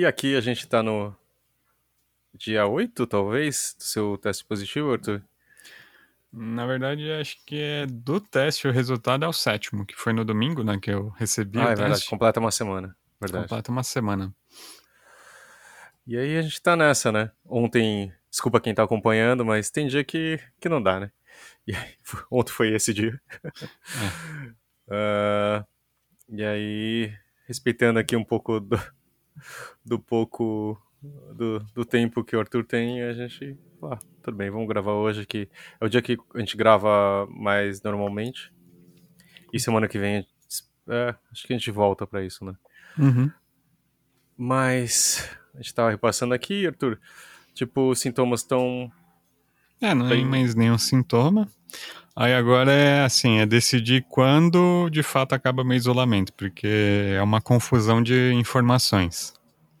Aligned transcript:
E 0.00 0.06
aqui 0.06 0.34
a 0.34 0.40
gente 0.40 0.66
tá 0.66 0.82
no 0.82 1.14
dia 2.32 2.66
8, 2.66 3.06
talvez, 3.06 3.76
do 3.76 3.84
seu 3.84 4.16
teste 4.16 4.42
positivo, 4.46 4.90
Arthur? 4.90 5.20
Na 6.32 6.64
verdade, 6.64 7.12
acho 7.12 7.36
que 7.44 7.60
é 7.60 7.84
do 7.84 8.18
teste 8.18 8.66
o 8.66 8.72
resultado 8.72 9.26
é 9.26 9.28
o 9.28 9.32
sétimo, 9.34 9.84
que 9.84 9.94
foi 9.94 10.14
no 10.14 10.24
domingo, 10.24 10.64
né? 10.64 10.78
Que 10.80 10.90
eu 10.90 11.10
recebi 11.18 11.58
ah, 11.58 11.60
o 11.60 11.64
é 11.64 11.66
teste. 11.66 11.82
verdade, 11.82 12.06
completa 12.06 12.40
uma 12.40 12.50
semana. 12.50 12.96
Verdade. 13.20 13.44
Completa 13.44 13.70
uma 13.70 13.82
semana. 13.82 14.34
E 16.06 16.16
aí 16.16 16.38
a 16.38 16.40
gente 16.40 16.62
tá 16.62 16.74
nessa, 16.74 17.12
né? 17.12 17.30
Ontem, 17.44 18.10
desculpa 18.30 18.58
quem 18.58 18.74
tá 18.74 18.82
acompanhando, 18.82 19.44
mas 19.44 19.70
tem 19.70 19.86
dia 19.86 20.02
que, 20.02 20.40
que 20.58 20.70
não 20.70 20.82
dá, 20.82 20.98
né? 20.98 21.12
E 21.68 21.76
aí, 21.76 21.94
ontem 22.32 22.52
foi 22.52 22.74
esse 22.74 22.94
dia. 22.94 23.20
É. 24.92 25.60
uh, 25.60 25.66
e 26.36 26.42
aí, 26.42 27.14
respeitando 27.46 28.00
aqui 28.00 28.16
um 28.16 28.24
pouco 28.24 28.58
do, 28.58 28.76
do 29.84 29.98
pouco 29.98 30.80
do, 31.34 31.60
do 31.74 31.84
tempo 31.84 32.22
que 32.24 32.36
o 32.36 32.40
Arthur 32.40 32.64
tem, 32.64 33.02
a 33.02 33.12
gente. 33.12 33.56
Ah, 33.82 33.98
tudo 34.22 34.36
bem, 34.36 34.50
vamos 34.50 34.68
gravar 34.68 34.92
hoje, 34.92 35.26
que 35.26 35.48
é 35.80 35.84
o 35.84 35.88
dia 35.88 36.02
que 36.02 36.18
a 36.34 36.38
gente 36.38 36.56
grava 36.56 37.26
mais 37.30 37.82
normalmente. 37.82 38.52
E 39.52 39.58
semana 39.58 39.88
que 39.88 39.98
vem, 39.98 40.26
é, 40.88 41.14
acho 41.32 41.46
que 41.46 41.52
a 41.52 41.56
gente 41.56 41.70
volta 41.70 42.06
para 42.06 42.24
isso, 42.24 42.44
né? 42.44 42.54
Uhum. 42.98 43.30
Mas 44.36 45.28
a 45.54 45.58
gente 45.58 45.74
tava 45.74 45.90
repassando 45.90 46.34
aqui, 46.34 46.66
Arthur. 46.66 47.00
Tipo, 47.54 47.90
os 47.90 47.98
sintomas 47.98 48.40
estão. 48.40 48.90
É, 49.80 49.94
não 49.94 50.08
tem 50.08 50.24
mais 50.24 50.54
nenhum 50.54 50.78
sintoma. 50.78 51.48
Aí 52.14 52.34
agora 52.34 52.72
é 52.72 53.02
assim, 53.04 53.38
é 53.38 53.46
decidir 53.46 54.04
quando 54.08 54.90
de 54.90 55.02
fato 55.02 55.32
acaba 55.34 55.64
meu 55.64 55.76
isolamento, 55.76 56.32
porque 56.34 57.12
é 57.16 57.22
uma 57.22 57.40
confusão 57.40 58.02
de 58.02 58.32
informações. 58.34 59.32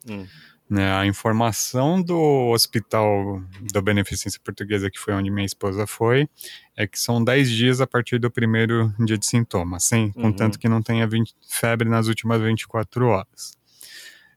Hum. 0.08 0.26
Né, 0.68 0.88
a 0.92 1.04
informação 1.04 2.00
do 2.00 2.16
hospital 2.52 3.42
da 3.72 3.82
Beneficência 3.82 4.40
Portuguesa, 4.44 4.88
que 4.88 5.00
foi 5.00 5.12
onde 5.14 5.28
minha 5.28 5.44
esposa 5.44 5.84
foi, 5.84 6.28
é 6.76 6.86
que 6.86 6.96
são 6.96 7.22
10 7.24 7.50
dias 7.50 7.80
a 7.80 7.88
partir 7.88 8.20
do 8.20 8.30
primeiro 8.30 8.94
dia 9.04 9.18
de 9.18 9.26
sintomas, 9.26 9.82
sem, 9.82 10.04
Uhum. 10.14 10.22
contanto 10.22 10.60
que 10.60 10.68
não 10.68 10.80
tenha 10.80 11.08
20, 11.08 11.34
febre 11.48 11.88
nas 11.88 12.06
últimas 12.06 12.40
24 12.40 13.04
horas. 13.08 13.58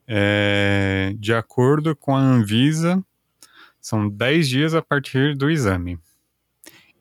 É, 0.07 1.13
de 1.19 1.35
acordo 1.35 1.95
com 1.95 2.16
a 2.16 2.19
Anvisa, 2.19 3.00
são 3.80 4.09
10 4.09 4.50
dias 4.50 4.73
a 4.73 4.81
partir 4.81 5.38
do 5.38 5.52
exame. 5.52 6.00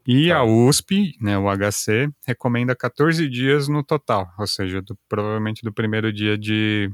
E 0.07 0.29
Tá. 0.29 0.39
a 0.39 0.45
USP, 0.45 1.17
né, 1.21 1.39
o 1.39 1.49
HC, 1.49 2.09
recomenda 2.27 2.75
14 2.75 3.29
dias 3.29 3.69
no 3.69 3.83
total, 3.85 4.33
ou 4.39 4.47
seja, 4.47 4.83
do- 4.83 4.99
provavelmente 5.09 5.63
do 5.63 5.73
primeiro 5.73 6.13
dia 6.13 6.37
de 6.37 6.91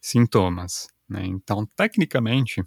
sintomas. 0.00 0.88
né? 1.08 1.24
Então, 1.24 1.64
tecnicamente, 1.76 2.64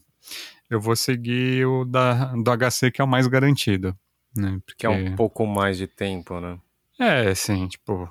eu 0.69 0.80
vou 0.80 0.95
seguir 0.95 1.66
o 1.66 1.83
da, 1.86 2.33
do 2.36 2.52
HC, 2.52 2.89
que 2.91 3.02
é 3.02 3.03
o 3.03 3.08
mais 3.08 3.27
garantido. 3.27 3.94
Né? 4.36 4.59
Que 4.77 4.86
é 4.86 4.89
um 4.89 5.16
pouco 5.16 5.45
mais 5.45 5.77
de 5.77 5.88
tempo, 5.88 6.39
né? 6.39 6.58
É, 6.99 7.30
assim, 7.30 7.67
tipo, 7.67 8.09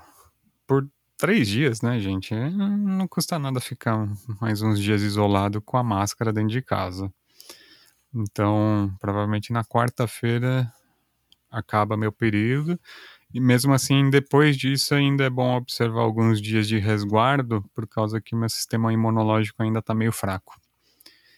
por 0.66 0.86
três 1.16 1.48
dias, 1.48 1.80
né, 1.80 1.98
gente? 2.00 2.34
é, 2.34 2.50
Não 2.50 3.06
custa 3.08 3.38
nada 3.38 3.60
ficar 3.60 4.06
mais 4.40 4.60
uns 4.62 4.78
dias 4.80 5.00
isolado 5.02 5.60
com 5.62 5.76
a 5.78 5.82
máscara 5.82 6.32
dentro 6.32 6.50
de 6.50 6.60
casa. 6.62 7.10
Então, 8.14 8.94
provavelmente 9.00 9.52
na 9.52 9.64
quarta-feira 9.64 10.70
acaba 11.50 11.96
meu 11.96 12.12
período. 12.12 12.78
E 13.32 13.40
mesmo 13.40 13.74
assim, 13.74 14.08
depois 14.08 14.56
disso, 14.56 14.94
ainda 14.94 15.24
é 15.24 15.30
bom 15.30 15.54
observar 15.56 16.00
alguns 16.00 16.40
dias 16.40 16.66
de 16.66 16.78
resguardo, 16.78 17.62
por 17.74 17.86
causa 17.86 18.20
que 18.20 18.34
meu 18.34 18.48
sistema 18.48 18.92
imunológico 18.92 19.62
ainda 19.62 19.82
tá 19.82 19.94
meio 19.94 20.12
fraco. 20.12 20.58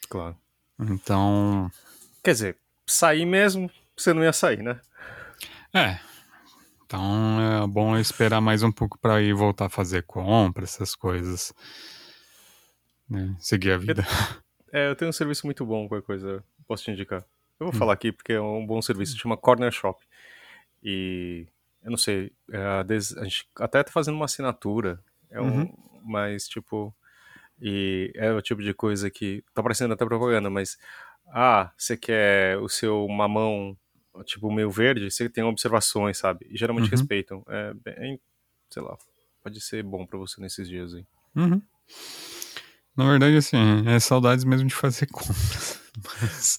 Claro. 0.09 0.37
Então, 0.79 1.71
Quer 2.23 2.33
dizer, 2.33 2.57
sair 2.87 3.27
mesmo, 3.27 3.71
você 3.97 4.13
não 4.13 4.23
ia 4.23 4.33
sair, 4.33 4.63
né? 4.63 4.81
é. 5.75 5.99
Então 6.85 7.63
é 7.63 7.67
bom 7.69 7.95
eu 7.95 8.01
esperar 8.01 8.41
mais 8.41 8.65
um 8.65 8.73
pouco 8.73 8.99
para 8.99 9.23
ir 9.23 9.33
voltar 9.33 9.67
a 9.67 9.71
fazer 9.71 10.03
compra, 10.03 10.65
essas 10.65 10.97
coisas. 10.97 11.53
né? 13.09 13.37
Seguir 13.39 13.73
a 13.73 13.79
vida. 13.79 14.05
É, 14.73 14.89
eu 14.89 14.95
tenho 14.95 15.09
um 15.09 15.13
serviço 15.13 15.45
muito 15.49 15.67
bom, 15.67 15.89
qualquer 15.89 16.07
coisa, 16.07 16.45
posso 16.65 16.85
te 16.85 16.93
indicar. 16.93 17.25
Eu 17.61 17.67
Hum. 17.67 17.71
vou 17.71 17.79
falar 17.79 17.93
aqui 17.93 18.11
porque 18.11 18.33
é 18.33 18.41
um 18.41 18.67
bom 18.67 18.81
serviço, 18.81 19.19
chama 19.19 19.37
Corner 19.37 19.71
Shop. 19.71 20.03
E 20.83 21.47
eu 21.83 21.91
não 21.91 21.99
sei, 21.99 22.33
é, 22.51 22.59
a, 22.59 22.85
gente 23.25 23.47
até 23.57 23.83
tá 23.83 23.93
fazendo 23.93 24.15
uma 24.15 24.25
assinatura, 24.25 24.99
é 25.31 25.41
um, 25.41 25.61
Uhum. 25.61 25.75
mas 26.03 26.49
tipo, 26.49 26.95
e 27.61 28.11
é 28.15 28.33
o 28.33 28.41
tipo 28.41 28.63
de 28.63 28.73
coisa 28.73 29.11
que 29.11 29.45
tá 29.55 29.63
parecendo 29.63 29.93
até 29.93 30.05
propaganda, 30.05 30.49
mas 30.49 30.79
ah, 31.29 31.71
você 31.77 31.97
quer 31.97 32.57
o 32.59 32.69
seu 32.69 33.07
mamão 33.09 33.77
tipo 34.25 34.51
meio 34.51 34.71
verde, 34.71 35.11
você 35.11 35.29
tem 35.29 35.45
observações, 35.45 36.19
sabe? 36.19 36.47
E 36.51 36.57
geralmente 36.57 36.87
Uhum. 36.87 36.91
respeitam. 36.91 37.45
É 37.49 37.73
bem, 37.75 38.19
sei 38.71 38.83
lá, 38.83 38.97
pode 39.43 39.61
ser 39.61 39.83
bom 39.83 40.05
pra 40.07 40.19
você 40.19 40.41
nesses 40.41 40.69
dias 40.69 40.95
aí. 40.95 41.07
Uhum. 41.37 41.63
Na 42.97 43.09
verdade, 43.09 43.37
assim, 43.37 43.57
é 43.87 43.99
saudades 44.01 44.45
mesmo 44.45 44.67
de 44.69 44.75
fazer 44.75 45.07
compras. 45.13 45.80
Mas, 46.21 46.59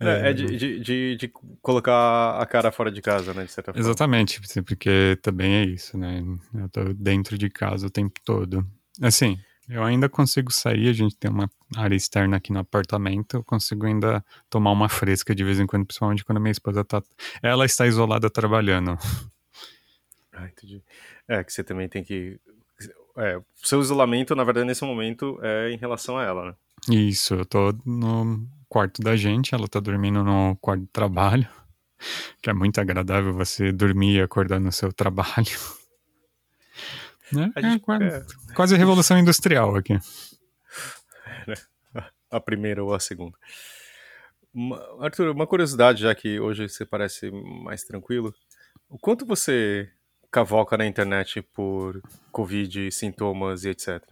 É, 0.00 0.30
é 0.30 0.32
de, 0.32 0.56
de, 0.56 0.80
de, 0.80 1.16
de 1.16 1.32
colocar 1.60 2.40
a 2.40 2.46
cara 2.46 2.72
fora 2.72 2.90
de 2.90 3.00
casa, 3.00 3.32
né? 3.32 3.44
De 3.44 3.52
certa 3.52 3.72
forma. 3.72 3.86
Exatamente, 3.86 4.40
porque 4.64 5.18
também 5.22 5.54
é 5.54 5.64
isso, 5.64 5.96
né? 5.96 6.22
Eu 6.54 6.68
tô 6.68 6.92
dentro 6.94 7.38
de 7.38 7.48
casa 7.48 7.86
o 7.86 7.90
tempo 7.90 8.20
todo. 8.24 8.66
Assim, 9.00 9.38
eu 9.68 9.82
ainda 9.82 10.08
consigo 10.08 10.52
sair, 10.52 10.88
a 10.88 10.92
gente 10.92 11.16
tem 11.16 11.30
uma 11.30 11.50
área 11.76 11.94
externa 11.94 12.36
aqui 12.36 12.52
no 12.52 12.58
apartamento, 12.58 13.36
eu 13.36 13.44
consigo 13.44 13.86
ainda 13.86 14.24
tomar 14.50 14.72
uma 14.72 14.88
fresca 14.88 15.34
de 15.34 15.44
vez 15.44 15.60
em 15.60 15.66
quando, 15.66 15.86
principalmente 15.86 16.24
quando 16.24 16.40
minha 16.40 16.52
esposa 16.52 16.84
tá. 16.84 17.02
Ela 17.42 17.64
está 17.64 17.86
isolada 17.86 18.28
trabalhando. 18.28 18.98
Ah, 20.32 20.46
entendi. 20.46 20.82
É, 21.28 21.44
que 21.44 21.52
você 21.52 21.62
também 21.62 21.88
tem 21.88 22.02
que. 22.02 22.40
É, 23.16 23.36
o 23.36 23.44
seu 23.62 23.80
isolamento, 23.80 24.34
na 24.34 24.44
verdade, 24.44 24.66
nesse 24.66 24.84
momento, 24.84 25.38
é 25.42 25.70
em 25.70 25.76
relação 25.76 26.16
a 26.18 26.24
ela, 26.24 26.46
né? 26.46 26.54
Isso, 26.90 27.34
eu 27.34 27.44
tô 27.46 27.72
no 27.84 28.46
quarto 28.68 29.02
da 29.02 29.16
gente, 29.16 29.54
ela 29.54 29.68
tá 29.68 29.78
dormindo 29.80 30.22
no 30.24 30.56
quarto 30.56 30.82
de 30.82 30.88
trabalho, 30.88 31.48
que 32.42 32.50
é 32.50 32.52
muito 32.52 32.80
agradável 32.80 33.32
você 33.32 33.70
dormir 33.70 34.16
e 34.16 34.22
acordar 34.22 34.58
no 34.60 34.72
seu 34.72 34.92
trabalho. 34.92 35.58
Né? 37.32 37.52
A 37.56 37.60
É 37.60 37.62
gente- 37.62 37.80
quase, 37.82 38.04
é, 38.04 38.26
quase 38.54 38.76
revolução 38.76 39.18
industrial 39.18 39.76
aqui. 39.76 39.94
a 42.30 42.40
primeira 42.40 42.82
ou 42.82 42.94
a 42.94 43.00
segunda. 43.00 43.36
Arthur, 45.00 45.30
uma 45.30 45.46
curiosidade, 45.46 46.02
já 46.02 46.14
que 46.14 46.38
hoje 46.38 46.68
você 46.68 46.84
parece 46.84 47.30
mais 47.30 47.84
tranquilo. 47.84 48.34
O 48.88 48.98
quanto 48.98 49.24
você 49.24 49.90
cavoca 50.30 50.76
na 50.76 50.86
internet 50.86 51.40
por 51.54 52.00
Covid, 52.30 52.90
sintomas 52.90 53.64
e 53.64 53.70
etc? 53.70 54.02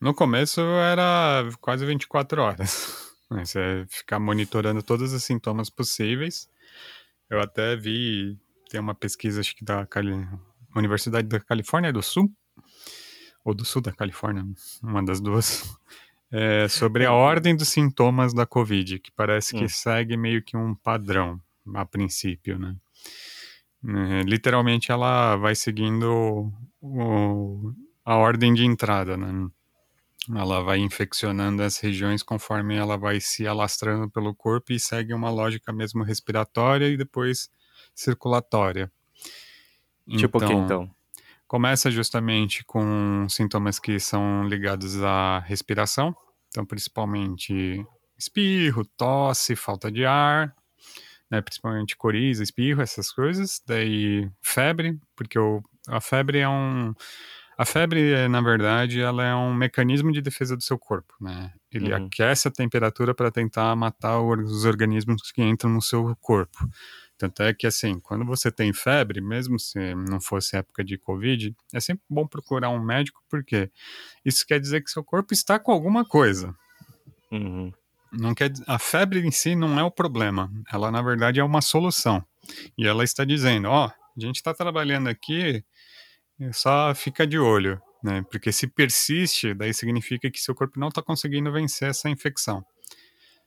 No 0.00 0.14
começo 0.14 0.60
era 0.60 1.48
quase 1.60 1.84
24 1.86 2.42
horas. 2.42 3.14
Você 3.30 3.84
ficar 3.88 4.20
monitorando 4.20 4.82
todos 4.82 5.12
os 5.12 5.24
sintomas 5.24 5.68
possíveis. 5.68 6.48
Eu 7.28 7.40
até 7.40 7.74
vi, 7.74 8.38
tem 8.70 8.78
uma 8.80 8.94
pesquisa, 8.94 9.40
acho 9.40 9.56
que 9.56 9.64
da 9.64 9.84
Cali- 9.86 10.28
Universidade 10.76 11.26
da 11.26 11.40
Califórnia 11.40 11.92
do 11.92 12.02
Sul, 12.02 12.30
ou 13.44 13.52
do 13.54 13.64
Sul 13.64 13.82
da 13.82 13.92
Califórnia, 13.92 14.44
uma 14.82 15.02
das 15.04 15.20
duas, 15.20 15.64
é, 16.30 16.68
sobre 16.68 17.04
a 17.04 17.12
ordem 17.12 17.56
dos 17.56 17.68
sintomas 17.68 18.32
da 18.32 18.46
Covid, 18.46 19.00
que 19.00 19.10
parece 19.10 19.54
que 19.56 19.64
Hum. 19.64 19.68
segue 19.68 20.16
meio 20.16 20.40
que 20.42 20.56
um 20.56 20.74
padrão, 20.74 21.40
a 21.74 21.84
princípio, 21.84 22.58
né? 22.58 22.76
É, 23.88 24.22
literalmente 24.22 24.92
ela 24.92 25.34
vai 25.36 25.54
seguindo 25.56 26.52
o- 26.80 27.72
a 28.04 28.16
ordem 28.16 28.54
de 28.54 28.64
entrada, 28.64 29.16
né? 29.16 29.48
Ela 30.34 30.60
vai 30.62 30.78
infeccionando 30.78 31.62
as 31.62 31.78
regiões 31.78 32.22
conforme 32.22 32.74
ela 32.74 32.96
vai 32.96 33.20
se 33.20 33.46
alastrando 33.46 34.10
pelo 34.10 34.34
corpo 34.34 34.72
e 34.72 34.80
segue 34.80 35.14
uma 35.14 35.30
lógica 35.30 35.72
mesmo 35.72 36.02
respiratória 36.02 36.88
e 36.88 36.96
depois 36.96 37.48
circulatória. 37.94 38.90
Tipo 40.08 40.38
o 40.38 40.46
que 40.46 40.52
então? 40.52 40.90
Começa 41.46 41.90
justamente 41.90 42.64
com 42.64 43.26
sintomas 43.28 43.78
que 43.78 44.00
são 44.00 44.44
ligados 44.48 45.00
à 45.02 45.38
respiração, 45.40 46.14
então 46.48 46.66
principalmente 46.66 47.84
espirro, 48.18 48.84
tosse, 48.96 49.54
falta 49.54 49.90
de 49.90 50.04
ar, 50.04 50.54
né, 51.30 51.40
principalmente 51.40 51.96
coriza, 51.96 52.42
espirro, 52.42 52.82
essas 52.82 53.12
coisas. 53.12 53.62
Daí 53.66 54.28
febre, 54.40 54.98
porque 55.14 55.38
o, 55.38 55.62
a 55.88 56.00
febre 56.00 56.38
é 56.38 56.48
um 56.48 56.94
a 57.56 57.64
febre, 57.64 58.12
é, 58.12 58.28
na 58.28 58.40
verdade, 58.40 59.00
ela 59.00 59.24
é 59.24 59.34
um 59.34 59.54
mecanismo 59.54 60.12
de 60.12 60.20
defesa 60.20 60.56
do 60.56 60.62
seu 60.62 60.78
corpo, 60.78 61.14
né? 61.20 61.52
Ele 61.72 61.92
Uhum. 61.92 62.06
aquece 62.06 62.48
a 62.48 62.50
temperatura 62.50 63.14
para 63.14 63.30
tentar 63.30 63.74
matar 63.76 64.20
os 64.20 64.64
organismos 64.64 65.30
que 65.32 65.42
entram 65.42 65.70
no 65.70 65.82
seu 65.82 66.14
corpo. 66.20 66.58
Tanto 67.18 67.42
é 67.42 67.54
que, 67.54 67.66
assim, 67.66 67.98
quando 67.98 68.26
você 68.26 68.50
tem 68.50 68.72
febre, 68.74 69.22
mesmo 69.22 69.58
se 69.58 69.94
não 69.94 70.20
fosse 70.20 70.56
época 70.56 70.84
de 70.84 70.98
Covid, 70.98 71.54
é 71.72 71.80
sempre 71.80 72.04
bom 72.10 72.26
procurar 72.26 72.68
um 72.68 72.82
médico, 72.82 73.22
porque 73.28 73.70
isso 74.24 74.46
quer 74.46 74.60
dizer 74.60 74.82
que 74.82 74.90
seu 74.90 75.02
corpo 75.02 75.32
está 75.32 75.58
com 75.58 75.72
alguma 75.72 76.04
coisa. 76.04 76.54
Uhum. 77.32 77.72
Não 78.12 78.34
quer, 78.34 78.52
a 78.66 78.78
febre 78.78 79.20
em 79.26 79.30
si 79.30 79.56
não 79.56 79.78
é 79.80 79.82
o 79.82 79.90
problema, 79.90 80.50
ela 80.70 80.90
na 80.90 81.02
verdade 81.02 81.40
é 81.40 81.44
uma 81.44 81.60
solução. 81.62 82.24
E 82.76 82.86
ela 82.86 83.02
está 83.02 83.24
dizendo: 83.24 83.68
ó, 83.68 83.86
oh, 83.86 83.90
a 83.90 84.20
gente 84.20 84.36
está 84.36 84.54
trabalhando 84.54 85.08
aqui, 85.08 85.64
só 86.52 86.94
fica 86.94 87.26
de 87.26 87.38
olho, 87.38 87.80
né? 88.02 88.24
Porque 88.30 88.52
se 88.52 88.66
persiste, 88.66 89.54
daí 89.54 89.72
significa 89.72 90.30
que 90.30 90.40
seu 90.40 90.54
corpo 90.54 90.78
não 90.78 90.88
está 90.88 91.02
conseguindo 91.02 91.52
vencer 91.52 91.90
essa 91.90 92.08
infecção. 92.08 92.64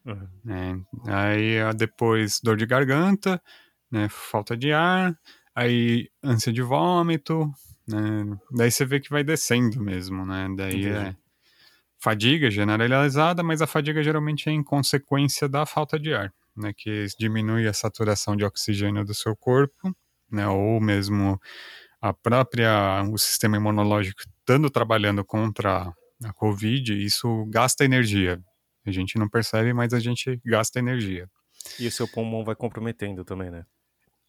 Uhum. 0.06 0.86
É, 1.08 1.12
aí 1.12 1.74
depois 1.76 2.40
dor 2.42 2.58
de 2.58 2.66
garganta, 2.66 3.42
né, 3.92 4.08
falta 4.10 4.56
de 4.56 4.72
ar, 4.72 5.18
aí 5.54 6.10
ânsia 6.24 6.54
de 6.54 6.62
vômito, 6.62 7.52
né, 7.88 8.38
daí 8.52 8.72
você 8.72 8.86
vê 8.86 9.00
que 9.00 9.10
vai 9.10 9.24
descendo 9.24 9.82
mesmo, 9.82 10.26
né, 10.26 10.48
daí 10.56 10.82
Entendi. 10.82 10.90
é 10.90 11.16
fadiga 12.02 12.50
generalizada, 12.50 13.44
mas 13.44 13.62
a 13.62 13.68
fadiga 13.68 14.02
geralmente 14.02 14.48
é 14.50 14.54
em 14.54 14.64
consequência 14.64 15.50
da 15.50 15.66
falta 15.66 16.00
de 16.00 16.14
ar, 16.14 16.34
né, 16.56 16.72
que 16.76 17.06
diminui 17.18 17.68
a 17.68 17.74
saturação 17.74 18.36
de 18.36 18.46
oxigênio 18.46 19.04
do 19.04 19.14
seu 19.14 19.36
corpo, 19.36 19.96
né, 20.32 20.48
ou 20.48 20.80
mesmo 20.80 21.40
a 22.01 22.13
própria 22.13 23.04
o 23.12 23.18
sistema 23.18 23.57
imunológico 23.57 24.22
estando 24.22 24.69
trabalhando 24.69 25.24
contra 25.24 25.94
a 26.24 26.34
COVID, 26.34 27.06
isso 27.06 27.46
gasta 27.50 27.86
energia, 27.86 28.42
a 28.86 28.92
gente 28.92 29.18
não 29.18 29.30
percebe, 29.30 29.74
mas 29.74 29.94
a 29.94 30.00
gente 30.00 30.40
gasta 30.46 30.80
energia. 30.80 31.30
E 31.80 31.88
o 31.88 31.92
seu 31.92 32.07
pulmão 32.07 32.44
vai 32.44 32.56
comprometendo 32.56 33.24
também, 33.24 33.50
né? 33.50 33.66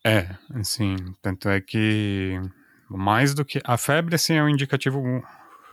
É, 0.04 0.28
assim, 0.54 0.96
tanto 1.20 1.48
é 1.48 1.60
que 1.60 2.40
mais 2.88 3.34
do 3.34 3.44
que 3.44 3.60
a 3.64 3.76
febre 3.76 4.14
assim 4.14 4.34
é 4.34 4.42
um 4.42 4.48
indicativo 4.48 5.02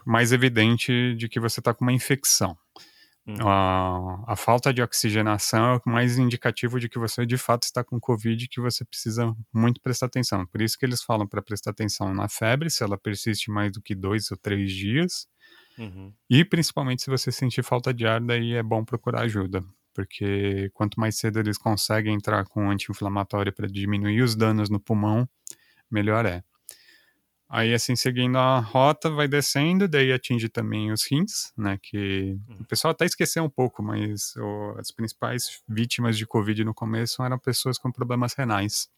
mais 0.04 0.32
evidente 0.32 1.14
de 1.16 1.28
que 1.28 1.40
você 1.40 1.60
está 1.60 1.74
com 1.74 1.84
uma 1.84 1.92
infecção. 1.92 2.56
Hum. 3.28 3.36
A, 3.46 4.32
a, 4.32 4.36
falta 4.36 4.72
de 4.72 4.80
oxigenação 4.80 5.74
é 5.74 5.76
o 5.76 5.82
mais 5.84 6.16
indicativo 6.16 6.80
de 6.80 6.88
que 6.88 6.98
você 6.98 7.26
de 7.26 7.36
fato 7.36 7.64
está 7.64 7.84
com 7.84 8.00
Covid 8.00 8.42
e 8.42 8.48
que 8.48 8.58
você 8.58 8.86
precisa 8.86 9.34
muito 9.52 9.82
prestar 9.82 10.06
atenção. 10.06 10.46
Por 10.46 10.62
isso 10.62 10.78
que 10.78 10.86
eles 10.86 11.02
falam 11.02 11.26
para 11.26 11.42
prestar 11.42 11.72
atenção 11.72 12.14
na 12.14 12.26
febre, 12.26 12.70
se 12.70 12.82
ela 12.82 12.96
persiste 12.96 13.50
mais 13.50 13.70
do 13.72 13.82
que 13.82 13.94
dois 13.94 14.30
ou 14.30 14.36
três 14.36 14.72
dias, 14.72 15.28
Uhum. 15.78 16.12
E 16.28 16.44
principalmente 16.44 17.02
se 17.02 17.10
você 17.10 17.30
sentir 17.30 17.62
falta 17.62 17.94
de 17.94 18.06
ar, 18.06 18.20
daí 18.20 18.54
é 18.54 18.62
bom 18.62 18.84
procurar 18.84 19.22
ajuda. 19.22 19.62
Porque 19.94 20.70
quanto 20.74 20.98
mais 20.98 21.16
cedo 21.16 21.38
eles 21.38 21.56
conseguem 21.56 22.14
entrar 22.14 22.44
com 22.46 22.64
um 22.64 22.70
anti-inflamatório 22.70 23.52
para 23.52 23.68
diminuir 23.68 24.22
os 24.22 24.36
danos 24.36 24.68
no 24.68 24.80
pulmão, 24.80 25.28
melhor 25.90 26.26
é. 26.26 26.42
Aí, 27.50 27.72
assim, 27.72 27.96
seguindo 27.96 28.36
a 28.36 28.58
rota, 28.58 29.08
vai 29.08 29.26
descendo, 29.26 29.88
daí 29.88 30.12
atinge 30.12 30.50
também 30.50 30.92
os 30.92 31.10
rins, 31.10 31.50
né? 31.56 31.78
Que 31.82 32.38
uhum. 32.46 32.58
o 32.60 32.64
pessoal 32.66 32.92
até 32.92 33.06
esqueceu 33.06 33.42
um 33.42 33.48
pouco, 33.48 33.82
mas 33.82 34.36
o, 34.36 34.74
as 34.78 34.90
principais 34.90 35.62
vítimas 35.66 36.18
de 36.18 36.26
Covid 36.26 36.62
no 36.62 36.74
começo 36.74 37.22
eram 37.22 37.38
pessoas 37.38 37.78
com 37.78 37.90
problemas 37.90 38.34
renais. 38.34 38.90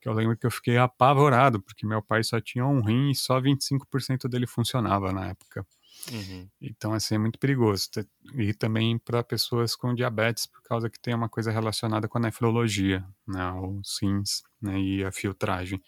Que 0.00 0.08
eu 0.08 0.12
lembro 0.12 0.36
que 0.36 0.44
eu 0.44 0.50
fiquei 0.50 0.76
apavorado, 0.76 1.62
porque 1.62 1.86
meu 1.86 2.02
pai 2.02 2.24
só 2.24 2.40
tinha 2.40 2.66
um 2.66 2.82
rim 2.82 3.10
e 3.10 3.14
só 3.14 3.40
25% 3.40 4.28
dele 4.28 4.48
funcionava 4.48 5.12
na 5.12 5.28
época. 5.28 5.64
Uhum. 6.10 6.48
Então, 6.60 6.92
assim, 6.92 7.14
é 7.14 7.18
muito 7.18 7.38
perigoso. 7.38 7.88
E 8.34 8.52
também 8.54 8.98
para 8.98 9.22
pessoas 9.22 9.76
com 9.76 9.94
diabetes, 9.94 10.46
por 10.46 10.62
causa 10.64 10.90
que 10.90 10.98
tem 10.98 11.14
uma 11.14 11.28
coisa 11.28 11.52
relacionada 11.52 12.08
com 12.08 12.18
a 12.18 12.22
nefrologia, 12.22 13.04
né? 13.24 13.52
Os 13.52 13.98
rins 14.02 14.42
né? 14.60 14.80
e 14.80 15.04
a 15.04 15.12
filtragem. 15.12 15.80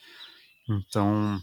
Então, 0.68 1.42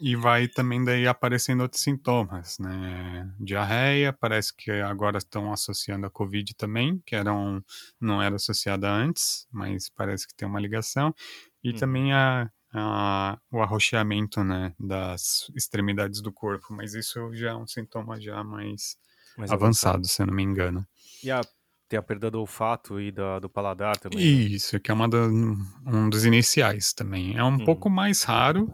e 0.00 0.16
vai 0.16 0.48
também 0.48 0.82
daí 0.84 1.06
aparecendo 1.06 1.60
outros 1.60 1.82
sintomas, 1.82 2.58
né? 2.58 3.30
Diarreia, 3.38 4.12
parece 4.12 4.54
que 4.54 4.70
agora 4.70 5.18
estão 5.18 5.52
associando 5.52 6.06
a 6.06 6.10
Covid 6.10 6.54
também, 6.54 7.02
que 7.04 7.14
eram, 7.14 7.62
não 8.00 8.22
era 8.22 8.36
associada 8.36 8.90
antes, 8.90 9.46
mas 9.52 9.88
parece 9.90 10.26
que 10.26 10.34
tem 10.34 10.48
uma 10.48 10.60
ligação. 10.60 11.14
E 11.62 11.70
uhum. 11.70 11.76
também 11.76 12.12
a 12.12 12.50
a, 12.72 13.38
o 13.50 13.60
arroxeamento 13.60 14.44
né, 14.44 14.72
das 14.78 15.50
extremidades 15.56 16.20
do 16.20 16.32
corpo, 16.32 16.66
mas 16.70 16.94
isso 16.94 17.34
já 17.34 17.50
é 17.50 17.54
um 17.54 17.66
sintoma 17.66 18.20
já 18.20 18.44
mais, 18.44 18.96
mais 19.36 19.50
avançado, 19.50 19.96
avançado, 19.96 20.06
se 20.06 20.22
eu 20.22 20.26
não 20.26 20.34
me 20.34 20.42
engano. 20.42 20.86
E 21.22 21.30
a, 21.30 21.40
tem 21.88 21.98
a 21.98 22.02
perda 22.02 22.30
do 22.30 22.38
olfato 22.38 23.00
e 23.00 23.10
da, 23.10 23.40
do 23.40 23.48
paladar 23.48 23.96
também? 23.98 24.18
Né? 24.18 24.24
Isso, 24.24 24.78
que 24.78 24.90
é 24.90 24.94
uma 24.94 25.08
da, 25.08 25.18
um 25.26 26.08
dos 26.08 26.24
iniciais 26.24 26.92
também. 26.92 27.36
É 27.36 27.42
um 27.42 27.54
hum. 27.54 27.64
pouco 27.64 27.90
mais 27.90 28.22
raro 28.22 28.72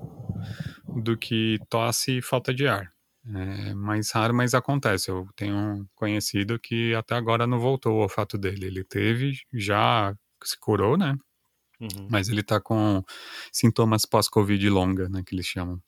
do 1.03 1.17
que 1.17 1.59
tosse 1.69 2.19
e 2.19 2.23
falta 2.23 2.53
de 2.55 2.67
ar. 2.67 2.93
É 3.35 3.75
mais 3.75 4.13
raro, 4.13 4.33
mas 4.33 4.55
acontece. 4.55 5.11
Eu 5.11 5.29
tenho 5.35 5.57
um 5.57 5.87
conhecido 5.95 6.59
que 6.61 6.95
até 6.95 7.17
agora 7.17 7.47
não 7.47 7.59
voltou 7.59 7.95
o 7.95 8.03
olfato 8.03 8.39
dele. 8.39 8.67
Ele 8.67 8.85
teve, 8.85 9.41
já 9.53 10.15
se 10.45 10.59
curou, 10.59 10.97
né? 10.97 11.17
Uhum. 11.81 12.09
Mas 12.11 12.29
ele 12.29 12.43
tá 12.43 12.61
com 12.61 13.03
sintomas 13.53 14.07
pós-Covid 14.07 14.69
longa, 14.71 15.09
né, 15.09 15.23
que 15.27 15.35
eles 15.35 15.47
chamam. 15.47 15.83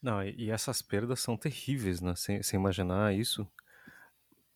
Não, 0.00 0.22
e 0.22 0.50
essas 0.50 0.80
perdas 0.80 1.18
são 1.18 1.36
terríveis, 1.36 2.00
né? 2.00 2.14
Sem, 2.14 2.42
sem 2.42 2.60
imaginar 2.60 3.12
isso. 3.14 3.46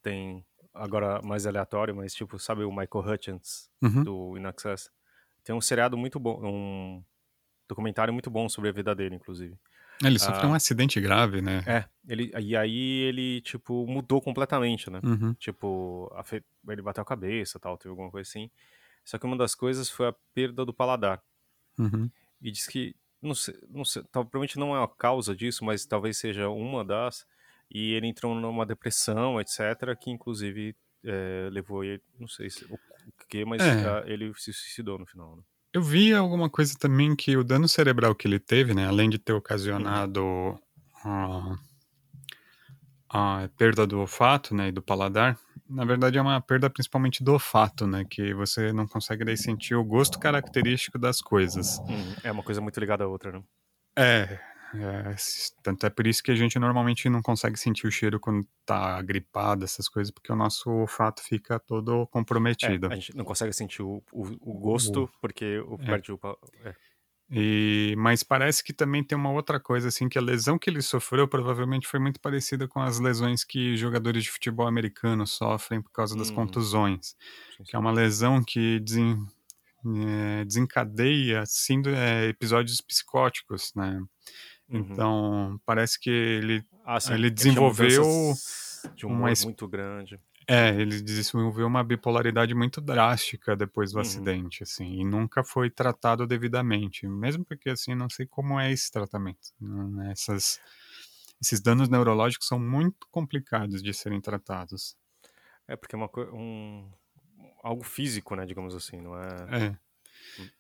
Tem, 0.01 0.45
agora 0.73 1.21
mais 1.23 1.47
aleatório, 1.47 1.97
mas 1.97 2.15
tipo, 2.15 2.39
sabe 2.39 2.63
o 2.63 2.71
Michael 2.71 3.13
Hutchins, 3.13 3.69
uhum. 3.83 4.05
do 4.05 4.37
Inaccess? 4.37 4.91
Tem 5.43 5.55
um 5.55 5.61
seriado 5.61 5.97
muito 5.97 6.21
bom, 6.21 6.41
um 6.45 7.05
documentário 7.73 8.13
muito 8.13 8.31
bom 8.31 8.49
sobre 8.49 8.71
a 8.71 8.73
vida 8.73 8.95
dele, 8.95 9.17
inclusive. 9.17 9.57
Ele 10.05 10.19
sofreu 10.19 10.49
ah, 10.49 10.53
um 10.53 10.55
acidente 10.55 11.01
grave, 11.01 11.41
né? 11.41 11.63
É, 11.67 11.85
ele, 12.09 12.33
e 12.41 12.57
aí 12.57 13.01
ele, 13.03 13.41
tipo, 13.41 13.87
mudou 13.87 14.21
completamente, 14.21 14.91
né? 14.91 15.01
Uhum. 15.03 15.33
Tipo, 15.35 16.13
ele 16.69 16.83
bateu 16.83 17.03
a 17.03 17.07
cabeça 17.07 17.59
tal, 17.59 17.79
teve 17.79 17.91
alguma 17.91 18.11
coisa 18.11 18.29
assim. 18.29 18.51
Só 19.05 19.19
que 19.19 19.27
uma 19.27 19.37
das 19.37 19.55
coisas 19.55 19.89
foi 19.89 20.09
a 20.09 20.15
perda 20.35 20.65
do 20.65 20.73
paladar. 20.73 21.23
Uhum. 21.79 22.11
E 22.41 22.51
diz 22.51 22.67
que, 22.67 22.97
não 23.21 23.35
sei, 23.35 23.55
não 23.69 23.85
sei, 23.85 24.03
provavelmente 24.11 24.59
não 24.59 24.77
é 24.77 24.83
a 24.83 24.89
causa 24.89 25.37
disso, 25.37 25.65
mas 25.65 25.85
talvez 25.85 26.17
seja 26.17 26.49
uma 26.49 26.85
das. 26.85 27.27
E 27.71 27.93
ele 27.93 28.07
entrou 28.07 28.35
numa 28.35 28.67
depressão, 28.67 29.41
etc., 29.41 29.97
que 29.99 30.11
inclusive 30.11 30.75
é, 31.05 31.49
levou 31.51 31.85
ele, 31.85 32.03
não 32.19 32.29
sei 32.29 32.51
se, 32.51 32.65
o, 32.65 32.75
o 32.75 33.27
que, 33.29 33.45
mas 33.45 33.63
é. 33.63 34.05
ele 34.07 34.33
se 34.35 34.53
suicidou 34.53 34.99
no 34.99 35.07
final. 35.07 35.37
Né? 35.37 35.43
Eu 35.73 35.83
vi 35.83 36.13
alguma 36.13 36.51
coisa 36.51 36.75
também 36.79 37.17
que 37.17 37.37
o 37.37 37.45
dano 37.45 37.67
cerebral 37.67 38.15
que 38.15 38.29
ele 38.29 38.39
teve, 38.39 38.75
né, 38.75 38.87
além 38.87 39.09
de 39.09 39.19
ter 39.19 39.33
ocasionado 39.33 40.23
uhum. 40.23 41.57
a, 43.09 43.45
a 43.45 43.49
perda 43.57 43.87
do 43.87 44.01
olfato, 44.01 44.55
né, 44.55 44.69
e 44.69 44.73
do 44.73 44.83
paladar, 44.83 45.39
na 45.73 45.85
verdade 45.85 46.19
é 46.19 46.23
uma 46.23 46.41
perda 46.41 46.69
principalmente 46.69 47.25
do 47.25 47.33
olfato, 47.33 47.87
né? 47.87 48.05
Que 48.09 48.35
você 48.35 48.73
não 48.73 48.87
consegue 48.87 49.25
daí 49.25 49.37
sentir 49.37 49.75
o 49.75 49.83
gosto 49.83 50.19
característico 50.19 50.99
das 50.99 51.21
coisas. 51.23 51.79
Hum, 51.89 52.15
é 52.23 52.31
uma 52.31 52.43
coisa 52.43 52.61
muito 52.61 52.79
ligada 52.79 53.05
à 53.05 53.09
outra, 53.09 53.33
né? 53.33 53.43
É, 53.97 54.39
é, 54.75 55.15
tanto 55.63 55.87
é 55.87 55.91
por 55.91 56.07
isso 56.07 56.23
que 56.23 56.31
a 56.31 56.35
gente 56.35 56.59
normalmente 56.59 57.09
não 57.09 57.21
consegue 57.21 57.59
sentir 57.59 57.87
o 57.87 57.91
cheiro 57.91 58.19
quando 58.19 58.47
tá 58.65 59.01
gripado, 59.03 59.65
essas 59.65 59.89
coisas, 59.89 60.11
porque 60.11 60.33
o 60.33 60.37
nosso 60.37 60.71
olfato 60.71 61.23
fica 61.23 61.59
todo 61.59 62.07
comprometido. 62.09 62.87
É, 62.87 62.93
a 62.93 62.95
gente 62.97 63.17
não 63.17 63.25
consegue 63.25 63.53
sentir 63.53 63.83
o, 63.83 64.03
o, 64.13 64.23
o 64.41 64.55
gosto, 64.55 65.11
porque 65.21 65.59
o, 65.61 65.75
é. 65.75 65.85
perde 65.85 66.13
o. 66.13 66.19
É. 66.65 66.75
E, 67.35 67.95
mas 67.97 68.23
parece 68.23 68.63
que 68.63 68.75
também 68.75 69.03
tem 69.03 69.17
uma 69.17 69.31
outra 69.31 69.59
coisa, 69.59 69.89
assim, 69.89 70.09
que 70.09 70.19
a 70.19 70.23
lesão 70.23 70.59
que 70.59 70.69
ele 70.69 70.83
sofreu 70.83 71.27
provavelmente 71.27 71.89
foi 71.89 71.99
muito 71.99 72.21
parecida 72.21 72.69
com 72.69 72.81
as 72.81 72.99
lesões 72.99 73.43
que 73.43 73.75
jogadores 73.75 74.25
de 74.25 74.31
futebol 74.31 74.67
americano 74.67 75.27
sofrem 75.27 75.81
por 75.81 75.91
causa 75.91 76.17
das 76.17 76.31
hum. 76.31 76.35
contusões. 76.35 77.09
Sim, 77.09 77.17
sim. 77.57 77.65
Que 77.65 77.77
é 77.77 77.79
uma 77.79 77.91
lesão 77.91 78.43
que 78.45 78.81
desen, 78.81 79.27
é, 80.07 80.45
desencadeia 80.45 81.43
é, 81.97 82.29
episódios 82.29 82.81
psicóticos, 82.81 83.73
né? 83.75 84.01
Uhum. 84.73 84.81
Então, 84.81 85.61
parece 85.67 86.01
que 86.01 86.11
ele, 86.11 86.65
ah, 86.85 86.99
ele 87.11 87.31
desenvolveu 87.31 88.33
de 88.95 89.07
um 89.07 89.13
uma 89.13 89.31
muito 89.45 89.69
grande. 89.69 90.19
É, 90.49 90.71
ele 90.71 91.01
desenvolveu 91.01 91.67
uma 91.67 91.85
bipolaridade 91.85 92.53
muito 92.55 92.81
drástica 92.81 93.55
depois 93.55 93.93
do 93.93 93.97
uhum. 93.97 94.03
acidente, 94.03 94.63
assim, 94.63 95.01
e 95.01 95.05
nunca 95.05 95.45
foi 95.45 95.71
tratado 95.71 96.27
devidamente, 96.27 97.07
mesmo 97.07 97.45
porque, 97.45 97.71
assim, 97.71 97.95
não 97.95 98.09
sei 98.09 98.27
como 98.27 98.59
é 98.59 98.73
esse 98.73 98.91
tratamento. 98.91 99.53
Né? 99.61 100.11
Essas, 100.11 100.59
esses 101.41 101.61
danos 101.61 101.89
neurológicos 101.89 102.49
são 102.49 102.59
muito 102.59 103.07
complicados 103.11 103.83
de 103.83 103.95
serem 103.95 104.21
tratados. 104.21 104.97
É, 105.69 105.77
porque 105.77 105.95
é 105.95 105.99
uma, 105.99 106.11
um, 106.33 106.91
algo 107.63 107.85
físico, 107.85 108.35
né, 108.35 108.45
digamos 108.45 108.75
assim, 108.75 109.01
não 109.01 109.17
é... 109.17 109.67
É, 109.67 109.77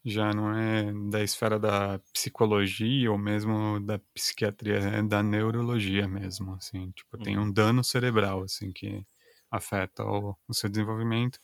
já 0.05 0.33
não 0.33 0.57
é 0.57 0.93
da 1.11 1.23
esfera 1.23 1.59
da 1.59 1.99
psicologia 2.13 3.11
ou 3.11 3.19
mesmo 3.19 3.81
da 3.81 3.99
psiquiatria, 4.15 4.79
é 4.79 5.03
da 5.03 5.23
neurologia 5.23 6.09
mesmo, 6.09 6.55
assim, 6.55 6.91
tipo, 6.93 7.19
tem 7.19 7.37
uhum. 7.37 7.45
um 7.45 7.53
dano 7.53 7.83
cerebral, 7.83 8.43
assim, 8.43 8.73
que 8.73 9.05
afeta 9.51 10.05
o, 10.05 10.37
o 10.49 10.55
seu 10.55 10.71
desenvolvimento 10.71 11.39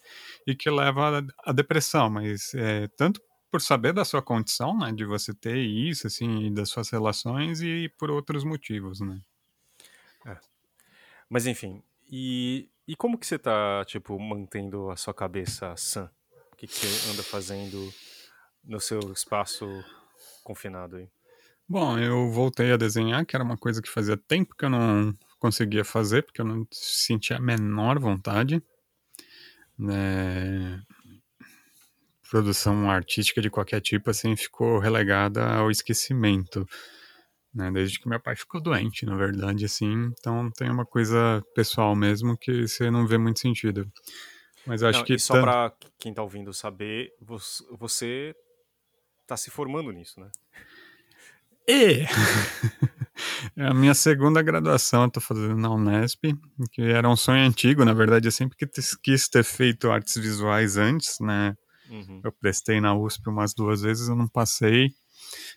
e 0.47 0.55
que 0.55 0.71
leva 0.71 1.25
à 1.45 1.53
depressão, 1.53 2.09
mas 2.09 2.55
é, 2.55 2.89
tanto 2.97 3.21
por 3.51 3.61
saber 3.61 3.93
da 3.93 4.05
sua 4.05 4.23
condição, 4.23 4.77
né, 4.77 4.93
de 4.93 5.05
você 5.05 5.35
ter 5.35 5.59
isso, 5.59 6.07
assim, 6.07 6.53
das 6.53 6.69
suas 6.69 6.91
relações 6.91 7.61
e 7.61 7.91
por 7.99 8.11
outros 8.11 8.45
motivos, 8.45 9.01
né. 9.01 9.21
É. 10.27 10.37
Mas 11.29 11.47
enfim, 11.47 11.83
e, 12.11 12.69
e 12.87 12.97
como 12.97 13.19
que 13.19 13.27
você 13.27 13.39
tá, 13.39 13.85
tipo, 13.85 14.19
mantendo 14.19 14.91
a 14.91 14.97
sua 14.97 15.13
cabeça 15.13 15.75
sã? 15.77 16.11
O 16.53 16.57
que, 16.57 16.67
que 16.67 16.75
você 16.75 17.11
anda 17.11 17.23
fazendo 17.23 17.93
no 18.65 18.81
seu 18.81 19.01
espaço 19.13 19.67
confinado 20.45 20.97
aí? 20.97 21.09
Bom, 21.69 21.99
eu 21.99 22.31
voltei 22.31 22.73
a 22.73 22.79
desenhar, 22.79 23.27
que 23.27 23.37
era 23.37 23.45
uma 23.45 23.57
coisa 23.57 23.83
que 23.83 23.91
fazia 23.91 24.17
tempo 24.17 24.55
que 24.57 24.65
eu 24.65 24.71
não 24.71 25.15
conseguia 25.39 25.85
fazer, 25.85 26.23
porque 26.23 26.41
eu 26.41 26.45
não 26.45 26.67
sentia 26.73 27.37
a 27.37 27.41
menor 27.41 27.99
vontade. 27.99 28.63
Né? 29.79 30.83
Produção 32.31 32.91
artística 32.91 33.43
de 33.43 33.51
qualquer 33.51 33.83
tipo, 33.83 34.11
assim, 34.11 34.35
ficou 34.35 34.79
relegada 34.79 35.45
ao 35.45 35.71
esquecimento. 35.71 36.67
Né? 37.55 37.71
Desde 37.71 38.01
que 38.01 38.09
meu 38.09 38.21
pai 38.21 38.35
ficou 38.35 38.63
doente, 38.63 39.05
na 39.05 39.17
verdade, 39.17 39.67
assim. 39.67 40.11
Então 40.19 40.51
tem 40.51 40.71
uma 40.71 40.87
coisa 40.87 41.45
pessoal 41.55 41.95
mesmo 41.95 42.37
que 42.37 42.67
você 42.67 42.91
não 42.91 43.07
vê 43.07 43.19
muito 43.19 43.41
sentido. 43.41 43.91
Mas 44.67 44.83
acho 44.83 45.01
não, 45.01 45.07
que. 45.07 45.19
Só 45.19 45.35
tanto... 45.35 45.45
pra 45.45 45.73
quem 45.99 46.15
tá 46.15 46.23
ouvindo 46.23 46.53
saber, 46.53 47.13
você 47.21 48.35
tá 49.29 49.37
se 49.37 49.51
formando 49.51 49.93
nisso, 49.93 50.19
né? 50.19 50.31
E 51.69 52.07
é 53.57 53.67
a 53.69 53.75
minha 53.75 53.93
segunda 53.93 54.41
graduação, 54.41 55.05
eu 55.05 55.11
tô 55.11 55.21
fazendo 55.21 55.55
na 55.55 55.71
Unesp, 55.71 56.25
que 56.73 56.81
era 56.81 57.09
um 57.09 57.15
sonho 57.15 57.47
antigo, 57.47 57.85
na 57.85 57.93
verdade, 57.93 58.27
eu 58.27 58.33
sempre 58.33 58.57
quis 59.03 59.29
ter 59.29 59.45
feito 59.45 59.91
artes 59.91 60.17
visuais 60.17 60.79
antes, 60.79 61.21
né? 61.21 61.55
Uhum. 61.91 62.23
Eu 62.25 62.33
prestei 62.33 62.81
na 62.81 62.95
USP 62.95 63.29
umas 63.29 63.53
duas 63.53 63.83
vezes, 63.83 64.09
eu 64.09 64.17
não 64.17 64.27
passei. 64.27 64.93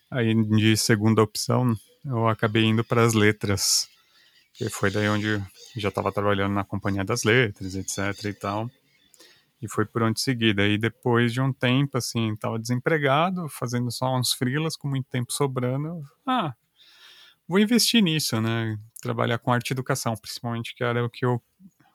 Aí, 0.09 0.33
de 0.33 0.75
segunda 0.75 1.21
opção, 1.21 1.73
eu 2.05 2.27
acabei 2.27 2.65
indo 2.65 2.83
para 2.83 3.03
as 3.03 3.13
letras, 3.13 3.87
que 4.53 4.69
foi 4.69 4.91
daí 4.91 5.07
onde 5.07 5.27
eu 5.27 5.41
já 5.77 5.87
estava 5.89 6.11
trabalhando 6.11 6.53
na 6.53 6.65
Companhia 6.65 7.05
das 7.05 7.23
Letras, 7.23 7.75
etc 7.75 8.25
e 8.25 8.33
tal 8.33 8.69
e 9.61 9.67
foi 9.67 9.85
por 9.85 10.01
onde 10.01 10.19
seguir. 10.19 10.55
Daí 10.55 10.77
depois 10.77 11.31
de 11.31 11.39
um 11.39 11.53
tempo, 11.53 11.97
assim, 11.97 12.35
tava 12.35 12.57
desempregado, 12.57 13.47
fazendo 13.47 13.91
só 13.91 14.17
uns 14.17 14.33
frilas 14.33 14.75
com 14.75 14.87
muito 14.87 15.07
tempo 15.07 15.31
sobrando. 15.31 16.03
Ah, 16.25 16.53
vou 17.47 17.59
investir 17.59 18.01
nisso, 18.01 18.41
né? 18.41 18.77
Trabalhar 19.01 19.37
com 19.37 19.53
arte 19.53 19.69
e 19.69 19.73
educação, 19.73 20.15
principalmente, 20.15 20.73
que 20.73 20.83
era 20.83 21.05
o 21.05 21.09
que 21.09 21.25
eu, 21.25 21.41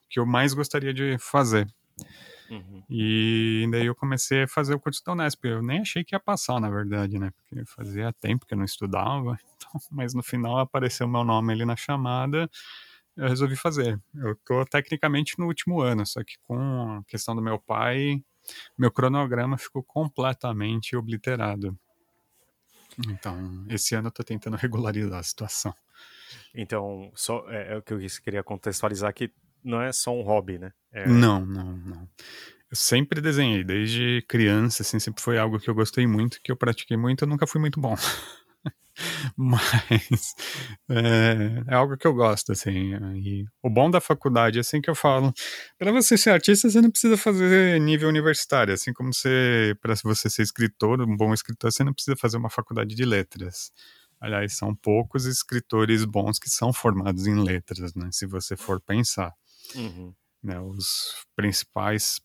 que 0.08 0.20
eu 0.20 0.26
mais 0.26 0.54
gostaria 0.54 0.94
de 0.94 1.18
fazer. 1.18 1.66
Uhum. 2.48 2.84
E 2.88 3.66
daí 3.72 3.86
eu 3.86 3.94
comecei 3.94 4.44
a 4.44 4.48
fazer 4.48 4.74
o 4.74 4.80
curso 4.80 5.02
da 5.04 5.12
Unesp. 5.12 5.44
Eu 5.44 5.62
nem 5.62 5.80
achei 5.80 6.04
que 6.04 6.14
ia 6.14 6.20
passar, 6.20 6.60
na 6.60 6.70
verdade, 6.70 7.18
né? 7.18 7.32
Porque 7.32 7.64
fazia 7.66 8.12
tempo 8.12 8.46
que 8.46 8.54
eu 8.54 8.58
não 8.58 8.64
estudava. 8.64 9.36
Então, 9.56 9.80
mas 9.90 10.12
no 10.12 10.22
final 10.22 10.58
apareceu 10.58 11.08
meu 11.08 11.24
nome 11.24 11.50
ali 11.50 11.64
na 11.64 11.74
chamada 11.74 12.48
eu 13.16 13.28
resolvi 13.28 13.56
fazer. 13.56 14.00
Eu 14.14 14.36
tô 14.44 14.64
tecnicamente 14.64 15.38
no 15.38 15.46
último 15.46 15.80
ano, 15.80 16.04
só 16.06 16.22
que 16.22 16.34
com 16.46 16.98
a 16.98 17.04
questão 17.04 17.34
do 17.34 17.42
meu 17.42 17.58
pai, 17.58 18.22
meu 18.76 18.90
cronograma 18.90 19.56
ficou 19.56 19.82
completamente 19.82 20.94
obliterado. 20.96 21.76
Então, 23.08 23.64
esse 23.68 23.94
ano 23.94 24.08
eu 24.08 24.12
tô 24.12 24.22
tentando 24.22 24.56
regularizar 24.56 25.18
a 25.18 25.22
situação. 25.22 25.74
Então, 26.54 27.10
só 27.14 27.44
é, 27.48 27.74
é 27.74 27.76
o 27.76 27.82
que 27.82 27.92
eu 27.92 27.98
queria 28.22 28.42
contextualizar 28.42 29.12
que 29.12 29.32
não 29.62 29.82
é 29.82 29.92
só 29.92 30.12
um 30.12 30.22
hobby, 30.22 30.58
né? 30.58 30.72
É... 30.92 31.08
Não, 31.08 31.44
não, 31.44 31.76
não. 31.76 32.08
Eu 32.70 32.76
sempre 32.76 33.20
desenhei, 33.20 33.62
desde 33.62 34.24
criança, 34.28 34.82
assim, 34.82 34.98
sempre 34.98 35.22
foi 35.22 35.38
algo 35.38 35.58
que 35.58 35.68
eu 35.68 35.74
gostei 35.74 36.06
muito, 36.06 36.40
que 36.42 36.50
eu 36.50 36.56
pratiquei 36.56 36.96
muito, 36.96 37.22
eu 37.22 37.28
nunca 37.28 37.46
fui 37.46 37.60
muito 37.60 37.80
bom. 37.80 37.94
Mas 39.36 40.34
é, 40.88 41.62
é, 41.68 41.74
algo 41.74 41.96
que 41.96 42.06
eu 42.06 42.14
gosto, 42.14 42.52
assim. 42.52 42.94
E 43.16 43.44
o 43.62 43.68
bom 43.70 43.90
da 43.90 44.00
faculdade, 44.00 44.58
assim 44.58 44.80
que 44.80 44.88
eu 44.88 44.94
falo, 44.94 45.32
para 45.78 45.92
você 45.92 46.16
ser 46.16 46.30
artista, 46.30 46.70
você 46.70 46.80
não 46.80 46.90
precisa 46.90 47.16
fazer 47.16 47.80
nível 47.80 48.08
universitário, 48.08 48.72
assim 48.72 48.92
como 48.92 49.12
você, 49.12 49.76
para 49.80 49.94
você 50.02 50.30
ser 50.30 50.42
escritor, 50.42 51.00
um 51.02 51.16
bom 51.16 51.32
escritor, 51.34 51.72
você 51.72 51.84
não 51.84 51.92
precisa 51.92 52.16
fazer 52.16 52.36
uma 52.36 52.50
faculdade 52.50 52.94
de 52.94 53.04
letras. 53.04 53.70
Aliás, 54.20 54.56
são 54.56 54.74
poucos 54.74 55.26
escritores 55.26 56.04
bons 56.04 56.38
que 56.38 56.48
são 56.48 56.72
formados 56.72 57.26
em 57.26 57.42
letras, 57.42 57.94
né? 57.94 58.08
Se 58.12 58.26
você 58.26 58.56
for 58.56 58.80
pensar. 58.80 59.32
Uhum. 59.74 60.14
Né, 60.42 60.60
os 60.60 61.26
principais 61.34 62.20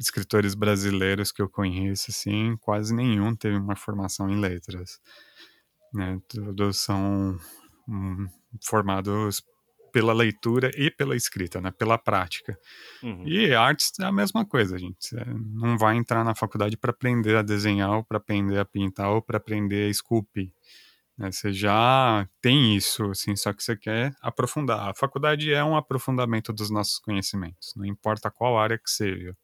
escritores 0.00 0.54
brasileiros 0.54 1.30
que 1.30 1.40
eu 1.40 1.48
conheço, 1.48 2.10
assim, 2.10 2.56
quase 2.60 2.92
nenhum 2.92 3.36
teve 3.36 3.56
uma 3.56 3.76
formação 3.76 4.28
em 4.28 4.40
letras 4.40 4.98
né? 5.92 6.20
Todos 6.28 6.78
são 6.78 7.38
um, 7.88 8.28
formados 8.64 9.42
pela 9.92 10.12
leitura 10.14 10.70
e 10.74 10.90
pela 10.90 11.14
escrita, 11.14 11.60
né? 11.60 11.70
Pela 11.70 11.98
prática. 11.98 12.58
Uhum. 13.02 13.26
E 13.26 13.54
artes 13.54 13.92
é 14.00 14.04
a 14.04 14.12
mesma 14.12 14.44
coisa, 14.44 14.78
gente. 14.78 14.96
Você 15.06 15.22
não 15.26 15.76
vai 15.76 15.96
entrar 15.96 16.24
na 16.24 16.34
faculdade 16.34 16.76
para 16.76 16.90
aprender 16.90 17.36
a 17.36 17.42
desenhar 17.42 17.90
ou 17.90 18.04
para 18.04 18.16
aprender 18.16 18.58
a 18.58 18.64
pintar 18.64 19.10
ou 19.10 19.20
para 19.20 19.36
aprender 19.36 19.86
a 19.86 19.90
esculpir. 19.90 20.52
Né? 21.16 21.30
Você 21.30 21.52
já 21.52 22.26
tem 22.40 22.74
isso, 22.74 23.04
assim, 23.10 23.36
só 23.36 23.52
que 23.52 23.62
você 23.62 23.76
quer 23.76 24.14
aprofundar. 24.20 24.88
A 24.88 24.94
faculdade 24.94 25.52
é 25.52 25.62
um 25.62 25.76
aprofundamento 25.76 26.52
dos 26.52 26.70
nossos 26.70 26.98
conhecimentos, 26.98 27.74
não 27.76 27.84
importa 27.84 28.30
qual 28.30 28.58
área 28.58 28.78
que 28.78 28.90
seja. 28.90 29.36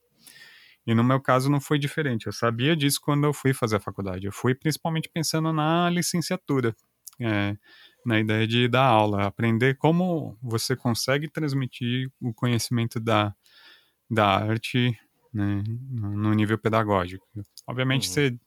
E 0.88 0.94
no 0.94 1.04
meu 1.04 1.20
caso 1.20 1.50
não 1.50 1.60
foi 1.60 1.78
diferente. 1.78 2.26
Eu 2.26 2.32
sabia 2.32 2.74
disso 2.74 2.98
quando 3.02 3.24
eu 3.24 3.32
fui 3.34 3.52
fazer 3.52 3.76
a 3.76 3.80
faculdade. 3.80 4.24
Eu 4.24 4.32
fui 4.32 4.54
principalmente 4.54 5.06
pensando 5.06 5.52
na 5.52 5.90
licenciatura, 5.90 6.74
é, 7.20 7.54
na 8.06 8.18
ideia 8.18 8.46
de 8.46 8.66
dar 8.68 8.86
aula, 8.86 9.26
aprender 9.26 9.76
como 9.76 10.38
você 10.40 10.74
consegue 10.74 11.28
transmitir 11.28 12.10
o 12.18 12.32
conhecimento 12.32 12.98
da, 12.98 13.34
da 14.10 14.26
arte 14.28 14.98
né, 15.30 15.62
no 15.90 16.32
nível 16.32 16.56
pedagógico. 16.56 17.28
Obviamente, 17.66 18.08
uhum. 18.08 18.14
você 18.14 18.38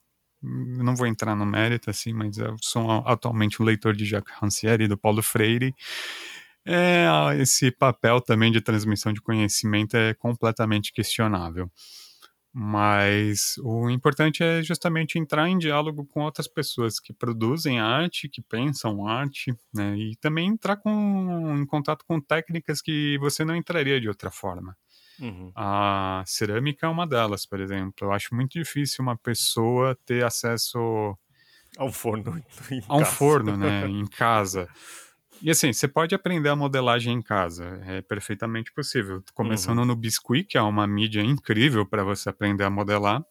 não 0.42 0.96
vou 0.96 1.06
entrar 1.06 1.36
no 1.36 1.46
mérito 1.46 1.92
assim, 1.92 2.12
mas 2.12 2.40
eu 2.40 2.56
sou 2.60 2.90
atualmente 3.06 3.62
um 3.62 3.66
leitor 3.66 3.96
de 3.96 4.04
Jacques 4.04 4.34
Rancière 4.42 4.84
e 4.84 4.88
do 4.88 4.98
Paulo 4.98 5.22
Freire. 5.22 5.76
É, 6.66 7.06
esse 7.40 7.70
papel 7.70 8.20
também 8.20 8.52
de 8.52 8.62
transmissão 8.62 9.14
de 9.14 9.22
conhecimento 9.22 9.96
é 9.96 10.16
completamente 10.16 10.92
questionável. 10.92 11.70
Mas 12.54 13.56
o 13.64 13.90
importante 13.90 14.44
é 14.44 14.62
justamente 14.62 15.18
entrar 15.18 15.48
em 15.48 15.58
diálogo 15.58 16.06
com 16.06 16.24
outras 16.24 16.50
pessoas 16.50 17.00
que 17.00 17.14
produzem 17.14 17.80
arte, 17.80 18.28
que 18.28 18.42
pensam 18.42 19.08
arte, 19.08 19.56
né? 19.74 19.96
E 19.98 20.18
também 20.18 20.50
entrar 20.50 20.76
com, 20.76 21.58
em 21.58 21.66
contato 21.66 22.04
com 22.06 22.20
técnicas 22.20 22.82
que 22.82 23.18
você 23.20 23.46
não 23.46 23.56
entraria 23.56 24.02
de 24.02 24.10
outra 24.10 24.30
forma. 24.30 24.76
Uhum. 25.22 25.52
A 25.56 26.24
cerâmica 26.26 26.88
é 26.88 26.90
uma 26.90 27.08
delas, 27.08 27.46
por 27.46 27.62
exemplo. 27.62 28.08
Eu 28.08 28.12
acho 28.12 28.36
muito 28.36 28.54
difícil 28.54 29.02
uma 29.02 29.18
pessoa 29.18 29.98
ter 30.06 30.26
acesso 30.26 31.18
a 31.78 31.86
um 31.86 31.92
forno. 31.92 32.44
a 32.90 32.98
um 32.98 33.06
forno, 33.06 33.56
né? 33.56 33.88
Em 33.88 34.06
casa. 34.12 34.68
E 35.42 35.50
assim, 35.50 35.74
você 35.74 35.88
pode 35.88 36.14
aprender 36.14 36.50
a 36.50 36.56
modelagem 36.56 37.16
em 37.16 37.22
casa, 37.22 37.82
é 37.86 38.02
perfeitamente 38.02 38.72
possível. 38.72 39.24
Começando 39.34 39.80
uhum. 39.80 39.86
no 39.86 39.96
Biscuit, 39.96 40.44
que 40.44 40.58
é 40.58 40.62
uma 40.62 40.86
mídia 40.86 41.22
incrível 41.22 41.86
para 41.86 42.04
você 42.04 42.30
aprender 42.30 42.64
a 42.64 42.70
modelar, 42.70 43.26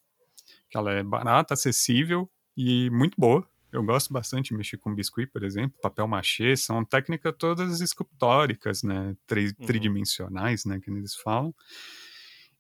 que 0.69 0.77
ela 0.77 0.93
é 0.93 1.03
barata, 1.03 1.55
acessível 1.55 2.29
e 2.57 2.91
muito 2.91 3.15
boa. 3.19 3.47
Eu 3.73 3.85
gosto 3.85 4.13
bastante 4.13 4.49
de 4.49 4.57
mexer 4.57 4.79
com 4.79 4.93
biscuit, 4.93 5.31
por 5.31 5.45
exemplo, 5.45 5.79
papel 5.81 6.09
machê, 6.09 6.57
são 6.57 6.85
técnicas 6.85 7.33
todas 7.39 7.81
escultóricas, 7.81 8.83
né, 8.83 9.15
Tri 9.29 9.47
uhum. 9.47 9.67
tridimensionais, 9.67 10.65
né, 10.65 10.81
que 10.81 10.91
eles 10.91 11.15
falam, 11.15 11.55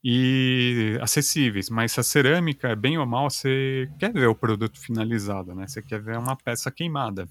e 0.02 0.97
acessíveis. 1.00 1.69
Mas 1.69 1.99
a 1.99 2.04
cerâmica, 2.04 2.76
bem 2.76 2.97
ou 2.97 3.07
mal, 3.07 3.28
você 3.28 3.90
quer 3.99 4.12
ver 4.12 4.28
o 4.28 4.35
produto 4.35 4.78
finalizado, 4.78 5.54
né? 5.54 5.66
Você 5.66 5.83
quer 5.83 6.00
ver 6.00 6.16
uma 6.16 6.37
peça 6.37 6.71
queimada. 6.71 7.28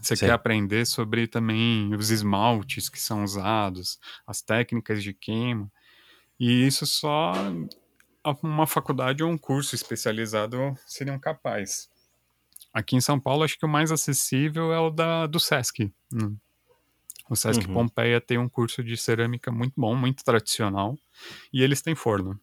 Você 0.00 0.14
Sim. 0.16 0.26
quer 0.26 0.32
aprender 0.32 0.86
sobre 0.86 1.26
também 1.26 1.94
os 1.94 2.10
esmaltes 2.10 2.88
que 2.88 3.00
são 3.00 3.24
usados, 3.24 3.98
as 4.26 4.42
técnicas 4.42 5.02
de 5.02 5.12
queima. 5.12 5.70
E 6.38 6.66
isso 6.66 6.86
só 6.86 7.32
uma 8.42 8.66
faculdade 8.66 9.22
ou 9.22 9.30
um 9.30 9.38
curso 9.38 9.74
especializado 9.74 10.76
seriam 10.86 11.18
capazes. 11.18 11.88
Aqui 12.72 12.96
em 12.96 13.00
São 13.00 13.18
Paulo, 13.18 13.42
acho 13.42 13.58
que 13.58 13.64
o 13.64 13.68
mais 13.68 13.90
acessível 13.90 14.72
é 14.72 14.78
o 14.78 14.90
da, 14.90 15.26
do 15.26 15.40
SESC. 15.40 15.92
Né? 16.12 16.30
O 17.28 17.34
SESC 17.34 17.66
uhum. 17.66 17.72
Pompeia 17.72 18.20
tem 18.20 18.38
um 18.38 18.48
curso 18.48 18.84
de 18.84 18.96
cerâmica 18.96 19.50
muito 19.50 19.72
bom, 19.76 19.94
muito 19.96 20.22
tradicional, 20.22 20.96
e 21.52 21.62
eles 21.62 21.80
têm 21.80 21.94
forno. 21.94 22.38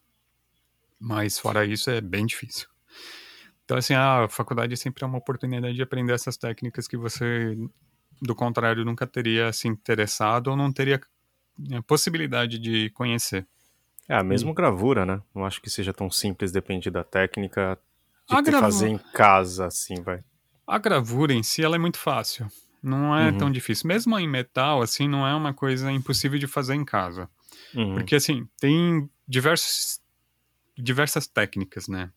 Mas 1.00 1.38
fora 1.38 1.65
isso 1.65 1.89
é 1.89 2.01
bem 2.01 2.25
difícil. 2.25 2.67
Então, 3.65 3.77
assim, 3.77 3.93
a 3.93 4.27
faculdade 4.29 4.75
sempre 4.75 5.03
é 5.03 5.08
uma 5.08 5.17
oportunidade 5.17 5.75
de 5.75 5.82
aprender 5.82 6.13
essas 6.13 6.38
técnicas 6.38 6.88
que 6.88 6.98
você, 6.98 7.58
do 8.22 8.36
contrário, 8.36 8.84
nunca 8.84 9.08
teria 9.08 9.51
se 9.53 9.67
interessado 9.67 10.48
ou 10.48 10.58
não 10.58 10.72
teria 10.72 11.00
a 11.74 11.82
possibilidade 11.82 12.60
de 12.60 12.89
conhecer. 12.91 13.48
É, 14.08 14.15
a 14.15 14.24
mesma 14.24 14.53
gravura, 14.53 15.05
né? 15.05 15.22
Não 15.34 15.46
acho 15.46 15.62
que 15.62 15.70
seja 15.70 15.93
tão 15.93 16.12
simples, 16.12 16.51
depende 16.51 16.89
da 16.89 17.03
técnica 17.03 17.79
de 18.43 18.51
fazer 18.51 18.89
em 18.89 18.98
casa, 18.98 19.67
assim, 19.67 20.01
vai. 20.01 20.24
A 20.67 20.77
gravura 20.77 21.34
em 21.34 21.43
si, 21.43 21.63
ela 21.63 21.75
é 21.75 21.79
muito 21.79 21.98
fácil. 21.98 22.48
Não 22.82 23.17
é 23.17 23.32
uhum. 23.32 23.38
tão 23.38 23.51
difícil. 23.51 23.88
Mesmo 23.88 24.17
em 24.20 24.27
metal, 24.27 24.82
assim, 24.82 25.08
não 25.08 25.25
é 25.25 25.34
uma 25.34 25.53
coisa 25.53 25.89
impossível 25.89 26.38
de 26.38 26.48
fazer 26.48 26.75
em 26.75 26.84
casa. 26.84 27.29
Uhum. 27.74 27.93
Porque, 27.93 28.15
assim, 28.15 28.48
tem 28.60 29.10
diversos, 29.25 30.01
diversas 30.77 31.27
técnicas, 31.27 31.88
né? 31.88 32.12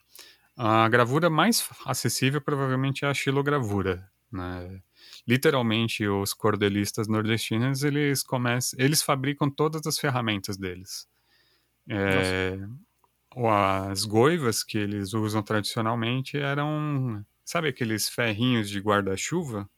A 0.56 0.88
gravura 0.88 1.28
mais 1.28 1.68
acessível 1.84 2.40
provavelmente 2.40 3.04
é 3.04 3.08
a 3.08 3.14
xilogravura, 3.14 4.10
né? 4.32 4.80
Literalmente, 5.28 6.06
os 6.06 6.32
cordelistas 6.32 7.08
nordestinos, 7.08 7.82
eles 7.82 8.22
começam, 8.22 8.78
eles 8.80 9.02
fabricam 9.02 9.50
todas 9.50 9.86
as 9.86 9.98
ferramentas 9.98 10.56
deles. 10.56 11.06
É, 11.90 12.58
as 13.36 14.04
goivas 14.04 14.64
que 14.64 14.78
eles 14.78 15.14
usam 15.14 15.42
tradicionalmente 15.42 16.36
eram, 16.38 17.24
sabe 17.44 17.68
aqueles 17.68 18.08
ferrinhos 18.08 18.68
de 18.70 18.80
guarda-chuva? 18.80 19.68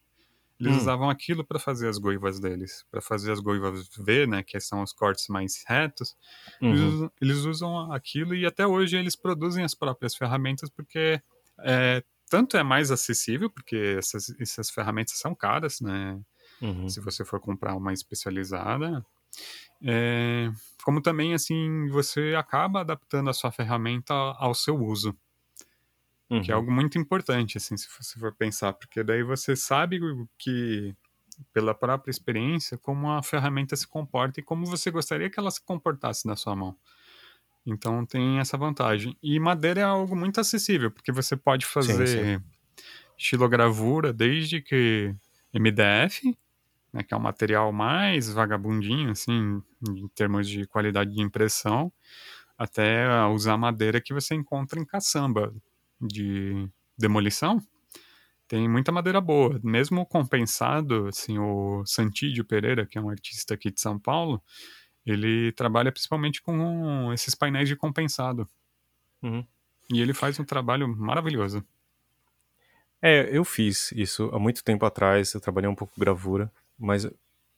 Eles 0.61 0.75
hum. 0.75 0.79
usavam 0.79 1.09
aquilo 1.09 1.45
para 1.45 1.59
fazer 1.59 1.89
as 1.89 1.99
goivas 1.99 2.41
deles, 2.41 2.85
para 2.91 3.01
fazer 3.01 3.31
as 3.31 3.39
goivas 3.39 3.89
V, 3.97 4.27
né, 4.27 4.43
que 4.43 4.59
são 4.59 4.83
os 4.83 4.93
cortes 4.93 5.29
mais 5.29 5.63
retos. 5.67 6.17
Uhum. 6.61 6.71
Eles, 6.71 6.83
usam, 6.83 7.13
eles, 7.21 7.39
usam, 7.45 7.93
aquilo 7.93 8.35
e 8.35 8.45
até 8.45 8.67
hoje 8.67 8.97
eles 8.97 9.15
produzem 9.15 9.65
as 9.65 9.75
próprias 9.75 10.17
ferramentas 10.17 10.69
porque 10.69 11.23
é, 11.61 12.03
tanto 12.29 12.57
é 12.57 12.63
mais 12.63 12.91
acessível, 12.91 13.49
porque 13.49 13.97
essas, 13.99 14.35
essas 14.41 14.71
ferramentas 14.71 15.19
são 15.19 15.35
caras, 15.35 15.81
né? 15.81 16.21
Uhum. 16.61 16.89
Se 16.89 17.01
você 17.01 17.25
for 17.25 17.41
comprar 17.41 17.77
uma 17.77 17.93
especializada, 17.93 19.05
é, 19.83 20.51
como 20.83 21.01
também 21.01 21.35
assim 21.35 21.89
você 21.89 22.35
acaba 22.37 22.81
adaptando 22.81 23.31
a 23.31 23.33
sua 23.33 23.53
ferramenta 23.53 24.13
ao 24.13 24.55
seu 24.55 24.77
uso. 24.77 25.17
Uhum. 26.31 26.43
Que 26.43 26.51
é 26.51 26.55
uhum. 26.55 26.61
algo 26.61 26.73
muito 26.73 26.99
importante, 26.99 27.57
assim, 27.57 27.77
se 27.77 27.89
você 27.99 28.19
for 28.19 28.35
pensar, 28.35 28.73
porque 28.75 29.03
daí 29.03 29.23
você 29.23 29.57
sabe 29.57 29.99
que, 30.37 30.95
pela 31.53 31.75
própria 31.75 32.11
experiência, 32.11 32.77
como 32.77 33.11
a 33.11 33.23
ferramenta 33.23 33.75
se 33.75 33.87
comporta 33.87 34.41
e 34.41 34.43
como 34.43 34.67
você 34.67 34.91
gostaria 34.91 35.31
que 35.31 35.41
ela 35.41 35.51
se 35.51 35.63
comportasse 35.65 36.27
na 36.27 36.37
sua 36.37 36.55
mão. 36.55 36.77
Então 37.67 38.05
tem 38.05 38.39
essa 38.39 38.57
vantagem. 38.57 39.17
E 39.23 39.39
madeira 39.39 39.81
é 39.81 39.85
algo 39.85 40.15
muito 40.17 40.41
acessível, 40.41 40.91
porque 40.91 41.13
você 41.13 41.37
pode 41.37 41.67
fazer 41.67 42.07
sim, 42.07 42.39
sim. 42.39 42.45
estilogravura 43.17 44.13
desde 44.13 44.61
que 44.61 45.15
MDF, 45.53 46.37
né, 46.93 47.03
que 47.03 47.13
é 47.13 47.17
o 47.17 47.21
material 47.21 47.73
mais 47.73 48.31
vagabundinho, 48.33 49.11
assim, 49.11 49.63
em 49.87 50.09
termos 50.09 50.49
de 50.49 50.67
qualidade 50.67 51.15
de 51.15 51.23
impressão, 51.23 51.93
até 52.57 53.07
usar 53.27 53.57
madeira 53.57 54.01
que 54.01 54.13
você 54.13 54.35
encontra 54.35 54.81
em 54.81 54.85
caçamba 54.85 55.55
de 56.01 56.69
demolição, 56.97 57.61
tem 58.49 58.67
muita 58.67 58.91
madeira 58.91 59.21
boa. 59.21 59.61
Mesmo 59.63 60.07
compensado, 60.07 61.07
assim, 61.09 61.39
o 61.39 61.85
Santídio 61.85 62.45
Pereira, 62.45 62.87
que 62.87 62.97
é 62.97 63.01
um 63.01 63.11
artista 63.11 63.55
aqui 63.55 63.71
de 63.71 63.81
São 63.81 63.99
Paulo, 63.99 64.43
ele 65.05 65.53
trabalha 65.53 65.93
principalmente 65.93 66.41
com 66.41 67.13
esses 67.13 67.35
painéis 67.35 67.69
de 67.69 67.77
compensado. 67.77 68.49
Uhum. 69.23 69.45
E 69.93 70.01
ele 70.01 70.15
faz 70.15 70.41
um 70.41 70.45
trabalho 70.45 70.89
maravilhoso. 70.89 71.65
É, 73.01 73.29
eu 73.31 73.45
fiz 73.45 73.93
isso 73.93 74.31
há 74.33 74.39
muito 74.39 74.65
tempo 74.65 74.85
atrás, 74.85 75.33
eu 75.33 75.41
trabalhei 75.41 75.69
um 75.69 75.75
pouco 75.75 75.95
com 75.95 76.01
gravura, 76.01 76.51
mas 76.79 77.07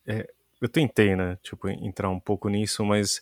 é, 0.06 0.30
eu 0.60 0.68
tentei, 0.68 1.16
né, 1.16 1.38
tipo, 1.42 1.68
entrar 1.68 2.10
um 2.10 2.20
pouco 2.20 2.48
nisso, 2.48 2.84
mas 2.84 3.20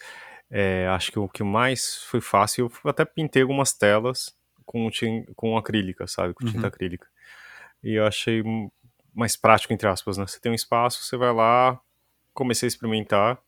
é, 0.50 0.88
acho 0.88 1.12
que 1.12 1.18
o 1.18 1.28
que 1.28 1.44
mais 1.44 2.02
foi 2.04 2.20
fácil, 2.20 2.70
eu 2.84 2.90
até 2.90 3.04
pintei 3.04 3.42
algumas 3.42 3.72
telas 3.72 4.36
com, 4.68 4.90
com 5.34 5.56
acrílica, 5.56 6.06
sabe? 6.06 6.34
Com 6.34 6.44
tinta 6.44 6.60
uhum. 6.60 6.66
acrílica. 6.66 7.08
E 7.82 7.94
eu 7.94 8.06
achei 8.06 8.42
mais 9.14 9.34
prático, 9.34 9.72
entre 9.72 9.88
aspas, 9.88 10.18
né? 10.18 10.26
Você 10.26 10.38
tem 10.38 10.52
um 10.52 10.54
espaço, 10.54 11.02
você 11.02 11.16
vai 11.16 11.32
lá, 11.32 11.80
comecei 12.34 12.66
a 12.66 12.68
experimentar. 12.68 13.38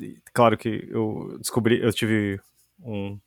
E, 0.00 0.18
claro 0.34 0.56
que 0.58 0.86
eu 0.90 1.38
descobri, 1.40 1.80
eu 1.82 1.92
tive 1.92 2.38
um. 2.78 3.18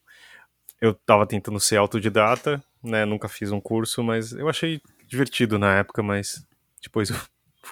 Eu 0.79 0.93
tava 0.93 1.25
tentando 1.25 1.59
ser 1.59 1.77
autodidata, 1.77 2.63
né? 2.83 3.03
Nunca 3.03 3.27
fiz 3.27 3.51
um 3.51 3.59
curso, 3.59 4.03
mas 4.03 4.31
eu 4.31 4.47
achei 4.47 4.79
divertido 5.07 5.57
na 5.57 5.75
época, 5.77 6.03
mas 6.03 6.45
depois 6.81 7.09
eu 7.09 7.15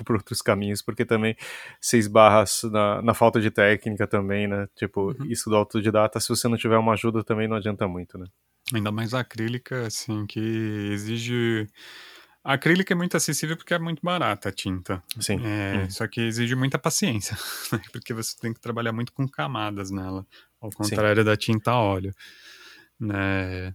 por 0.05 0.15
outros 0.15 0.41
caminhos, 0.41 0.81
porque 0.81 1.05
também 1.05 1.35
seis 1.81 2.07
barras 2.07 2.61
na, 2.63 3.01
na 3.01 3.13
falta 3.13 3.41
de 3.41 3.49
técnica 3.49 4.07
também, 4.07 4.47
né? 4.47 4.67
Tipo, 4.75 5.11
uhum. 5.11 5.25
isso 5.25 5.49
do 5.49 5.55
autodidata, 5.55 6.19
se 6.19 6.29
você 6.29 6.47
não 6.47 6.57
tiver 6.57 6.77
uma 6.77 6.93
ajuda 6.93 7.23
também 7.23 7.47
não 7.47 7.57
adianta 7.57 7.87
muito, 7.87 8.17
né? 8.17 8.25
Ainda 8.73 8.91
mais 8.91 9.13
a 9.13 9.21
acrílica, 9.21 9.87
assim, 9.87 10.25
que 10.27 10.39
exige. 10.39 11.67
A 12.43 12.53
acrílica 12.53 12.93
é 12.93 12.95
muito 12.95 13.17
acessível 13.17 13.57
porque 13.57 13.73
é 13.73 13.79
muito 13.79 14.01
barata 14.01 14.49
a 14.49 14.51
tinta. 14.51 15.03
Sim. 15.19 15.39
É, 15.43 15.79
uhum. 15.79 15.89
Só 15.89 16.07
que 16.07 16.21
exige 16.21 16.55
muita 16.55 16.77
paciência, 16.77 17.35
né? 17.73 17.81
porque 17.91 18.13
você 18.13 18.35
tem 18.39 18.53
que 18.53 18.59
trabalhar 18.59 18.93
muito 18.93 19.11
com 19.11 19.27
camadas 19.27 19.91
nela, 19.91 20.25
ao 20.61 20.69
contrário 20.69 21.21
Sim. 21.21 21.25
da 21.25 21.35
tinta 21.35 21.71
a 21.71 21.79
óleo. 21.79 22.13
Né? 22.99 23.73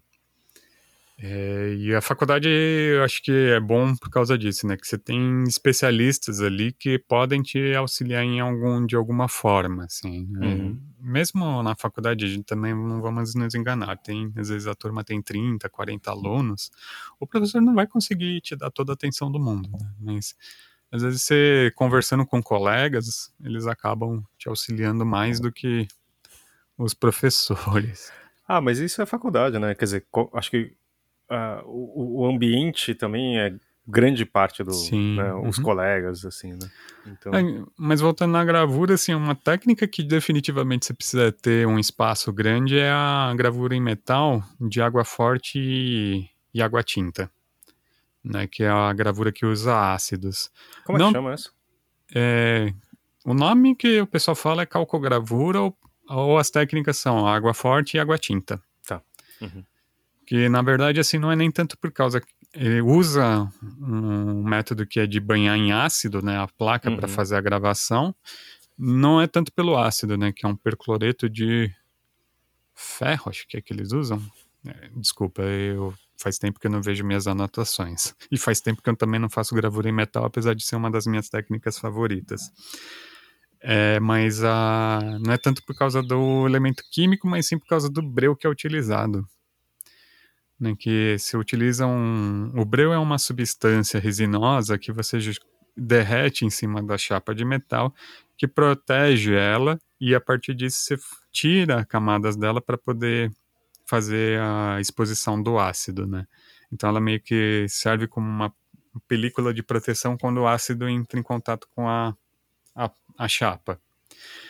É, 1.17 1.75
e 1.75 1.95
a 1.95 2.01
faculdade 2.01 2.49
eu 2.49 3.05
acho 3.05 3.23
que 3.23 3.31
é 3.31 3.61
bom 3.61 3.95
por 3.95 4.11
causa 4.11 4.37
disso, 4.37 4.67
né? 4.67 4.77
Que 4.77 4.87
você 4.87 4.99
tem 4.99 5.45
especialistas 5.45 6.41
ali 6.41 6.73
que 6.73 6.99
podem 6.99 7.41
te 7.41 7.73
auxiliar 7.75 8.25
em 8.25 8.41
algum, 8.41 8.85
de 8.85 8.97
alguma 8.97 9.29
forma, 9.29 9.85
assim. 9.85 10.27
Né? 10.27 10.47
Uhum. 10.47 10.81
Mesmo 11.01 11.63
na 11.63 11.77
faculdade, 11.77 12.25
a 12.25 12.29
gente 12.29 12.45
também 12.45 12.75
não 12.75 13.01
vamos 13.01 13.35
nos 13.35 13.55
enganar. 13.55 13.97
Tem, 13.99 14.33
às 14.37 14.49
vezes 14.49 14.67
a 14.67 14.75
turma 14.75 15.05
tem 15.05 15.23
30, 15.23 15.69
40 15.69 16.11
alunos, 16.11 16.71
o 17.21 17.27
professor 17.27 17.61
não 17.61 17.75
vai 17.75 17.87
conseguir 17.87 18.41
te 18.41 18.57
dar 18.57 18.71
toda 18.71 18.93
a 18.93 18.95
atenção 18.95 19.31
do 19.31 19.39
mundo, 19.39 19.71
né? 19.71 19.89
Mas 20.01 20.35
às 20.91 21.03
vezes 21.03 21.23
você 21.23 21.73
conversando 21.77 22.27
com 22.27 22.43
colegas, 22.43 23.33
eles 23.43 23.67
acabam 23.67 24.23
te 24.37 24.49
auxiliando 24.49 25.07
mais 25.07 25.39
do 25.39 25.53
que 25.53 25.87
os 26.77 26.93
professores. 26.93 28.13
Ah, 28.47 28.61
mas 28.61 28.79
isso 28.79 29.01
é 29.01 29.07
faculdade, 29.07 29.59
né? 29.59 29.75
Quer 29.75 29.85
dizer, 29.85 30.07
acho 30.35 30.51
que 30.51 30.77
uh, 31.31 31.63
o, 31.67 32.23
o, 32.23 32.27
ambiente 32.27 32.95
também 32.95 33.39
é 33.39 33.55
grande 33.87 34.25
parte 34.25 34.65
do 34.65 34.73
Sim, 34.73 35.17
né, 35.17 35.33
uhum. 35.35 35.51
colegas 35.63 36.25
assim 36.25 36.53
né 36.53 36.71
então... 37.07 37.35
É, 37.35 37.65
mas 37.77 38.01
voltando 38.01 38.33
na 38.33 38.45
gravura 38.45 38.95
assim 38.95 39.15
uma 39.15 39.35
técnica 39.35 39.87
que 39.87 40.03
definitivamente 40.03 40.87
você 40.87 40.95
precisa 40.95 41.33
ter 41.33 41.67
um 41.67 41.79
espaço 41.79 42.33
grande 42.33 42.79
é 42.79 42.91
a 42.91 43.33
gravura 43.37 43.75
em 43.75 43.81
metal 43.81 44.43
de 44.59 44.81
água 44.81 45.05
forte 45.05 45.59
e, 45.59 46.29
e 46.53 46.63
água 46.63 46.83
tinta 46.83 47.31
né 48.23 48.47
que 48.47 48.63
é 48.63 48.71
a 48.71 48.93
gravura 48.95 49.31
que 49.31 49.45
usa 49.45 49.93
ácidos 49.93 50.51
como 50.85 50.99
Não, 50.99 51.07
é 51.07 51.09
que 51.09 51.17
chama 51.17 51.35
isso 51.35 51.53
é, 52.15 52.73
o 53.25 53.35
nome 53.35 53.75
que 53.75 54.01
o 54.01 54.07
pessoal 54.07 54.35
fala 54.35 54.63
é 54.63 54.67
calcogravura 54.67 55.61
ou, 55.61 55.77
ou 56.09 56.39
as 56.39 56.49
técnicas 56.49 56.97
são 56.97 57.27
água 57.27 57.53
forte 57.53 57.97
e 57.97 58.01
água 58.01 58.17
tinta 58.17 58.63
tá 58.87 59.03
uhum. 59.43 59.63
Que 60.27 60.49
na 60.49 60.63
verdade 60.63 61.01
assim 61.01 61.19
não 61.19 61.31
é 61.31 61.37
nem 61.37 61.51
tanto 61.51 61.77
por 61.79 61.93
causa 61.93 62.21
ele 62.55 62.81
usa 62.81 63.51
um 63.81 64.45
método 64.45 64.87
que 64.87 65.01
é 65.01 65.07
de 65.07 65.19
banhar 65.19 65.57
em 65.57 65.73
ácido, 65.73 66.23
né, 66.23 66.39
a 66.39 66.47
placa 66.47 66.89
uhum. 66.89 66.97
para 66.97 67.09
fazer 67.09 67.37
a 67.37 67.41
gravação. 67.41 68.15
Não 68.79 69.21
é 69.21 69.27
tanto 69.27 69.53
pelo 69.53 69.77
ácido, 69.77 70.17
né, 70.17 70.33
que 70.33 70.47
é 70.47 70.49
um 70.49 70.57
percloreto 70.57 71.29
de 71.29 71.73
ferro, 72.75 73.25
acho 73.27 73.47
que 73.49 73.57
é 73.57 73.61
que 73.61 73.73
eles 73.73 73.93
usam. 73.93 74.23
É, 74.65 74.89
desculpa, 74.97 75.43
eu 75.43 75.93
faz 76.17 76.39
tempo 76.39 76.61
que 76.61 76.67
eu 76.67 76.71
não 76.71 76.81
vejo 76.81 77.05
minhas 77.05 77.27
anotações. 77.27 78.15
E 78.31 78.39
faz 78.39 78.61
tempo 78.61 78.81
que 78.81 78.89
eu 78.89 78.97
também 78.97 79.21
não 79.21 79.29
faço 79.29 79.55
gravura 79.55 79.89
em 79.89 79.93
metal, 79.93 80.25
apesar 80.25 80.55
de 80.55 80.65
ser 80.65 80.77
uma 80.77 80.91
das 80.91 81.07
minhas 81.07 81.29
técnicas 81.29 81.79
favoritas. 81.79 82.53
É, 83.61 83.99
mas 83.99 84.45
a, 84.45 85.01
não 85.21 85.33
é 85.33 85.39
tanto 85.39 85.63
por 85.65 85.75
causa 85.75 86.03
do 86.03 86.47
elemento 86.47 86.85
químico, 86.91 87.27
mas 87.27 87.47
sim 87.49 87.59
por 87.59 87.67
causa 87.67 87.91
do 87.91 88.03
breu 88.03 88.37
que 88.37 88.47
é 88.47 88.51
utilizado 88.51 89.27
né, 90.59 90.75
que 90.79 91.17
se 91.19 91.37
utiliza 91.37 91.87
um... 91.87 92.51
O 92.55 92.65
breu 92.65 92.93
é 92.93 92.99
uma 92.99 93.19
substância 93.19 93.99
resinosa 94.01 94.79
que 94.79 94.93
você 94.93 95.19
derrete 95.77 96.45
em 96.45 96.51
cima 96.51 96.83
da 96.83 96.97
chapa 96.97 97.35
de 97.35 97.45
metal, 97.45 97.95
que 98.37 98.47
protege 98.47 99.35
ela 99.35 99.79
e 100.01 100.15
a 100.15 100.21
partir 100.21 100.55
disso 100.55 100.79
você 100.79 100.97
tira 101.33 101.85
camadas 101.85 102.37
dela 102.37 102.61
para 102.61 102.79
poder 102.79 103.33
fazer 103.87 104.41
a 104.41 104.81
exposição 104.81 105.41
do 105.43 105.59
ácido, 105.59 106.07
né? 106.07 106.27
Então 106.73 106.89
ela 106.89 107.01
meio 107.01 107.21
que 107.21 107.67
serve 107.69 108.07
como 108.07 108.27
uma 108.27 108.53
película 109.07 109.53
de 109.53 109.63
proteção 109.63 110.17
quando 110.17 110.39
o 110.39 110.47
ácido 110.47 110.89
entra 110.89 111.19
em 111.19 111.23
contato 111.23 111.69
com 111.75 111.89
a, 111.89 112.17
a, 112.75 112.91
a 113.19 113.29
chapa. 113.29 113.81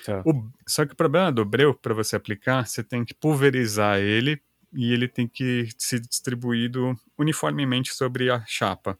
Tá. 0.04 0.22
O, 0.24 0.50
só 0.66 0.84
que 0.86 0.92
o 0.92 0.96
problema 0.96 1.32
do 1.32 1.44
breu, 1.44 1.74
para 1.74 1.94
você 1.94 2.16
aplicar, 2.16 2.66
você 2.66 2.82
tem 2.82 3.04
que 3.04 3.14
pulverizar 3.14 3.98
ele 3.98 4.40
e 4.74 4.92
ele 4.92 5.08
tem 5.08 5.26
que 5.28 5.68
ser 5.78 6.00
distribuído 6.00 6.98
uniformemente 7.18 7.94
sobre 7.94 8.30
a 8.30 8.44
chapa. 8.46 8.98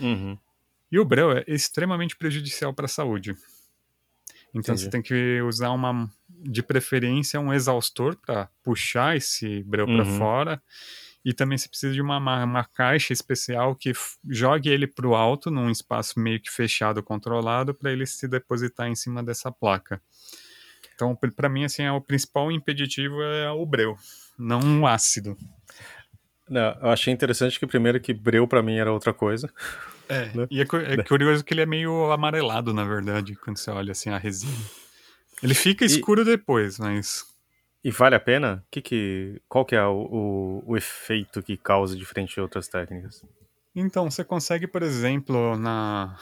Uhum. 0.00 0.38
E 0.90 0.98
o 0.98 1.04
breu 1.04 1.32
é 1.32 1.44
extremamente 1.46 2.16
prejudicial 2.16 2.74
para 2.74 2.86
a 2.86 2.88
saúde. 2.88 3.34
Então 4.54 4.74
Entendi. 4.74 4.82
você 4.82 4.90
tem 4.90 5.00
que 5.02 5.40
usar 5.42 5.70
uma, 5.70 6.10
de 6.28 6.62
preferência, 6.62 7.40
um 7.40 7.52
exaustor 7.52 8.16
para 8.16 8.50
puxar 8.62 9.16
esse 9.16 9.62
breu 9.62 9.86
para 9.86 10.04
Uhum. 10.04 10.18
fora. 10.18 10.62
E 11.24 11.32
também 11.32 11.56
você 11.56 11.68
precisa 11.68 11.94
de 11.94 12.02
uma, 12.02 12.18
ma- 12.18 12.44
uma 12.44 12.64
caixa 12.64 13.12
especial 13.12 13.76
que 13.76 13.92
jogue 14.28 14.68
ele 14.68 14.86
para 14.88 15.06
o 15.06 15.14
alto, 15.14 15.50
num 15.50 15.70
espaço 15.70 16.18
meio 16.18 16.40
que 16.40 16.50
fechado, 16.50 17.02
controlado, 17.02 17.72
para 17.72 17.92
ele 17.92 18.04
se 18.06 18.26
depositar 18.26 18.88
em 18.88 18.96
cima 18.96 19.22
dessa 19.22 19.50
placa. 19.50 20.02
Então, 20.94 21.16
para 21.36 21.48
mim, 21.48 21.64
assim, 21.64 21.82
é 21.82 21.92
o 21.92 22.00
principal 22.00 22.50
impeditivo 22.52 23.20
é 23.22 23.50
o 23.50 23.64
breu, 23.66 23.96
não 24.38 24.82
o 24.82 24.86
ácido. 24.86 25.36
Não, 26.48 26.76
eu 26.82 26.90
achei 26.90 27.12
interessante 27.12 27.58
que 27.58 27.66
primeiro 27.66 28.00
que 28.00 28.12
breu 28.12 28.46
pra 28.46 28.62
mim 28.62 28.76
era 28.76 28.92
outra 28.92 29.12
coisa. 29.14 29.50
É, 30.08 30.26
Né? 30.36 30.46
e 30.50 30.60
é, 30.60 30.64
é 30.64 30.96
Né? 30.96 31.04
curioso 31.04 31.44
que 31.44 31.54
ele 31.54 31.62
é 31.62 31.66
meio 31.66 32.10
amarelado, 32.12 32.74
na 32.74 32.84
verdade, 32.84 33.34
quando 33.36 33.56
você 33.58 33.70
olha 33.70 33.92
assim 33.92 34.10
a 34.10 34.18
resina. 34.18 34.52
Ele 35.42 35.54
fica 35.54 35.84
E- 35.84 35.86
escuro 35.86 36.24
depois, 36.24 36.78
mas 36.78 37.24
E 37.84 37.90
vale 37.90 38.14
a 38.14 38.20
pena? 38.20 38.64
Que 38.70 38.80
que, 38.80 39.40
qual 39.48 39.64
que 39.64 39.74
é 39.74 39.84
o, 39.84 40.06
o, 40.10 40.62
o 40.72 40.76
efeito 40.76 41.42
que 41.42 41.56
causa 41.56 41.96
diferente 41.96 42.34
de 42.34 42.40
outras 42.40 42.68
técnicas? 42.68 43.24
Então, 43.74 44.10
você 44.10 44.22
consegue, 44.22 44.66
por 44.68 44.82
exemplo, 44.82 45.56
na, 45.56 46.16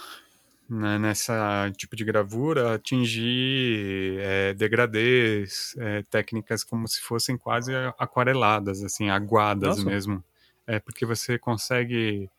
na- 0.71 0.99
nessa 0.99 1.71
tipo 1.77 1.97
de 1.97 2.05
gravura, 2.05 2.75
atingir 2.75 4.19
é, 4.21 4.55
degradês, 4.55 5.75
é, 5.79 6.03
técnicas 6.05 6.63
como 6.63 6.87
se 6.87 7.01
fossem 7.01 7.37
quase 7.37 7.73
aquareladas, 7.99 8.83
assim, 8.85 9.11
aguadas 9.11 9.79
Nossa. 9.79 9.85
mesmo. 9.85 10.25
É 10.67 10.79
porque 10.79 11.05
você 11.05 11.37
consegue 11.39 12.31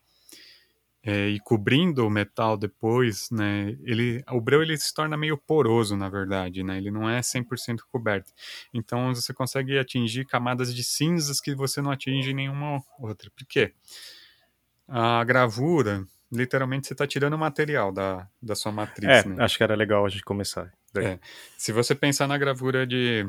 é, 1.04 1.28
ir 1.28 1.40
cobrindo 1.40 2.06
o 2.06 2.10
metal 2.10 2.56
depois, 2.56 3.28
né? 3.30 3.76
Ele, 3.82 4.24
o 4.30 4.40
breu 4.40 4.62
ele 4.62 4.76
se 4.78 4.94
torna 4.94 5.16
meio 5.16 5.36
poroso, 5.36 5.96
na 5.96 6.08
verdade, 6.08 6.62
né? 6.62 6.78
Ele 6.78 6.90
não 6.90 7.10
é 7.10 7.20
100% 7.20 7.84
coberto. 7.90 8.32
Então 8.72 9.14
você 9.14 9.34
consegue 9.34 9.78
atingir 9.78 10.24
camadas 10.24 10.74
de 10.74 10.82
cinzas 10.84 11.40
que 11.40 11.54
você 11.54 11.82
não 11.82 11.90
atinge 11.90 12.30
em 12.30 12.34
nenhuma 12.34 12.82
outra. 12.98 13.30
Por 13.36 13.44
quê? 13.46 13.74
A 14.88 15.24
gravura, 15.24 16.06
literalmente 16.32 16.86
você 16.86 16.94
está 16.94 17.06
tirando 17.06 17.34
o 17.34 17.38
material 17.38 17.92
da, 17.92 18.26
da 18.40 18.54
sua 18.54 18.72
matriz, 18.72 19.08
É, 19.10 19.28
né? 19.28 19.36
acho 19.44 19.56
que 19.58 19.62
era 19.62 19.74
legal 19.76 20.04
a 20.06 20.08
gente 20.08 20.24
começar. 20.24 20.72
É. 20.96 21.18
Se 21.56 21.72
você 21.72 21.94
pensar 21.94 22.26
na 22.26 22.36
gravura 22.38 22.86
de, 22.86 23.26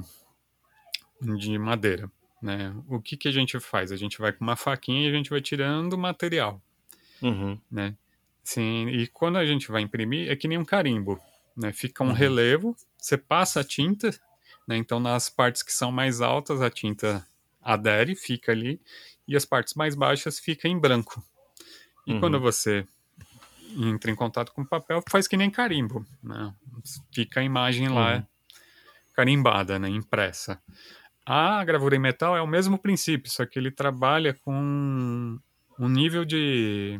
de 1.22 1.58
madeira, 1.58 2.10
né? 2.42 2.74
O 2.88 3.02
que, 3.02 3.16
que 3.16 3.28
a 3.28 3.32
gente 3.32 3.60
faz? 3.60 3.92
A 3.92 3.96
gente 3.96 4.20
vai 4.20 4.34
com 4.34 4.44
uma 4.44 4.56
faquinha 4.56 5.06
e 5.08 5.10
a 5.10 5.16
gente 5.16 5.30
vai 5.30 5.42
tirando 5.42 5.94
o 5.94 5.98
material, 5.98 6.62
Uhum. 7.22 7.58
né? 7.72 7.96
Sim, 8.44 8.89
e 8.89 9.08
quando 9.08 9.38
a 9.38 9.46
gente 9.46 9.72
vai 9.72 9.82
imprimir, 9.82 10.30
é 10.30 10.36
que 10.36 10.48
nem 10.50 10.58
um 10.58 10.66
carimbo, 10.66 11.18
né? 11.56 11.72
Fica 11.72 12.04
um 12.04 12.08
Uhum. 12.08 12.13
relevo, 12.13 12.76
você 12.98 13.18
passa 13.18 13.62
a 13.62 13.63
tinta, 13.63 14.10
né? 14.68 14.76
Então 14.76 15.00
nas 15.00 15.30
partes 15.30 15.63
que 15.63 15.72
são 15.72 15.92
mais 15.92 16.20
altas 16.20 16.62
a 16.62 16.70
tinta 16.70 17.26
adere, 17.62 18.13
fica 18.16 18.52
ali, 18.52 18.82
e 19.26 19.38
as 19.38 19.46
partes 19.46 19.74
mais 19.76 19.96
baixas 19.96 20.38
fica 20.39 20.68
em 20.68 20.78
branco. 20.78 21.24
E 22.06 22.12
Uhum. 22.13 22.20
quando 22.20 22.39
você 22.42 22.86
entra 23.76 24.12
em 24.12 24.16
contato 24.16 24.52
com 24.54 24.62
o 24.62 24.68
papel, 24.68 25.02
faz 25.10 25.28
que 25.28 25.38
nem 25.38 25.50
carimbo, 25.50 26.06
né? 26.24 26.54
Fica 27.14 27.40
a 27.40 27.44
imagem 27.44 27.90
lá 27.90 28.18
Uhum. 28.18 28.24
carimbada, 29.16 29.80
né? 29.80 29.90
Impressa. 29.90 30.62
A 31.26 31.64
gravura 31.64 31.96
em 31.96 32.00
metal 32.00 32.36
é 32.36 32.42
o 32.42 32.48
mesmo 32.48 32.78
princípio, 32.78 33.32
só 33.32 33.46
que 33.46 33.58
ele 33.58 33.72
trabalha 33.72 34.34
com 34.34 35.40
um 35.80 35.88
nível 35.90 36.26
de 36.26 37.00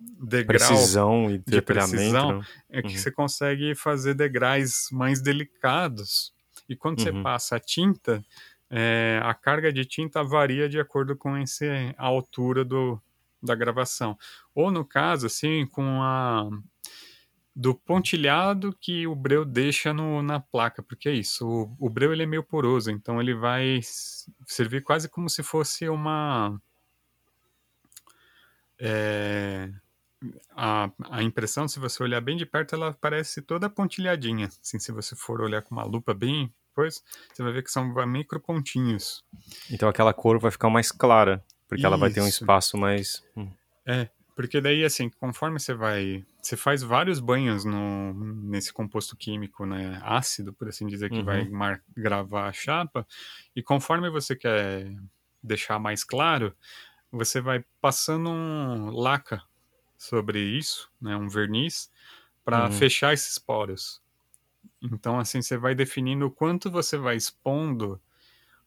degrau 0.00 0.68
Precisão 0.68 1.30
e 1.30 1.38
de 1.38 1.60
precisão 1.60 2.38
né? 2.38 2.44
é 2.70 2.82
que 2.82 2.88
Uhum. 2.88 2.96
você 2.96 3.12
consegue 3.12 3.74
fazer 3.74 4.14
degraus 4.14 4.88
mais 4.90 5.20
delicados. 5.20 6.32
E 6.68 6.74
quando 6.76 7.00
você 7.00 7.10
Uhum. 7.10 7.22
passa 7.22 7.56
a 7.56 7.60
tinta, 7.60 8.24
é, 8.70 9.20
a 9.22 9.34
carga 9.34 9.72
de 9.72 9.84
tinta 9.84 10.22
varia 10.24 10.68
de 10.68 10.80
acordo 10.80 11.14
com 11.16 11.36
esse, 11.36 11.66
a 11.98 12.06
altura 12.06 12.64
do, 12.64 13.00
da 13.42 13.54
gravação. 13.54 14.18
Ou 14.54 14.70
no 14.70 14.84
caso, 14.84 15.26
assim, 15.26 15.66
com 15.66 16.02
a 16.02 16.48
do 17.54 17.74
pontilhado 17.74 18.74
que 18.80 19.06
o 19.06 19.14
breu 19.14 19.44
deixa 19.44 19.92
no, 19.92 20.22
na 20.22 20.38
placa, 20.40 20.82
porque 20.82 21.08
é 21.08 21.12
isso, 21.12 21.46
o, 21.46 21.86
o 21.86 21.90
breu 21.90 22.12
ele 22.12 22.22
é 22.22 22.26
meio 22.26 22.44
poroso, 22.44 22.90
então 22.90 23.20
ele 23.20 23.34
vai 23.34 23.80
servir 24.46 24.82
quase 24.82 25.08
como 25.08 25.28
se 25.28 25.42
fosse 25.42 25.88
uma 25.88 26.58
é, 28.78 29.68
a, 30.50 30.90
a 31.10 31.22
impressão, 31.22 31.66
se 31.66 31.78
você 31.78 32.02
olhar 32.02 32.20
bem 32.20 32.36
de 32.36 32.44
perto, 32.44 32.74
ela 32.74 32.96
parece 33.00 33.40
toda 33.42 33.70
pontilhadinha. 33.70 34.48
Assim, 34.62 34.78
se 34.78 34.92
você 34.92 35.16
for 35.16 35.40
olhar 35.40 35.62
com 35.62 35.74
uma 35.74 35.84
lupa 35.84 36.12
bem, 36.12 36.52
pois 36.74 37.02
você 37.32 37.42
vai 37.42 37.52
ver 37.52 37.62
que 37.62 37.70
são 37.70 37.84
micro 38.06 38.40
pontinhos. 38.40 39.24
Então 39.70 39.88
aquela 39.88 40.12
cor 40.12 40.38
vai 40.38 40.50
ficar 40.50 40.70
mais 40.70 40.92
clara, 40.92 41.44
porque 41.70 41.86
ela 41.86 41.96
vai 41.96 42.10
ter 42.10 42.20
um 42.20 42.26
Isso. 42.26 42.42
espaço 42.42 42.76
mais. 42.76 43.24
Hum. 43.36 43.48
É, 43.86 44.10
porque 44.34 44.60
daí 44.60 44.84
assim, 44.84 45.08
conforme 45.08 45.58
você 45.60 45.72
vai, 45.72 46.26
você 46.42 46.56
faz 46.56 46.82
vários 46.82 47.20
banhos 47.20 47.64
no, 47.64 48.12
nesse 48.12 48.72
composto 48.72 49.16
químico, 49.16 49.64
né, 49.64 50.00
ácido, 50.02 50.52
por 50.52 50.68
assim 50.68 50.86
dizer, 50.86 51.10
que 51.10 51.18
Uhum. 51.18 51.24
vai 51.24 51.48
mar- 51.48 51.82
gravar 51.96 52.48
a 52.48 52.52
chapa, 52.52 53.06
e 53.54 53.62
conforme 53.62 54.10
você 54.10 54.34
quer 54.34 54.92
deixar 55.42 55.78
mais 55.78 56.02
claro, 56.02 56.54
você 57.10 57.40
vai 57.40 57.64
passando 57.80 58.28
um 58.30 58.90
laca 58.90 59.42
sobre 59.96 60.40
isso, 60.40 60.90
né, 61.00 61.16
um 61.16 61.28
verniz, 61.28 61.90
para 62.44 62.64
Uhum. 62.64 62.72
fechar 62.72 63.12
esses 63.14 63.38
poros. 63.38 64.02
Então 64.82 65.20
assim, 65.20 65.40
você 65.40 65.56
vai 65.56 65.74
definindo 65.74 66.26
o 66.26 66.30
quanto 66.30 66.70
você 66.70 66.96
vai 66.96 67.14
expondo 67.16 68.00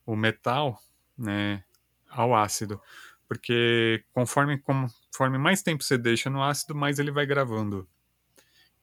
o 0.05 0.15
metal, 0.15 0.81
né, 1.17 1.63
ao 2.15 2.35
ácido, 2.35 2.81
porque 3.27 4.03
conforme 4.13 4.59
conforme 4.59 5.37
mais 5.37 5.61
tempo 5.61 5.83
você 5.83 5.97
deixa 5.97 6.29
no 6.29 6.43
ácido, 6.43 6.75
mais 6.75 6.99
ele 6.99 7.11
vai 7.11 7.25
gravando. 7.25 7.87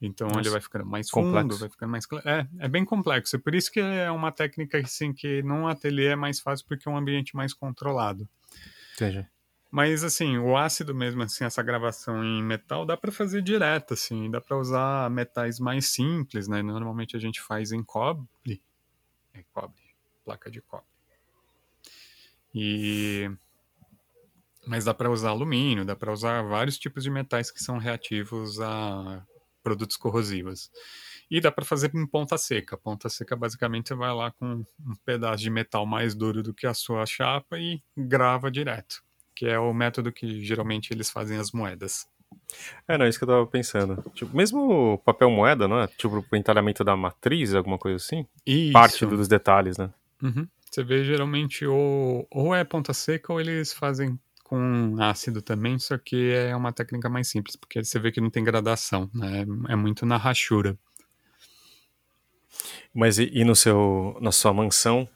Então 0.01 0.29
ele 0.29 0.37
Nossa, 0.39 0.51
vai 0.51 0.61
ficando 0.61 0.87
mais 0.87 1.11
fundo, 1.11 1.27
complexo. 1.27 1.61
vai 1.61 1.69
ficando 1.69 1.91
mais. 1.91 2.07
É, 2.25 2.47
é 2.65 2.69
bem 2.69 2.85
complexo. 2.85 3.39
Por 3.39 3.55
isso 3.55 3.71
que 3.71 3.81
é 3.81 4.11
uma 4.11 4.33
técnica 4.33 4.79
assim 4.79 5.13
que 5.13 5.43
num 5.43 5.69
ateliê 5.69 6.09
é 6.09 6.17
mais 6.17 6.41
fácil 6.41 6.67
porque 6.67 6.89
é 6.89 6.91
um 6.91 6.97
ambiente 6.97 7.37
mais 7.37 7.53
controlado. 7.53 8.27
Entendi. 8.95 9.29
Mas 9.71 10.03
assim, 10.03 10.37
o 10.39 10.57
ácido 10.57 10.95
mesmo 10.95 11.23
assim, 11.23 11.45
essa 11.45 11.63
gravação 11.63 12.25
em 12.25 12.43
metal 12.43 12.85
dá 12.85 12.97
para 12.97 13.13
fazer 13.13 13.41
direto 13.41 13.95
assim, 13.95 14.29
dá 14.29 14.41
para 14.41 14.59
usar 14.59 15.09
metais 15.11 15.61
mais 15.61 15.87
simples, 15.87 16.49
né? 16.49 16.61
Normalmente 16.61 17.17
a 17.17 17.21
gente 17.21 17.41
faz 17.41 17.71
em 17.71 17.83
cobre. 17.85 18.61
É 19.33 19.45
cobre, 19.53 19.83
placa 20.25 20.51
de 20.51 20.61
cobre. 20.63 20.87
E 22.55 23.31
mas 24.67 24.85
dá 24.85 24.95
para 24.95 25.11
usar 25.11 25.31
alumínio, 25.31 25.85
dá 25.85 25.97
para 25.97 26.13
usar 26.13 26.43
vários 26.43 26.79
tipos 26.79 27.03
de 27.03 27.11
metais 27.11 27.51
que 27.51 27.63
são 27.63 27.79
reativos 27.79 28.61
a 28.61 29.25
produtos 29.63 29.97
corrosivos. 29.97 30.71
E 31.31 31.41
dá 31.41 31.51
para 31.51 31.65
fazer 31.65 31.95
em 31.95 32.07
ponta 32.07 32.37
seca. 32.37 32.77
Ponta 32.77 33.09
seca 33.09 33.37
basicamente 33.37 33.89
você 33.89 33.95
vai 33.95 34.13
lá 34.13 34.31
com 34.33 34.65
um 34.81 34.95
pedaço 35.05 35.43
de 35.43 35.51
metal 35.51 35.87
mais 35.87 36.15
duro 36.15 36.43
do 36.43 36.53
que 36.53 36.67
a 36.67 36.75
sua 36.75 37.07
chapa 37.07 37.59
e 37.59 37.81
grava 37.97 38.51
direto, 38.51 39.03
que 39.35 39.47
é 39.47 39.59
o 39.59 39.73
método 39.73 40.13
que 40.13 40.45
geralmente 40.45 40.93
eles 40.93 41.11
fazem 41.11 41.39
as 41.39 41.53
moedas. 41.53 42.07
É, 42.87 42.99
não, 42.99 43.07
é 43.07 43.09
isso 43.09 43.19
que 43.19 43.25
eu 43.25 43.29
tava 43.29 43.47
pensando. 43.47 44.03
Tipo, 44.15 44.37
mesmo 44.37 44.95
o 44.95 44.99
papel 44.99 45.31
moeda, 45.31 45.67
não 45.67 45.81
é? 45.81 45.87
Tipo, 45.87 46.23
pro 46.23 46.39
entalhamento 46.39 46.83
da 46.83 46.97
matriz, 46.97 47.55
alguma 47.55 47.79
coisa 47.79 47.97
assim? 47.97 48.27
Isso. 48.47 48.73
Parte 48.73 49.07
dos 49.07 49.29
detalhes, 49.29 49.79
né? 49.79 49.91
Uhum. 50.23 50.47
Você 50.71 50.85
vê 50.85 51.05
geralmente 51.05 51.67
ou, 51.67 52.27
ou 52.31 52.55
é 52.55 52.65
ponta 52.65 52.93
seca 52.95 53.33
ou 53.33 53.41
eles 53.41 53.73
fazem 53.73 54.19
com 54.45 54.97
ácido 55.01 55.43
também, 55.43 55.79
só 55.79 55.97
que 55.99 56.33
é 56.33 56.55
uma 56.57 56.73
técnica 56.73 57.09
mais 57.09 57.29
simples, 57.29 57.57
porque 57.57 57.83
você 57.85 57.99
vê 57.99 58.11
que 58.13 58.21
não 58.21 58.31
tem 58.31 58.43
gradação, 58.45 59.11
né? 59.15 59.43
É 59.69 59.77
muito 59.77 60.07
na 60.07 60.17
rachura. 60.17 60.79
Mas 62.95 63.19
e, 63.19 63.31
e 63.33 63.45
no 63.45 63.55
seu, 63.55 64.17
na 64.21 64.33
sua 64.33 64.53
mansão, 64.53 65.09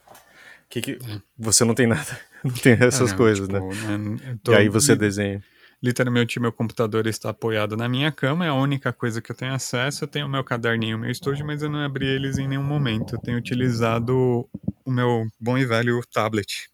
que 0.70 0.80
que 0.82 0.98
você 1.38 1.64
não 1.64 1.74
tem 1.74 1.88
nada, 1.88 2.20
não 2.44 2.52
tem 2.54 2.74
essas 2.80 3.12
É, 3.12 3.12
coisas, 3.12 3.48
tipo, 3.48 3.50
né? 3.50 3.64
né, 3.74 4.38
tô 4.42 4.52
E 4.52 4.54
aí 4.54 4.68
você 4.68 4.96
li- 4.96 4.96
desenha. 4.96 5.44
Literalmente, 5.82 6.40
meu 6.40 6.52
computador 6.52 7.06
está 7.06 7.30
apoiado 7.30 7.76
na 7.76 7.88
minha 7.88 8.12
cama, 8.12 8.46
é 8.46 8.48
a 8.50 8.54
única 8.54 8.92
coisa 8.92 9.22
que 9.22 9.32
eu 9.32 9.36
tenho 9.36 9.54
acesso. 9.54 10.04
Eu 10.04 10.08
tenho 10.08 10.26
o 10.26 10.30
meu 10.30 10.44
caderninho, 10.44 10.96
o 10.96 11.00
meu 11.00 11.10
estojo, 11.10 11.44
mas 11.44 11.62
eu 11.62 11.70
não 11.70 11.80
abri 11.84 12.06
eles 12.06 12.38
em 12.38 12.48
nenhum 12.48 12.64
momento. 12.64 13.14
Eu 13.16 13.20
tenho 13.20 13.38
utilizado 13.38 14.48
o 14.84 14.90
meu 14.90 15.26
bom 15.40 15.56
e 15.58 15.64
velho 15.64 16.00
tablet. 16.12 16.68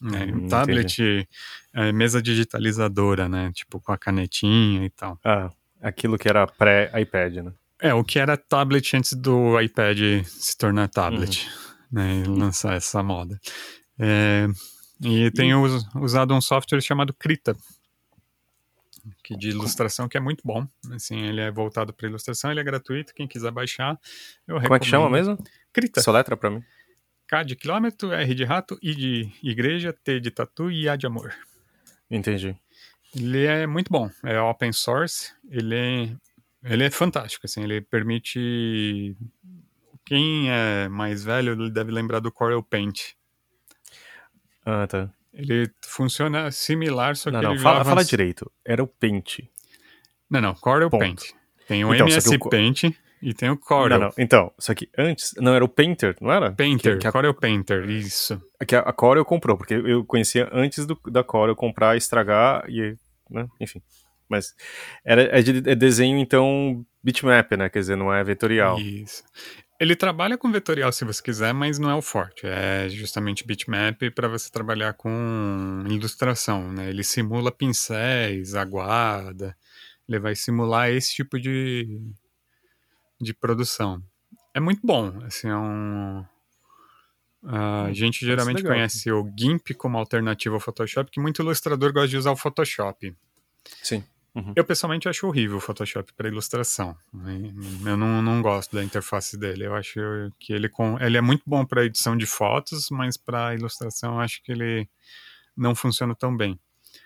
Né? 0.00 0.26
Hum, 0.26 0.44
Um 0.44 0.48
tablet, 0.48 1.28
é, 1.74 1.92
mesa 1.92 2.22
digitalizadora, 2.22 3.28
né? 3.28 3.50
Tipo, 3.52 3.80
com 3.80 3.92
a 3.92 3.98
canetinha 3.98 4.84
e 4.84 4.90
tal. 4.90 5.18
Ah, 5.24 5.50
aquilo 5.82 6.16
que 6.18 6.28
era 6.28 6.46
pré-iPad, 6.46 7.34
né? 7.36 7.52
É, 7.80 7.94
o 7.94 8.02
que 8.04 8.18
era 8.18 8.36
tablet 8.36 8.96
antes 8.96 9.12
do 9.12 9.60
iPad 9.60 10.24
se 10.24 10.56
tornar 10.56 10.88
tablet, 10.88 11.48
né? 11.90 12.20
E 12.20 12.24
lançar 12.24 12.74
essa 12.76 13.02
moda. 13.02 13.40
É, 13.98 14.46
e 15.00 15.30
tenho 15.32 15.62
us- 15.64 15.86
usado 15.96 16.34
um 16.34 16.40
software 16.40 16.80
chamado 16.80 17.12
Krita, 17.14 17.56
que 19.22 19.36
de 19.36 19.48
ilustração 19.50 20.08
que 20.08 20.16
é 20.16 20.20
muito 20.20 20.42
bom. 20.44 20.66
Assim, 20.92 21.20
ele 21.22 21.40
é 21.40 21.50
voltado 21.50 21.92
para 21.92 22.08
ilustração, 22.08 22.50
ele 22.50 22.60
é 22.60 22.64
gratuito. 22.64 23.14
Quem 23.14 23.26
quiser 23.28 23.50
baixar, 23.50 23.98
eu 24.46 24.58
recomendo. 24.58 24.62
Como 24.68 24.74
é 24.74 24.78
que 24.80 24.86
chama 24.86 25.10
mesmo? 25.10 25.38
Krita. 25.72 26.00
Soletra 26.02 26.36
pra 26.36 26.50
mim. 26.50 26.62
K 27.28 27.42
de 27.42 27.54
quilômetro, 27.54 28.10
R 28.10 28.34
de 28.34 28.42
rato, 28.42 28.78
I 28.82 28.94
de 28.94 29.30
igreja, 29.42 29.92
T 29.92 30.18
de 30.18 30.30
tatu 30.30 30.70
e 30.70 30.88
A 30.88 30.96
de 30.96 31.06
amor. 31.06 31.34
Entendi. 32.10 32.56
Ele 33.14 33.44
é 33.44 33.66
muito 33.66 33.92
bom, 33.92 34.10
é 34.24 34.40
open 34.40 34.72
source, 34.72 35.32
ele 35.50 35.74
é, 35.74 36.72
ele 36.72 36.84
é 36.84 36.90
fantástico, 36.90 37.46
assim, 37.46 37.62
ele 37.62 37.80
permite... 37.80 39.14
Quem 40.04 40.50
é 40.50 40.88
mais 40.88 41.22
velho 41.22 41.68
deve 41.70 41.92
lembrar 41.92 42.20
do 42.20 42.32
Corel 42.32 42.62
Paint. 42.62 43.12
Ah, 44.64 44.86
tá. 44.86 45.10
Ele 45.34 45.70
funciona 45.82 46.50
similar, 46.50 47.14
só 47.14 47.30
Não, 47.30 47.40
que 47.40 47.44
não, 47.44 47.52
ele 47.52 47.60
fala, 47.60 47.84
fala 47.84 48.02
direito. 48.02 48.50
Era 48.64 48.82
o 48.82 48.86
Paint. 48.86 49.40
Não, 50.30 50.40
não, 50.40 50.54
Corel 50.54 50.88
Ponto. 50.88 51.00
Paint. 51.00 51.20
Tem 51.66 51.84
o 51.84 51.94
Então, 51.94 52.08
MS 52.08 52.36
o 52.36 52.48
Paint 52.48 52.84
e 53.22 53.34
tem 53.34 53.50
o 53.50 53.56
Corel. 53.56 53.98
Não, 53.98 54.06
não. 54.06 54.14
Então, 54.16 54.52
só 54.58 54.74
que 54.74 54.88
antes. 54.96 55.34
Não, 55.36 55.54
era 55.54 55.64
o 55.64 55.68
Painter, 55.68 56.16
não 56.20 56.32
era? 56.32 56.52
Painter, 56.52 56.94
Que, 56.94 57.00
que, 57.00 57.06
a, 57.06 57.12
Corel 57.12 57.34
Painter, 57.34 57.88
isso. 57.88 58.40
que 58.66 58.76
a, 58.76 58.80
a 58.80 58.92
Corel 58.92 59.24
comprou, 59.24 59.56
porque 59.56 59.74
eu 59.74 60.04
conhecia 60.04 60.48
antes 60.52 60.86
do, 60.86 60.98
da 61.10 61.22
Corel 61.24 61.56
comprar, 61.56 61.96
estragar 61.96 62.64
e. 62.68 62.96
Né? 63.30 63.46
Enfim. 63.60 63.82
Mas 64.28 64.54
era, 65.04 65.22
é 65.38 65.42
de 65.42 65.70
é 65.70 65.74
desenho, 65.74 66.18
então, 66.18 66.84
bitmap, 67.02 67.52
né? 67.52 67.68
Quer 67.68 67.80
dizer, 67.80 67.96
não 67.96 68.12
é 68.12 68.22
vetorial. 68.22 68.78
Isso. 68.78 69.22
Ele 69.80 69.94
trabalha 69.94 70.36
com 70.36 70.50
vetorial 70.50 70.90
se 70.92 71.04
você 71.04 71.22
quiser, 71.22 71.54
mas 71.54 71.78
não 71.78 71.88
é 71.88 71.94
o 71.94 72.02
forte. 72.02 72.44
É 72.44 72.88
justamente 72.88 73.46
bitmap 73.46 74.10
para 74.14 74.26
você 74.26 74.50
trabalhar 74.50 74.94
com 74.94 75.84
ilustração, 75.88 76.72
né? 76.72 76.88
Ele 76.90 77.04
simula 77.04 77.52
pincéis, 77.52 78.54
aguada. 78.54 79.56
Ele 80.08 80.18
vai 80.18 80.34
simular 80.34 80.90
esse 80.90 81.14
tipo 81.14 81.38
de, 81.38 81.86
de 83.20 83.34
produção. 83.34 84.02
É 84.54 84.60
muito 84.60 84.80
bom. 84.84 85.12
Assim, 85.24 85.48
é 85.48 85.56
um... 85.56 86.24
A 87.44 87.92
gente 87.92 88.26
geralmente 88.26 88.58
legal. 88.58 88.72
conhece 88.72 89.10
o 89.12 89.32
GIMP 89.38 89.72
como 89.74 89.96
alternativa 89.96 90.54
ao 90.56 90.60
Photoshop, 90.60 91.10
que 91.10 91.20
muito 91.20 91.40
ilustrador 91.40 91.92
gosta 91.92 92.08
de 92.08 92.16
usar 92.16 92.32
o 92.32 92.36
Photoshop. 92.36 93.16
Sim. 93.82 94.04
Eu 94.54 94.64
pessoalmente 94.64 95.08
acho 95.08 95.26
horrível 95.26 95.56
o 95.56 95.60
Photoshop 95.60 96.12
para 96.12 96.28
ilustração. 96.28 96.96
né? 97.12 97.52
Eu 97.84 97.96
não, 97.96 98.22
não 98.22 98.40
gosto 98.40 98.74
da 98.74 98.84
interface 98.84 99.36
dele. 99.36 99.66
Eu 99.66 99.74
acho 99.74 99.98
que 100.38 100.52
ele, 100.52 100.68
com, 100.68 100.98
ele 101.00 101.16
é 101.16 101.20
muito 101.20 101.42
bom 101.46 101.64
para 101.64 101.84
edição 101.84 102.16
de 102.16 102.26
fotos, 102.26 102.88
mas 102.90 103.16
para 103.16 103.54
ilustração 103.54 104.14
eu 104.14 104.20
acho 104.20 104.42
que 104.42 104.52
ele 104.52 104.88
não 105.56 105.74
funciona 105.74 106.14
tão 106.14 106.36
bem. 106.36 106.58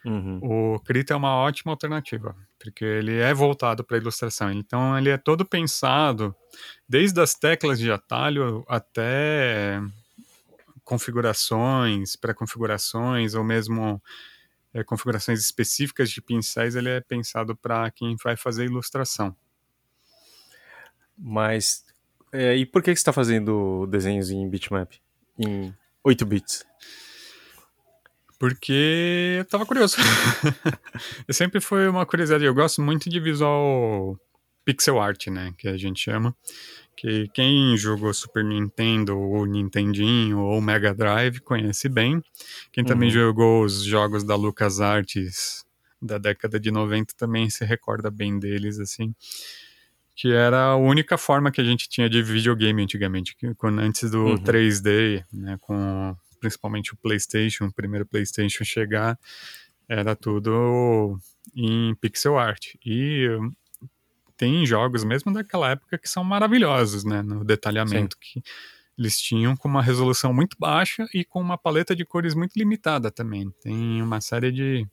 Uhum. 0.05 0.75
O 0.75 0.81
Krita 0.81 1.15
é 1.15 1.17
uma 1.17 1.35
ótima 1.37 1.73
alternativa, 1.73 2.37
porque 2.63 2.85
ele 2.85 3.19
é 3.19 3.35
voltado 3.35 3.83
para 3.83 3.97
ilustração. 3.97 4.53
Então 4.53 4.97
ele 4.97 5.11
é 5.11 5.19
todo 5.19 5.45
pensado, 5.45 6.35
desde 6.89 7.21
as 7.21 7.35
teclas 7.35 7.79
de 7.79 7.91
atalho 7.91 8.65
até 8.69 9.81
configurações, 10.85 12.15
pré-configurações, 12.15 13.35
ou 13.35 13.43
mesmo 13.43 14.01
é, 14.73 14.85
configurações 14.85 15.41
específicas 15.41 16.11
de 16.11 16.23
pincéis, 16.23 16.77
ele 16.77 16.89
é 16.89 17.01
pensado 17.01 17.57
para 17.57 17.91
quem 17.91 18.17
vai 18.23 18.37
fazer 18.37 18.65
ilustração. 18.65 19.37
Mas. 21.19 21.85
é, 22.33 22.57
e 22.57 22.65
por 22.65 22.83
que 22.83 22.91
que 22.91 22.97
você 22.97 23.01
está 23.01 23.13
fazendo 23.13 23.87
desenhos 23.89 24.31
em 24.31 24.49
bitmap? 24.49 24.93
Em 25.39 25.75
8 26.05 26.25
bits? 26.27 26.65
Porque 28.43 29.37
eu 29.39 29.45
tava 29.45 29.65
curioso. 29.65 29.95
eu 31.29 31.33
sempre 31.33 31.61
foi 31.61 31.87
uma 31.89 32.05
curiosidade. 32.05 32.45
Eu 32.45 32.53
gosto 32.53 32.83
muito 32.83 33.09
de 33.09 33.21
visual 33.21 34.19
pixel 34.65 35.01
art, 35.01 35.29
né? 35.29 35.53
Que 35.57 35.69
a 35.69 35.77
gente 35.77 36.01
chama. 36.01 36.35
Que 36.97 37.29
quem 37.33 37.77
jogou 37.77 38.13
Super 38.13 38.43
Nintendo, 38.45 39.17
ou 39.17 39.47
Nintendinho, 39.47 40.41
ou 40.41 40.61
Mega 40.61 40.93
Drive 40.93 41.39
conhece 41.39 41.89
bem. 41.89 42.21
Quem 42.73 42.83
também 42.85 43.11
Uhum. 43.11 43.15
jogou 43.15 43.65
os 43.65 43.85
jogos 43.85 44.25
da 44.25 44.35
LucasArts 44.35 45.65
da 46.03 46.19
década 46.19 46.59
de 46.59 46.73
90 46.73 47.15
também 47.17 47.49
se 47.49 47.65
recorda 47.65 48.11
bem 48.11 48.41
deles, 48.41 48.81
assim. 48.81 49.15
Que 50.17 50.33
era 50.33 50.61
a 50.65 50.77
única 50.77 51.17
forma 51.17 51.53
que 51.53 51.61
a 51.61 51.65
gente 51.65 51.89
tinha 51.89 52.11
de 52.11 52.21
videogame 52.25 52.83
antigamente, 52.83 53.37
que, 53.37 53.55
quando, 53.55 53.79
antes 53.79 54.11
do 54.11 54.25
Uhum. 54.31 54.37
3D, 54.39 55.25
né? 55.33 55.57
Com 55.61 56.17
principalmente 56.43 56.93
o 56.93 56.97
PlayStation, 56.97 57.67
o 57.67 57.73
primeiro 57.73 58.05
PlayStation 58.05 58.65
chegar, 58.65 59.17
era 59.89 60.17
tudo 60.17 61.17
em 61.55 61.95
pixel 62.01 62.37
art. 62.37 62.75
E 62.85 63.29
hum, 63.29 63.53
tem 64.37 64.67
jogos 64.67 65.05
mesmo 65.05 65.33
daquela 65.33 65.71
época 65.71 65.97
que 65.97 66.09
são 66.09 66.25
maravilhosos, 66.25 67.05
né, 67.05 67.23
no 67.23 67.45
detalhamento 67.45 68.17
que 68.19 68.43
eles 68.99 69.21
tinham 69.21 69.57
com 69.57 69.69
uma 69.69 69.83
resolução 69.83 70.35
muito 70.35 70.57
baixa 70.59 71.07
e 71.15 71.25
com 71.25 71.41
uma 71.41 71.57
paleta 71.57 71.95
de 71.95 72.05
cores 72.05 72.35
muito 72.35 72.57
limitada 72.57 73.11
também. 73.11 73.51
Tem 73.63 74.03
uma 74.03 74.21
série 74.21 74.51
de 74.51 74.87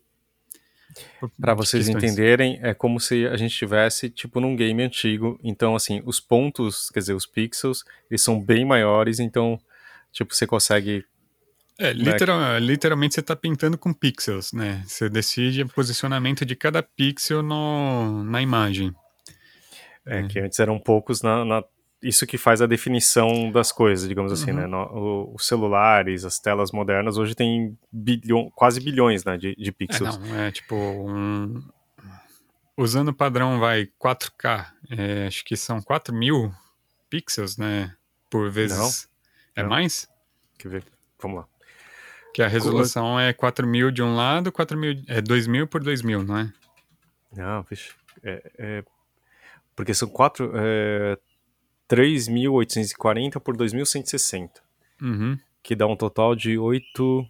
Para 1.40 1.54
vocês 1.56 1.86
questões. 1.88 2.04
entenderem, 2.04 2.60
é 2.62 2.74
como 2.74 3.00
se 3.00 3.26
a 3.28 3.36
gente 3.36 3.52
estivesse 3.52 4.10
tipo 4.10 4.40
num 4.40 4.56
game 4.56 4.82
antigo. 4.84 5.40
Então, 5.44 5.76
assim, 5.76 6.02
os 6.06 6.20
pontos, 6.20 6.90
quer 6.92 7.00
dizer, 7.00 7.14
os 7.14 7.26
pixels, 7.26 7.84
eles 8.10 8.22
são 8.22 8.40
bem 8.40 8.64
maiores. 8.66 9.20
Então, 9.20 9.60
tipo, 10.12 10.34
você 10.34 10.48
consegue. 10.48 11.06
É, 11.80 11.94
literal- 11.94 12.58
literalmente 12.60 13.14
você 13.16 13.22
está 13.22 13.36
pintando 13.36 13.78
com 13.78 13.94
pixels, 13.94 14.52
né? 14.52 14.84
Você 14.86 15.10
decide 15.10 15.62
o 15.64 15.70
posicionamento 15.70 16.46
de 16.46 16.56
cada 16.56 16.84
pixel 16.84 17.42
no, 17.42 18.24
na 18.26 18.42
imagem. 18.42 18.94
É, 20.06 20.20
É. 20.20 20.28
que 20.28 20.40
antes 20.40 20.60
eram 20.60 20.78
poucos 20.80 21.22
na, 21.22 21.46
na- 21.46 21.64
Isso 22.02 22.26
que 22.26 22.38
faz 22.38 22.62
a 22.62 22.66
definição 22.66 23.52
das 23.52 23.74
coisas, 23.74 24.08
digamos 24.08 24.32
assim, 24.32 24.52
Uhum. 24.52 24.58
né? 24.58 24.68
No- 24.68 24.86
o- 24.86 25.36
os 25.36 25.46
celulares, 25.46 26.24
as 26.24 26.40
telas 26.40 26.72
modernas, 26.72 27.18
hoje 27.18 27.36
tem 27.36 27.78
bilhão, 27.92 28.50
quase 28.56 28.80
bilhões 28.80 29.26
né, 29.26 29.38
de, 29.38 29.54
de 29.56 29.70
É, 29.70 29.72
pixels. 29.74 30.18
não, 30.18 30.36
é 30.40 30.50
tipo 30.52 30.76
um... 30.76 31.62
Usando 32.78 33.10
o 33.10 33.14
padrão, 33.14 33.60
vai, 33.60 33.86
4K, 34.00 34.72
é, 34.90 35.28
acho 35.28 35.44
que 35.44 35.58
são 35.58 35.82
4 35.82 36.16
mil 36.16 36.54
pixels, 37.10 37.58
né? 37.58 37.94
Por 38.30 38.50
vezes... 38.50 39.10
É 39.54 39.62
Não. 39.64 39.70
mais? 39.70 40.08
Quer 40.58 40.70
ver? 40.70 40.84
Vamos 41.22 41.40
lá. 41.40 41.48
Que 42.34 42.42
a 42.44 42.48
resolução 42.48 43.20
é 43.20 43.34
4 43.34 43.66
mil 43.68 43.90
de 43.92 44.02
um 44.04 44.16
lado, 44.16 44.52
4 44.52 44.78
mil... 44.78 45.02
É 45.08 45.20
2 45.22 45.48
mil 45.48 45.68
por 45.68 45.84
2 45.84 46.02
mil, 46.02 46.24
não 46.24 46.38
é? 46.38 46.54
Não, 47.36 47.64
vixe. 47.64 47.92
É, 48.24 48.52
é- 48.58 48.84
porque 49.76 49.94
são 49.94 50.08
quatro. 50.10 50.52
É, 50.56 51.18
3.840 51.90 53.40
por 53.40 53.56
2.160. 53.58 54.50
Uhum. 55.02 55.38
Que 55.64 55.76
dá 55.76 55.88
um 55.88 55.96
total 55.96 56.36
de 56.36 56.58
8 56.58 57.26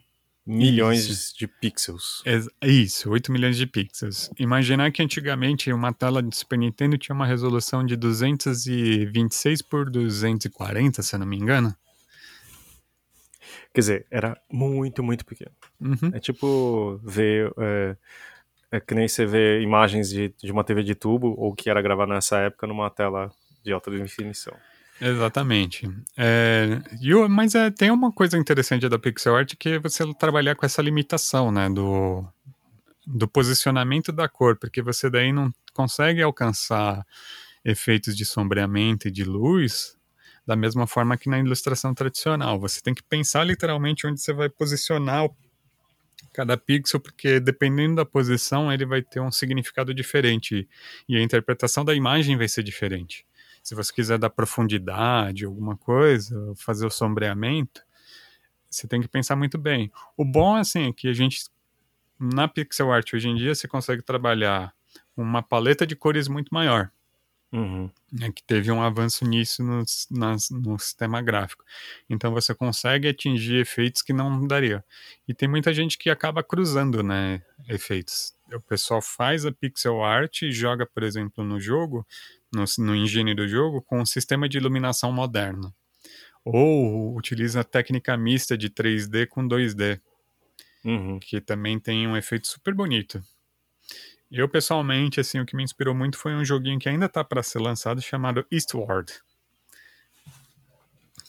milhões 0.46 1.06
Isso. 1.08 1.38
de 1.38 1.46
pixels. 1.46 2.22
Ex- 2.26 2.48
Isso, 2.62 3.10
8 3.10 3.30
milhões 3.32 3.56
de 3.56 3.66
pixels. 3.66 4.30
Imaginar 4.38 4.90
que 4.92 5.02
antigamente 5.02 5.72
uma 5.72 5.92
tela 5.92 6.22
de 6.22 6.34
Super 6.36 6.58
Nintendo 6.58 6.98
tinha 6.98 7.14
uma 7.14 7.26
resolução 7.26 7.84
de 7.84 7.96
226 7.96 9.62
por 9.62 9.88
240, 9.90 11.02
se 11.02 11.14
eu 11.14 11.20
não 11.20 11.26
me 11.26 11.36
engano. 11.36 11.74
Quer 13.72 13.80
dizer, 13.80 14.06
era 14.10 14.36
muito, 14.50 15.02
muito 15.02 15.24
pequeno. 15.24 15.52
Uhum. 15.80 16.10
É 16.12 16.18
tipo 16.18 17.00
ver. 17.04 17.52
É, 17.58 17.96
é 18.72 18.80
que 18.80 18.94
nem 18.94 19.08
você 19.08 19.26
vê 19.26 19.60
imagens 19.62 20.08
de, 20.10 20.32
de 20.42 20.52
uma 20.52 20.62
TV 20.62 20.82
de 20.82 20.94
tubo, 20.94 21.34
ou 21.36 21.54
que 21.54 21.68
era 21.68 21.82
gravada 21.82 22.14
nessa 22.14 22.38
época 22.38 22.66
numa 22.66 22.88
tela 22.88 23.30
de 23.64 23.72
alta 23.72 23.90
definição. 23.90 24.54
Exatamente. 25.00 25.88
É, 26.16 26.80
e 27.00 27.14
mas 27.28 27.54
é, 27.54 27.70
tem 27.70 27.90
uma 27.90 28.12
coisa 28.12 28.36
interessante 28.36 28.88
da 28.88 28.98
pixel 28.98 29.34
art 29.34 29.54
que 29.58 29.70
é 29.70 29.78
você 29.78 30.04
trabalhar 30.14 30.54
com 30.54 30.66
essa 30.66 30.82
limitação, 30.82 31.50
né, 31.50 31.70
do, 31.70 32.24
do 33.06 33.26
posicionamento 33.26 34.12
da 34.12 34.28
cor, 34.28 34.56
porque 34.56 34.82
você 34.82 35.08
daí 35.08 35.32
não 35.32 35.50
consegue 35.72 36.22
alcançar 36.22 37.04
efeitos 37.64 38.14
de 38.16 38.24
sombreamento 38.24 39.08
e 39.08 39.10
de 39.10 39.24
luz 39.24 39.96
da 40.50 40.56
mesma 40.56 40.84
forma 40.84 41.16
que 41.16 41.30
na 41.30 41.38
ilustração 41.38 41.94
tradicional. 41.94 42.58
Você 42.58 42.80
tem 42.80 42.92
que 42.92 43.04
pensar 43.04 43.44
literalmente 43.44 44.04
onde 44.04 44.20
você 44.20 44.32
vai 44.32 44.48
posicionar 44.48 45.30
cada 46.32 46.56
pixel, 46.56 46.98
porque 46.98 47.38
dependendo 47.38 47.94
da 47.94 48.04
posição 48.04 48.72
ele 48.72 48.84
vai 48.84 49.00
ter 49.00 49.20
um 49.20 49.30
significado 49.30 49.94
diferente 49.94 50.68
e 51.08 51.16
a 51.16 51.22
interpretação 51.22 51.84
da 51.84 51.94
imagem 51.94 52.36
vai 52.36 52.48
ser 52.48 52.64
diferente. 52.64 53.24
Se 53.62 53.76
você 53.76 53.92
quiser 53.92 54.18
dar 54.18 54.28
profundidade, 54.28 55.44
alguma 55.44 55.76
coisa, 55.76 56.52
fazer 56.56 56.84
o 56.84 56.90
sombreamento, 56.90 57.82
você 58.68 58.88
tem 58.88 59.00
que 59.00 59.06
pensar 59.06 59.36
muito 59.36 59.56
bem. 59.56 59.88
O 60.16 60.24
bom, 60.24 60.56
assim, 60.56 60.88
é 60.88 60.92
que 60.92 61.06
a 61.06 61.12
gente, 61.12 61.44
na 62.18 62.48
pixel 62.48 62.90
art 62.90 63.14
hoje 63.14 63.28
em 63.28 63.36
dia, 63.36 63.54
você 63.54 63.68
consegue 63.68 64.02
trabalhar 64.02 64.74
uma 65.16 65.44
paleta 65.44 65.86
de 65.86 65.94
cores 65.94 66.26
muito 66.26 66.52
maior. 66.52 66.90
Uhum. 67.52 67.90
É 68.20 68.30
que 68.30 68.42
teve 68.44 68.70
um 68.70 68.80
avanço 68.80 69.24
nisso 69.24 69.62
no, 69.64 69.82
nas, 70.10 70.50
no 70.50 70.78
sistema 70.78 71.20
gráfico. 71.20 71.64
Então 72.08 72.32
você 72.32 72.54
consegue 72.54 73.08
atingir 73.08 73.56
efeitos 73.56 74.02
que 74.02 74.12
não 74.12 74.46
daria. 74.46 74.84
E 75.26 75.34
tem 75.34 75.48
muita 75.48 75.74
gente 75.74 75.98
que 75.98 76.08
acaba 76.10 76.44
cruzando, 76.44 77.02
né, 77.02 77.42
efeitos. 77.68 78.32
O 78.52 78.60
pessoal 78.60 79.02
faz 79.02 79.44
a 79.44 79.52
pixel 79.52 80.02
art 80.02 80.42
e 80.42 80.52
joga, 80.52 80.86
por 80.86 81.02
exemplo, 81.02 81.42
no 81.42 81.58
jogo, 81.58 82.06
no, 82.52 82.64
no 82.78 82.94
engine 82.94 83.34
do 83.34 83.48
jogo, 83.48 83.82
com 83.82 84.00
um 84.00 84.06
sistema 84.06 84.48
de 84.48 84.58
iluminação 84.58 85.12
moderno. 85.12 85.74
Ou 86.44 87.16
utiliza 87.16 87.60
a 87.60 87.64
técnica 87.64 88.16
mista 88.16 88.56
de 88.56 88.70
3D 88.70 89.26
com 89.26 89.46
2D, 89.46 90.00
Uhum. 90.84 91.18
que 91.20 91.40
também 91.40 91.78
tem 91.78 92.08
um 92.08 92.16
efeito 92.16 92.46
super 92.48 92.74
bonito. 92.74 93.22
Eu, 94.30 94.48
pessoalmente, 94.48 95.18
assim, 95.18 95.40
o 95.40 95.46
que 95.46 95.56
me 95.56 95.64
inspirou 95.64 95.94
muito 95.94 96.16
foi 96.16 96.34
um 96.34 96.44
joguinho 96.44 96.78
que 96.78 96.88
ainda 96.88 97.08
tá 97.08 97.24
para 97.24 97.42
ser 97.42 97.58
lançado, 97.58 98.00
chamado 98.00 98.46
Eastward. 98.50 99.12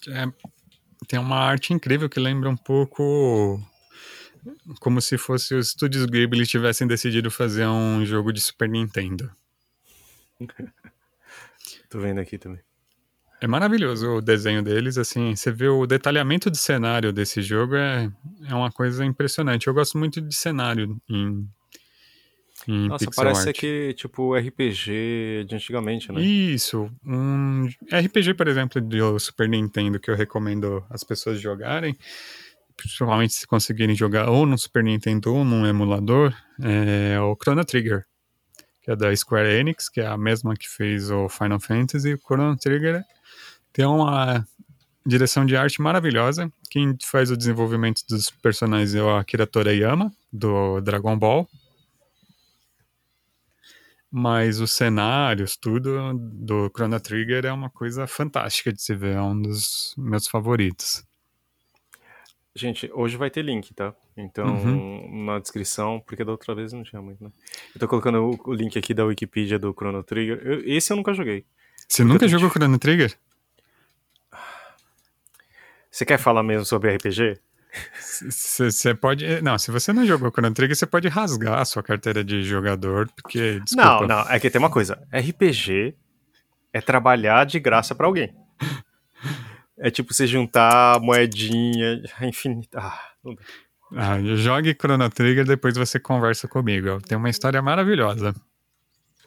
É, 0.07 0.25
tem 1.07 1.19
uma 1.19 1.37
arte 1.37 1.73
incrível 1.73 2.07
que 2.07 2.19
lembra 2.19 2.49
um 2.49 2.57
pouco 2.57 3.59
como 4.79 5.01
se 5.01 5.17
fosse 5.17 5.53
os 5.55 5.67
estúdios 5.69 6.05
Ghibli 6.05 6.45
tivessem 6.45 6.87
decidido 6.87 7.29
fazer 7.29 7.67
um 7.67 8.05
jogo 8.05 8.31
de 8.31 8.41
Super 8.41 8.69
Nintendo. 8.69 9.31
Tô 11.89 11.99
vendo 11.99 12.19
aqui 12.19 12.37
também. 12.37 12.61
É 13.39 13.47
maravilhoso 13.47 14.07
o 14.17 14.21
desenho 14.21 14.61
deles, 14.61 14.99
assim, 14.99 15.35
você 15.35 15.51
vê 15.51 15.67
o 15.67 15.87
detalhamento 15.87 16.51
de 16.51 16.59
cenário 16.59 17.11
desse 17.11 17.41
jogo 17.41 17.75
é, 17.75 18.11
é 18.47 18.53
uma 18.53 18.71
coisa 18.71 19.03
impressionante. 19.03 19.65
Eu 19.65 19.73
gosto 19.73 19.97
muito 19.97 20.21
de 20.21 20.35
cenário 20.35 21.01
em, 21.09 21.49
Nossa, 22.67 23.09
parece 23.15 23.47
art. 23.47 23.49
aqui, 23.49 23.93
tipo, 23.95 24.35
RPG 24.35 25.45
de 25.47 25.55
antigamente, 25.55 26.11
né? 26.11 26.21
Isso, 26.21 26.89
um 27.05 27.67
RPG, 27.91 28.33
por 28.35 28.47
exemplo, 28.47 28.79
do 28.81 29.19
Super 29.19 29.49
Nintendo 29.49 29.99
que 29.99 30.11
eu 30.11 30.15
recomendo 30.15 30.83
as 30.89 31.03
pessoas 31.03 31.39
jogarem, 31.39 31.97
principalmente 32.77 33.33
se 33.33 33.47
conseguirem 33.47 33.95
jogar 33.95 34.29
ou 34.29 34.45
no 34.45 34.57
Super 34.57 34.83
Nintendo 34.83 35.33
ou 35.33 35.43
num 35.43 35.65
emulador, 35.65 36.33
é 36.61 37.19
o 37.19 37.35
Chrono 37.35 37.65
Trigger, 37.65 38.05
que 38.83 38.91
é 38.91 38.95
da 38.95 39.15
Square 39.15 39.49
Enix, 39.49 39.89
que 39.89 40.01
é 40.01 40.07
a 40.07 40.17
mesma 40.17 40.55
que 40.55 40.67
fez 40.67 41.09
o 41.11 41.29
Final 41.29 41.59
Fantasy. 41.59 42.13
O 42.13 42.17
Chrono 42.17 42.57
Trigger 42.57 43.03
tem 43.73 43.85
uma 43.85 44.45
direção 45.05 45.45
de 45.45 45.55
arte 45.55 45.81
maravilhosa. 45.81 46.51
Quem 46.69 46.95
faz 47.03 47.31
o 47.31 47.37
desenvolvimento 47.37 48.01
dos 48.07 48.29
personagens 48.29 48.93
é 48.95 49.01
o 49.01 49.15
Akira 49.15 49.47
Toriyama, 49.47 50.11
do 50.31 50.79
Dragon 50.81 51.17
Ball. 51.17 51.47
Mas 54.11 54.59
os 54.59 54.71
cenários, 54.73 55.55
tudo 55.55 56.13
do 56.13 56.69
Chrono 56.75 56.99
Trigger 56.99 57.45
é 57.45 57.53
uma 57.53 57.69
coisa 57.69 58.05
fantástica 58.05 58.73
de 58.73 58.81
se 58.81 58.93
ver, 58.93 59.15
é 59.15 59.21
um 59.21 59.41
dos 59.41 59.95
meus 59.97 60.27
favoritos. 60.27 61.05
Gente, 62.53 62.91
hoje 62.93 63.15
vai 63.15 63.29
ter 63.29 63.41
link, 63.41 63.73
tá? 63.73 63.95
Então, 64.17 64.45
Uhum. 64.45 65.23
na 65.25 65.39
descrição, 65.39 66.01
porque 66.05 66.25
da 66.25 66.33
outra 66.33 66.53
vez 66.53 66.73
não 66.73 66.83
tinha 66.83 67.01
muito, 67.01 67.23
né? 67.23 67.31
Eu 67.73 67.79
tô 67.79 67.87
colocando 67.87 68.37
o, 68.45 68.53
link 68.53 68.77
aqui 68.77 68.93
da 68.93 69.05
Wikipedia 69.05 69.57
do 69.57 69.71
Chrono 69.71 70.03
Trigger. 70.03 70.41
Eu- 70.43 70.61
esse 70.65 70.91
eu 70.91 70.97
nunca 70.97 71.13
joguei. 71.13 71.45
Você 71.87 72.03
nunca 72.03 72.27
jogou 72.27 72.49
Chrono 72.49 72.77
Trigger? 72.77 73.17
Você 75.89 76.05
quer 76.05 76.17
falar 76.17 76.43
mesmo 76.43 76.65
sobre 76.65 76.89
RPG? 76.93 77.39
Você 78.01 78.93
pode. 78.93 79.41
Não, 79.41 79.57
se 79.57 79.71
você 79.71 79.93
não 79.93 80.05
jogou 80.05 80.29
Chrono 80.31 80.53
Trigger, 80.53 80.75
você 80.75 80.85
pode 80.85 81.07
rasgar 81.07 81.59
a 81.59 81.65
sua 81.65 81.81
carteira 81.81 82.23
de 82.23 82.43
jogador, 82.43 83.09
porque, 83.15 83.59
desculpa. 83.61 84.01
Não, 84.01 84.07
não. 84.07 84.29
É 84.29 84.39
que 84.39 84.49
tem 84.49 84.59
uma 84.59 84.69
coisa. 84.69 85.01
RPG 85.13 85.95
é 86.73 86.81
trabalhar 86.81 87.45
de 87.45 87.59
graça 87.59 87.95
pra 87.95 88.07
alguém. 88.07 88.33
É 89.77 89.89
tipo 89.89 90.13
você 90.13 90.27
juntar 90.27 90.99
moedinha 90.99 92.01
infinita. 92.21 92.79
Ah, 92.79 92.99
não 93.23 93.35
dá. 93.35 93.41
Ah, 93.93 94.19
jogue 94.21 94.73
Chrono 94.79 95.09
Trigger, 95.09 95.45
depois 95.45 95.75
você 95.75 95.99
conversa 95.99 96.47
comigo. 96.47 97.01
Tem 97.01 97.17
uma 97.17 97.29
história 97.29 97.61
maravilhosa. 97.61 98.33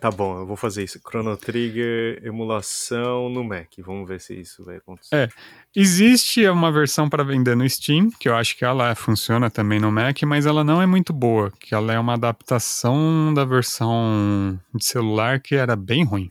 Tá 0.04 0.10
bom, 0.10 0.40
eu 0.40 0.46
vou 0.46 0.54
fazer 0.54 0.84
isso. 0.84 1.00
Chrono 1.00 1.34
Trigger, 1.34 2.20
emulação 2.22 3.30
no 3.30 3.42
Mac. 3.42 3.70
Vamos 3.78 4.06
ver 4.06 4.20
se 4.20 4.38
isso 4.38 4.62
vai 4.62 4.76
acontecer. 4.76 5.16
É. 5.16 5.28
Existe 5.74 6.46
uma 6.46 6.70
versão 6.70 7.08
para 7.08 7.24
vender 7.24 7.56
no 7.56 7.66
Steam, 7.66 8.10
que 8.10 8.28
eu 8.28 8.36
acho 8.36 8.54
que 8.54 8.66
ela 8.66 8.94
funciona 8.94 9.48
também 9.48 9.80
no 9.80 9.90
Mac, 9.90 10.22
mas 10.24 10.44
ela 10.44 10.62
não 10.62 10.82
é 10.82 10.84
muito 10.84 11.10
boa, 11.10 11.50
que 11.58 11.74
ela 11.74 11.90
é 11.90 11.98
uma 11.98 12.12
adaptação 12.12 13.32
da 13.32 13.46
versão 13.46 14.60
de 14.74 14.84
celular 14.84 15.40
que 15.40 15.54
era 15.54 15.74
bem 15.74 16.04
ruim. 16.04 16.30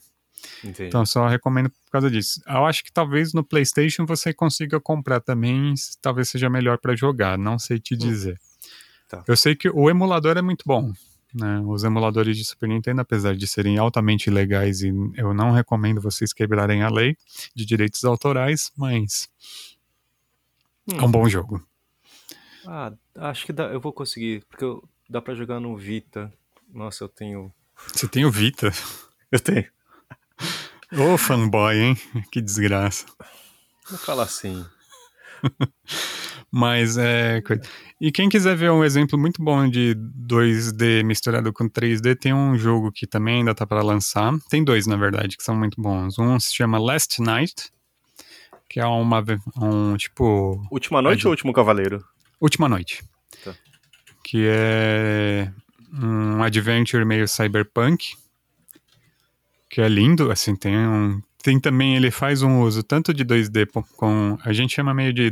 Entendi. 0.63 0.89
Então 0.89 1.03
só 1.03 1.27
recomendo 1.27 1.71
por 1.71 1.91
causa 1.93 2.11
disso. 2.11 2.43
Eu 2.45 2.67
acho 2.67 2.83
que 2.83 2.93
talvez 2.93 3.33
no 3.33 3.43
PlayStation 3.43 4.05
você 4.05 4.31
consiga 4.35 4.79
comprar 4.79 5.19
também, 5.19 5.73
talvez 5.99 6.29
seja 6.29 6.47
melhor 6.47 6.77
para 6.77 6.95
jogar, 6.95 7.39
não 7.39 7.57
sei 7.57 7.79
te 7.79 7.95
dizer. 7.95 8.39
Tá. 9.09 9.23
Eu 9.27 9.35
sei 9.35 9.55
que 9.55 9.67
o 9.67 9.89
emulador 9.89 10.37
é 10.37 10.43
muito 10.43 10.61
bom. 10.63 10.93
Né? 11.33 11.59
Os 11.65 11.83
emuladores 11.83 12.37
de 12.37 12.45
Super 12.45 12.69
Nintendo, 12.69 13.01
apesar 13.01 13.35
de 13.35 13.47
serem 13.47 13.77
altamente 13.79 14.29
legais, 14.29 14.81
e 14.83 14.89
eu 15.15 15.33
não 15.33 15.51
recomendo 15.51 15.99
vocês 15.99 16.31
quebrarem 16.31 16.83
a 16.83 16.89
lei 16.89 17.17
de 17.55 17.65
direitos 17.65 18.03
autorais, 18.05 18.71
mas 18.77 19.29
Hum. 20.87 20.97
é 20.97 21.01
um 21.03 21.11
bom 21.11 21.27
jogo. 21.27 21.65
Ah, 22.67 22.93
acho 23.15 23.45
que 23.45 23.53
dá, 23.53 23.63
eu 23.65 23.79
vou 23.81 23.91
conseguir, 23.91 24.45
porque 24.49 24.63
eu- 24.63 24.87
dá 25.09 25.21
pra 25.21 25.33
jogar 25.33 25.59
no 25.59 25.75
Vita. 25.75 26.31
Nossa, 26.71 27.03
eu 27.03 27.09
tenho. 27.09 27.51
Você 27.93 28.07
tem 28.07 28.25
o 28.25 28.31
Vita. 28.31 28.71
Eu 29.31 29.39
tenho. 29.39 29.65
Ô 30.91 31.17
fanboy, 31.17 31.75
hein? 31.75 31.97
Que 32.31 32.39
desgraça. 32.41 33.05
Não 33.89 33.97
fala 33.97 34.23
assim. 34.23 34.63
Mas 36.55 36.97
é. 36.97 37.41
E 37.99 38.11
quem 38.11 38.29
quiser 38.29 38.55
ver 38.55 38.69
um 38.69 38.83
exemplo 38.83 39.17
muito 39.17 39.41
bom 39.43 39.67
de 39.67 39.95
2D 39.97 41.03
misturado 41.03 41.51
com 41.51 41.67
3D, 41.67 42.15
tem 42.15 42.31
um 42.31 42.55
jogo 42.55 42.91
que 42.91 43.07
também 43.07 43.37
ainda 43.37 43.55
tá 43.55 43.65
para 43.65 43.81
lançar. 43.81 44.31
Tem 44.51 44.63
dois, 44.63 44.85
na 44.85 44.95
verdade, 44.95 45.35
que 45.35 45.41
são 45.43 45.55
muito 45.55 45.81
bons. 45.81 46.19
Um 46.19 46.39
se 46.39 46.53
chama 46.53 46.77
Last 46.77 47.19
Night, 47.19 47.71
que 48.69 48.79
é 48.79 48.85
uma. 48.85 49.23
Um 49.57 49.97
tipo. 49.97 50.63
Última 50.69 51.01
noite 51.01 51.21
Pode. 51.21 51.27
ou 51.27 51.31
último 51.31 51.53
cavaleiro? 51.53 52.05
Última 52.39 52.69
Noite. 52.69 53.03
Tá. 53.43 53.55
Que 54.23 54.45
é 54.47 55.51
um 55.91 56.43
adventure 56.43 57.03
meio 57.03 57.27
cyberpunk. 57.27 58.13
Que 59.71 59.81
é 59.81 59.89
lindo, 59.89 60.31
assim, 60.31 60.55
tem 60.55 60.77
um. 60.77 61.19
Tem 61.41 61.59
também, 61.59 61.95
ele 61.95 62.11
faz 62.11 62.43
um 62.43 62.61
uso 62.61 62.83
tanto 62.83 63.11
de 63.11 63.25
2D 63.25 63.65
po- 63.65 63.83
com. 63.97 64.37
A 64.45 64.53
gente 64.53 64.75
chama 64.75 64.93
meio 64.93 65.11
de 65.11 65.31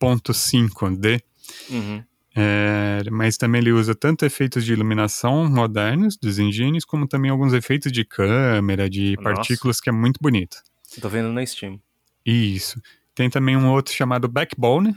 2.5D. 0.00 1.22
Uhum. 1.68 2.04
É, 2.34 3.02
mas 3.10 3.36
também 3.36 3.60
ele 3.60 3.72
usa 3.72 3.94
tanto 3.94 4.24
efeitos 4.24 4.64
de 4.64 4.72
iluminação 4.72 5.48
modernos 5.50 6.16
dos 6.16 6.38
engines, 6.38 6.84
como 6.84 7.06
também 7.06 7.30
alguns 7.30 7.52
efeitos 7.52 7.90
de 7.90 8.04
câmera, 8.04 8.88
de 8.88 9.16
Nossa. 9.16 9.22
partículas, 9.22 9.80
que 9.80 9.88
é 9.88 9.92
muito 9.92 10.18
bonito. 10.20 10.58
Tô 11.00 11.08
vendo 11.08 11.32
na 11.32 11.44
Steam. 11.44 11.80
Isso. 12.24 12.80
Tem 13.14 13.28
também 13.28 13.56
um 13.56 13.70
outro 13.70 13.92
chamado 13.92 14.28
Backbone, 14.28 14.96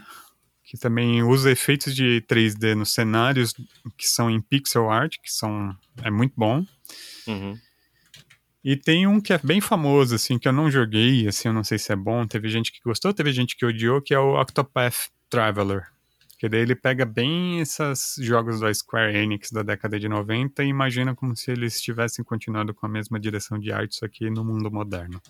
que 0.62 0.78
também 0.78 1.22
usa 1.22 1.50
efeitos 1.50 1.94
de 1.94 2.24
3D 2.28 2.74
nos 2.74 2.94
cenários 2.94 3.52
que 3.96 4.06
são 4.06 4.30
em 4.30 4.40
pixel 4.40 4.90
art, 4.90 5.16
que 5.22 5.32
são 5.32 5.76
é 6.02 6.10
muito 6.10 6.34
bom. 6.36 6.64
Uhum. 7.26 7.58
E 8.64 8.76
tem 8.76 9.06
um 9.06 9.20
que 9.20 9.34
é 9.34 9.38
bem 9.38 9.60
famoso, 9.60 10.14
assim, 10.14 10.38
que 10.38 10.48
eu 10.48 10.52
não 10.52 10.70
joguei, 10.70 11.28
assim, 11.28 11.48
eu 11.48 11.52
não 11.52 11.62
sei 11.62 11.78
se 11.78 11.92
é 11.92 11.96
bom. 11.96 12.26
Teve 12.26 12.48
gente 12.48 12.72
que 12.72 12.80
gostou, 12.82 13.12
teve 13.12 13.30
gente 13.30 13.54
que 13.56 13.66
odiou, 13.66 14.00
que 14.00 14.14
é 14.14 14.18
o 14.18 14.40
Octopath 14.40 15.10
Traveler. 15.28 15.86
Que 16.38 16.48
daí 16.48 16.60
ele 16.60 16.74
pega 16.74 17.04
bem 17.04 17.60
esses 17.60 18.16
jogos 18.18 18.60
da 18.60 18.72
Square 18.72 19.16
Enix 19.16 19.50
da 19.50 19.62
década 19.62 20.00
de 20.00 20.08
90 20.08 20.64
e 20.64 20.68
imagina 20.68 21.14
como 21.14 21.36
se 21.36 21.50
eles 21.50 21.80
tivessem 21.80 22.24
continuado 22.24 22.72
com 22.72 22.86
a 22.86 22.88
mesma 22.88 23.20
direção 23.20 23.58
de 23.58 23.70
arte, 23.70 23.96
só 23.96 24.08
que 24.08 24.30
no 24.30 24.42
mundo 24.42 24.70
moderno. 24.70 25.20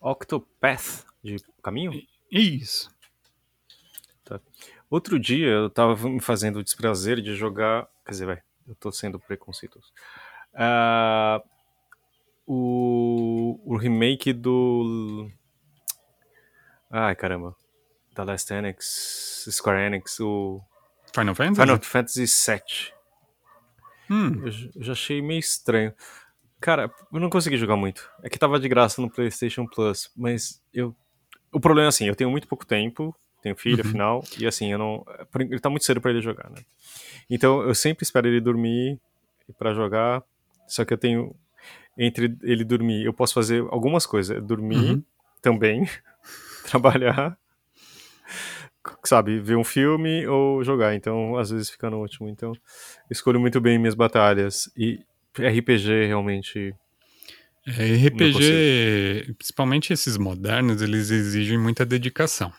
Octopath 0.00 1.04
de 1.22 1.36
caminho? 1.62 2.00
Isso. 2.30 2.90
Outro 4.88 5.18
dia 5.18 5.48
eu 5.48 5.70
tava 5.70 6.08
me 6.08 6.20
fazendo 6.20 6.60
o 6.60 6.62
desprazer 6.62 7.20
de 7.20 7.34
jogar. 7.34 7.88
Quer 8.04 8.10
dizer, 8.12 8.26
vai, 8.26 8.42
eu 8.68 8.74
tô 8.76 8.92
sendo 8.92 9.18
preconceituoso. 9.18 9.88
Ah, 10.54 11.42
o, 12.46 13.60
o 13.64 13.76
remake 13.76 14.32
do. 14.32 15.30
Ai 16.90 17.14
caramba. 17.14 17.54
Da 18.14 18.22
Last 18.24 18.52
Enix, 18.52 19.46
Square 19.50 19.80
Enix, 19.86 20.20
o 20.20 20.60
Final 21.14 21.34
Fantasy? 21.34 21.60
Final 21.60 21.82
Fantasy 21.82 22.24
VII. 22.26 22.94
Hum, 24.10 24.42
Eu, 24.44 24.52
eu 24.76 24.82
já 24.82 24.92
achei 24.92 25.20
meio 25.20 25.40
estranho. 25.40 25.92
Cara, 26.60 26.90
eu 27.12 27.20
não 27.20 27.28
consegui 27.28 27.56
jogar 27.56 27.76
muito. 27.76 28.08
É 28.22 28.28
que 28.28 28.38
tava 28.38 28.58
de 28.60 28.68
graça 28.68 29.00
no 29.02 29.10
PlayStation 29.10 29.66
Plus, 29.66 30.10
mas 30.16 30.62
eu. 30.72 30.94
O 31.52 31.58
problema 31.60 31.86
é 31.86 31.88
assim, 31.88 32.06
eu 32.06 32.14
tenho 32.16 32.30
muito 32.30 32.46
pouco 32.48 32.64
tempo, 32.66 33.14
tenho 33.42 33.56
filho, 33.56 33.82
Uhum. 33.82 33.88
afinal, 33.88 34.24
e 34.38 34.46
assim, 34.46 34.70
eu 34.72 34.78
não. 34.78 35.04
Ele 35.38 35.58
tá 35.60 35.68
muito 35.70 35.84
cedo 35.84 36.00
pra 36.00 36.10
ele 36.10 36.20
jogar, 36.20 36.48
né? 36.50 36.62
Então 37.28 37.62
eu 37.62 37.74
sempre 37.74 38.04
espero 38.04 38.28
ele 38.28 38.40
dormir 38.40 39.00
pra 39.58 39.74
jogar, 39.74 40.22
só 40.68 40.84
que 40.84 40.92
eu 40.92 40.98
tenho. 40.98 41.34
Entre 41.96 42.36
ele 42.42 42.64
dormir, 42.64 43.04
eu 43.04 43.12
posso 43.12 43.34
fazer 43.34 43.62
algumas 43.70 44.06
coisas. 44.06 44.42
Dormir 44.42 44.76
Uhum. 44.76 45.02
também, 45.40 45.88
trabalhar, 46.68 47.38
sabe, 49.04 49.38
ver 49.40 49.56
um 49.56 49.64
filme 49.64 50.26
ou 50.26 50.62
jogar. 50.64 50.94
Então, 50.94 51.36
às 51.36 51.50
vezes 51.50 51.70
fica 51.70 51.88
no 51.90 52.00
último. 52.00 52.28
Então, 52.28 52.52
escolho 53.10 53.40
muito 53.40 53.60
bem 53.60 53.78
minhas 53.78 53.94
batalhas. 53.94 54.70
E 54.76 55.00
RPG 55.38 56.06
realmente. 56.06 56.74
É, 57.66 58.08
RPG, 58.08 59.34
principalmente 59.38 59.92
esses 59.92 60.18
modernos, 60.18 60.82
eles 60.82 61.10
exigem 61.10 61.58
muita 61.58 61.86
dedicação. 61.86 62.52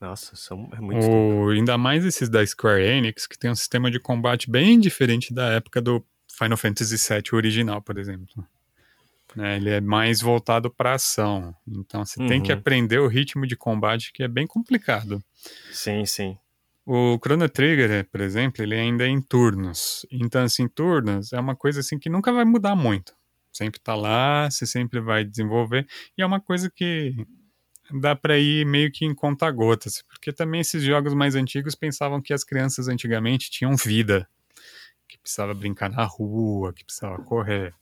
Nossa, 0.00 0.34
são, 0.36 0.68
é 0.72 0.80
muito. 0.80 1.06
O, 1.06 1.50
ainda 1.50 1.76
mais 1.76 2.04
esses 2.04 2.28
da 2.28 2.44
Square 2.46 2.82
Enix, 2.82 3.26
que 3.26 3.38
tem 3.38 3.50
um 3.50 3.54
sistema 3.54 3.90
de 3.90 3.98
combate 3.98 4.50
bem 4.50 4.78
diferente 4.78 5.32
da 5.32 5.52
época 5.52 5.80
do 5.80 6.04
Final 6.38 6.56
Fantasy 6.56 6.96
VII 6.96 7.22
original, 7.32 7.80
por 7.82 7.98
exemplo. 7.98 8.46
Né, 9.36 9.56
ele 9.56 9.68
é 9.68 9.80
mais 9.82 10.22
voltado 10.22 10.70
para 10.70 10.94
ação. 10.94 11.54
Então 11.68 12.04
você 12.04 12.20
uhum. 12.20 12.26
tem 12.26 12.42
que 12.42 12.50
aprender 12.50 12.98
o 12.98 13.06
ritmo 13.06 13.46
de 13.46 13.54
combate, 13.54 14.10
que 14.12 14.22
é 14.22 14.28
bem 14.28 14.46
complicado. 14.46 15.22
Sim, 15.70 16.06
sim. 16.06 16.38
O 16.86 17.18
Chrono 17.18 17.48
Trigger, 17.48 18.08
por 18.10 18.20
exemplo, 18.20 18.62
ele 18.62 18.74
ainda 18.74 19.04
é 19.04 19.08
em 19.08 19.20
turnos. 19.20 20.06
Então, 20.10 20.42
assim, 20.44 20.66
turnos 20.68 21.32
é 21.32 21.40
uma 21.40 21.54
coisa 21.56 21.80
assim 21.80 21.98
que 21.98 22.08
nunca 22.08 22.32
vai 22.32 22.44
mudar 22.44 22.74
muito. 22.74 23.12
Sempre 23.52 23.80
tá 23.80 23.94
lá, 23.94 24.48
você 24.50 24.66
sempre 24.66 25.00
vai 25.00 25.24
desenvolver. 25.24 25.86
E 26.16 26.22
é 26.22 26.26
uma 26.26 26.40
coisa 26.40 26.70
que 26.70 27.14
dá 28.00 28.14
para 28.14 28.38
ir 28.38 28.64
meio 28.64 28.90
que 28.90 29.04
em 29.04 29.14
conta-gotas, 29.14 30.02
porque 30.08 30.32
também 30.32 30.60
esses 30.60 30.82
jogos 30.82 31.12
mais 31.12 31.34
antigos 31.34 31.74
pensavam 31.74 32.22
que 32.22 32.32
as 32.32 32.44
crianças 32.44 32.88
antigamente 32.88 33.50
tinham 33.50 33.76
vida, 33.76 34.28
que 35.08 35.18
precisava 35.18 35.54
brincar 35.54 35.90
na 35.90 36.04
rua, 36.04 36.72
que 36.72 36.84
precisava 36.84 37.22
correr. 37.22 37.74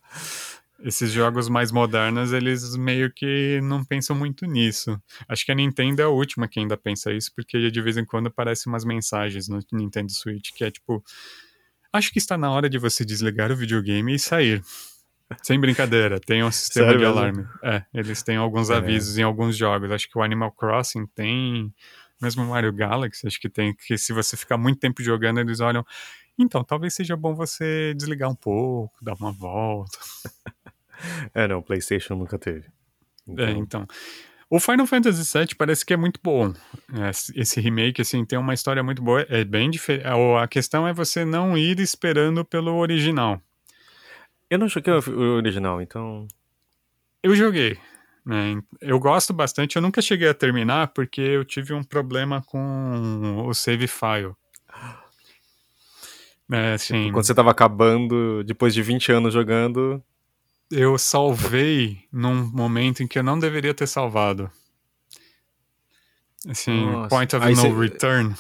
Esses 0.81 1.11
jogos 1.13 1.49
mais 1.49 1.71
modernos, 1.71 2.33
eles 2.33 2.77
meio 2.77 3.11
que 3.13 3.61
não 3.63 3.85
pensam 3.85 4.15
muito 4.15 4.45
nisso. 4.45 5.01
Acho 5.29 5.45
que 5.47 5.53
a 5.53 5.55
Nintendo 5.55 6.03
é 6.03 6.05
a 6.05 6.09
última 6.09 6.49
que 6.49 6.59
ainda 6.59 6.77
pensa 6.77 7.13
isso, 7.13 7.31
porque 7.35 7.71
de 7.71 7.81
vez 7.81 7.97
em 7.97 8.05
quando 8.05 8.27
aparecem 8.27 8.71
umas 8.71 8.85
mensagens 8.85 9.49
no 9.49 9.61
Nintendo 9.73 10.13
Switch 10.13 10.51
que 10.55 10.65
é 10.65 10.71
tipo: 10.71 11.03
Acho 11.93 12.11
que 12.13 12.19
está 12.19 12.37
na 12.37 12.51
hora 12.51 12.69
de 12.69 12.77
você 12.77 13.05
desligar 13.05 13.53
o 13.53 13.57
videogame 13.57 14.15
e 14.15 14.19
sair. 14.19 14.63
Sem 15.43 15.59
brincadeira, 15.59 16.21
tem 16.21 16.43
um 16.45 16.51
sistema 16.51 16.87
Sério 16.89 17.01
de 17.01 17.07
alarme. 17.07 17.47
É, 17.63 17.83
eles 17.95 18.23
têm 18.23 18.37
alguns 18.37 18.69
É. 18.69 18.75
avisos 18.77 19.17
em 19.17 19.23
alguns 19.23 19.57
jogos. 19.57 19.91
Acho 19.91 20.09
que 20.11 20.19
o 20.19 20.23
Animal 20.23 20.53
Crossing 20.53 21.07
tem, 21.15 21.73
mesmo 22.21 22.43
o 22.43 22.49
Mario 22.49 22.73
Galaxy, 22.73 23.27
acho 23.27 23.41
que 23.41 23.49
tem, 23.49 23.75
que 23.75 23.97
se 23.97 24.13
você 24.13 24.37
ficar 24.37 24.59
muito 24.59 24.81
tempo 24.81 25.03
jogando, 25.03 25.39
eles 25.41 25.61
olham. 25.61 25.85
Então, 26.39 26.63
talvez 26.65 26.95
seja 26.95 27.17
bom 27.17 27.35
você 27.35 27.95
desligar 27.97 28.29
um 28.29 28.35
pouco, 28.35 28.93
dar 29.03 29.15
uma 29.15 29.33
volta. 29.33 29.99
É, 31.35 31.49
não, 31.49 31.63
PlayStation 31.63 32.15
nunca 32.15 32.39
teve. 32.39 32.67
É, 33.39 33.51
então. 33.51 33.87
O 34.51 34.61
Final 34.61 34.87
Fantasy 34.87 35.37
VII 35.37 35.55
parece 35.57 35.85
que 35.85 35.93
é 35.93 35.97
muito 35.97 36.21
bom. 36.23 36.53
É, 36.93 37.11
Esse 37.35 37.61
remake, 37.61 38.03
assim, 38.03 38.25
tem 38.25 38.39
uma 38.39 38.55
história 38.55 38.83
muito 38.83 39.03
boa. 39.03 39.27
É 39.29 39.45
bem 39.45 39.71
diferente. 39.71 40.07
A 40.07 40.47
questão 40.47 40.87
é 40.87 40.93
você 40.93 41.25
não 41.25 41.57
ir 41.57 41.81
esperando 41.81 42.45
pelo 42.45 42.75
original. 42.77 43.41
Eu 44.49 44.59
não 44.59 44.69
joguei 44.69 44.93
o 44.93 45.21
original, 45.37 45.81
então. 45.81 46.29
Eu 47.23 47.35
joguei. 47.35 47.79
Né? 48.25 48.63
Eu 48.81 48.99
gosto 49.01 49.33
bastante. 49.33 49.77
Eu 49.77 49.83
nunca 49.83 50.01
cheguei 50.01 50.29
a 50.29 50.35
terminar 50.35 50.89
porque 50.89 51.21
eu 51.21 51.45
tive 51.45 51.75
um 51.75 51.83
problema 51.83 52.43
com 52.43 53.45
o 53.47 53.53
save 53.55 53.87
file. 53.87 54.33
É, 56.53 56.75
assim, 56.75 57.11
Quando 57.11 57.25
você 57.25 57.35
tava 57.35 57.51
acabando, 57.51 58.45
depois 58.45 58.75
de 58.75 58.83
20 58.83 59.11
anos 59.11 59.33
jogando. 59.33 60.05
Eu 60.71 60.97
salvei 60.99 62.05
num 62.13 62.47
momento 62.49 63.03
em 63.03 63.07
que 63.07 63.19
eu 63.19 63.23
não 63.23 63.39
deveria 63.39 63.75
ter 63.75 63.87
salvado. 63.87 64.51
Assim, 66.49 66.87
Nossa. 66.87 67.09
point 67.09 67.35
of 67.37 67.45
Aí 67.47 67.55
no 67.55 67.61
cê- 67.63 67.69
return. 67.73 68.35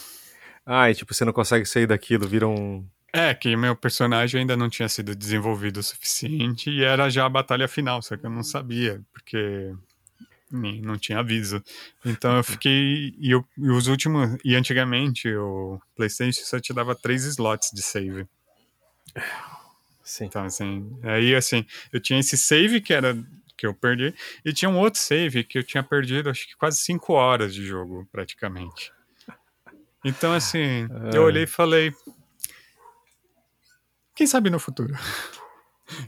Ah, 0.66 0.90
e 0.90 0.94
tipo, 0.94 1.12
você 1.14 1.24
não 1.24 1.32
consegue 1.32 1.64
sair 1.66 1.86
daquilo, 1.86 2.26
vira 2.28 2.46
um. 2.48 2.86
É, 3.12 3.32
que 3.32 3.54
meu 3.56 3.76
personagem 3.76 4.40
ainda 4.40 4.56
não 4.56 4.68
tinha 4.68 4.88
sido 4.88 5.14
desenvolvido 5.14 5.78
o 5.78 5.82
suficiente 5.82 6.68
e 6.70 6.82
era 6.82 7.08
já 7.08 7.24
a 7.24 7.28
batalha 7.28 7.68
final, 7.68 8.02
só 8.02 8.16
que 8.16 8.26
eu 8.26 8.30
não 8.30 8.42
sabia, 8.42 9.00
porque 9.12 9.72
nem- 10.50 10.80
não 10.82 10.98
tinha 10.98 11.20
aviso. 11.20 11.62
Então 12.04 12.36
eu 12.36 12.42
fiquei. 12.44 13.14
E, 13.18 13.30
eu- 13.30 13.44
e 13.56 13.70
os 13.70 13.86
últimos. 13.86 14.36
E 14.44 14.54
antigamente 14.56 15.28
o 15.34 15.80
PlayStation 15.94 16.42
só 16.44 16.58
te 16.58 16.72
dava 16.74 16.94
três 16.94 17.24
slots 17.24 17.70
de 17.72 17.82
save. 17.82 18.26
Sim. 20.04 20.26
Então, 20.26 20.44
assim. 20.44 20.88
Aí, 21.02 21.34
assim, 21.34 21.64
eu 21.92 21.98
tinha 21.98 22.20
esse 22.20 22.36
save 22.36 22.80
que 22.80 22.92
era. 22.92 23.16
que 23.56 23.66
eu 23.66 23.72
perdi, 23.72 24.12
e 24.44 24.52
tinha 24.52 24.68
um 24.68 24.76
outro 24.78 24.98
save 25.00 25.44
que 25.44 25.56
eu 25.58 25.62
tinha 25.62 25.82
perdido, 25.82 26.28
acho 26.28 26.46
que 26.46 26.56
quase 26.56 26.78
cinco 26.78 27.12
horas 27.14 27.54
de 27.54 27.64
jogo, 27.64 28.06
praticamente. 28.12 28.92
Então, 30.04 30.32
assim, 30.34 30.88
eu 31.14 31.22
Ah. 31.22 31.26
olhei 31.26 31.44
e 31.44 31.46
falei. 31.46 31.92
Quem 34.14 34.26
sabe 34.26 34.50
no 34.50 34.58
futuro? 34.58 34.94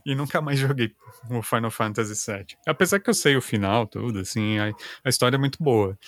E 0.04 0.14
nunca 0.14 0.40
mais 0.40 0.58
joguei 0.58 0.92
o 1.30 1.42
Final 1.42 1.70
Fantasy 1.70 2.14
VII. 2.32 2.56
Apesar 2.66 2.98
que 2.98 3.10
eu 3.10 3.14
sei 3.14 3.36
o 3.36 3.42
final, 3.42 3.86
tudo, 3.86 4.20
assim, 4.20 4.58
a, 4.58 4.74
a 5.04 5.08
história 5.08 5.36
é 5.36 5.38
muito 5.38 5.62
boa. 5.62 5.98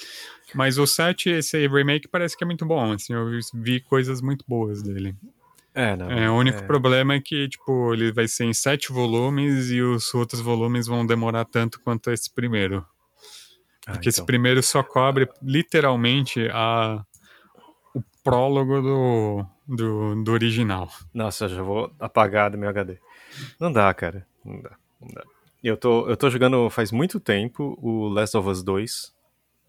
Mas 0.55 0.79
o 0.79 0.87
7, 0.87 1.29
esse 1.31 1.67
remake, 1.69 2.09
parece 2.09 2.37
que 2.37 2.43
é 2.43 2.47
muito 2.47 2.65
bom, 2.65 2.93
assim, 2.93 3.13
eu 3.13 3.27
vi 3.55 3.81
coisas 3.81 4.21
muito 4.21 4.45
boas 4.49 4.83
dele. 4.83 5.15
É, 5.79 5.95
não. 5.97 6.11
É, 6.11 6.29
o 6.29 6.35
único 6.35 6.59
é. 6.59 6.63
problema 6.63 7.15
é 7.15 7.21
que, 7.21 7.49
tipo, 7.49 7.95
ele 7.95 8.11
vai 8.13 8.27
ser 8.27 8.45
em 8.47 8.53
sete 8.53 8.91
volumes 8.93 9.71
e 9.71 9.81
os 9.81 10.13
outros 10.13 10.41
volumes 10.41 10.89
vão 10.89 11.07
demorar 11.07 11.45
tanto 11.45 11.81
quanto 11.81 12.11
esse 12.11 12.29
primeiro. 12.35 12.85
Ah, 13.87 13.93
Porque 13.93 14.09
esse 14.09 14.19
então. 14.19 14.27
primeiro 14.27 14.61
só 14.61 14.83
cobre 14.83 15.29
literalmente 15.41 16.49
a, 16.53 17.05
o 17.95 18.03
prólogo 18.25 18.83
do, 18.83 19.47
do, 19.69 20.25
do 20.25 20.33
original. 20.33 20.91
Nossa, 21.15 21.45
eu 21.45 21.49
já 21.51 21.63
vou 21.63 21.93
apagar 22.01 22.51
do 22.51 22.59
meu 22.59 22.69
HD. 22.69 22.99
Não 23.61 23.71
dá, 23.71 23.95
cara. 23.95 24.27
Não 24.45 24.61
dá. 24.61 24.77
Não 25.01 25.09
dá. 25.15 25.23
Eu 25.63 25.77
tô, 25.77 26.09
eu 26.09 26.17
tô 26.17 26.29
jogando 26.29 26.69
faz 26.71 26.91
muito 26.91 27.21
tempo 27.21 27.79
o 27.81 28.09
Last 28.09 28.37
of 28.37 28.49
Us 28.49 28.65
2, 28.65 29.15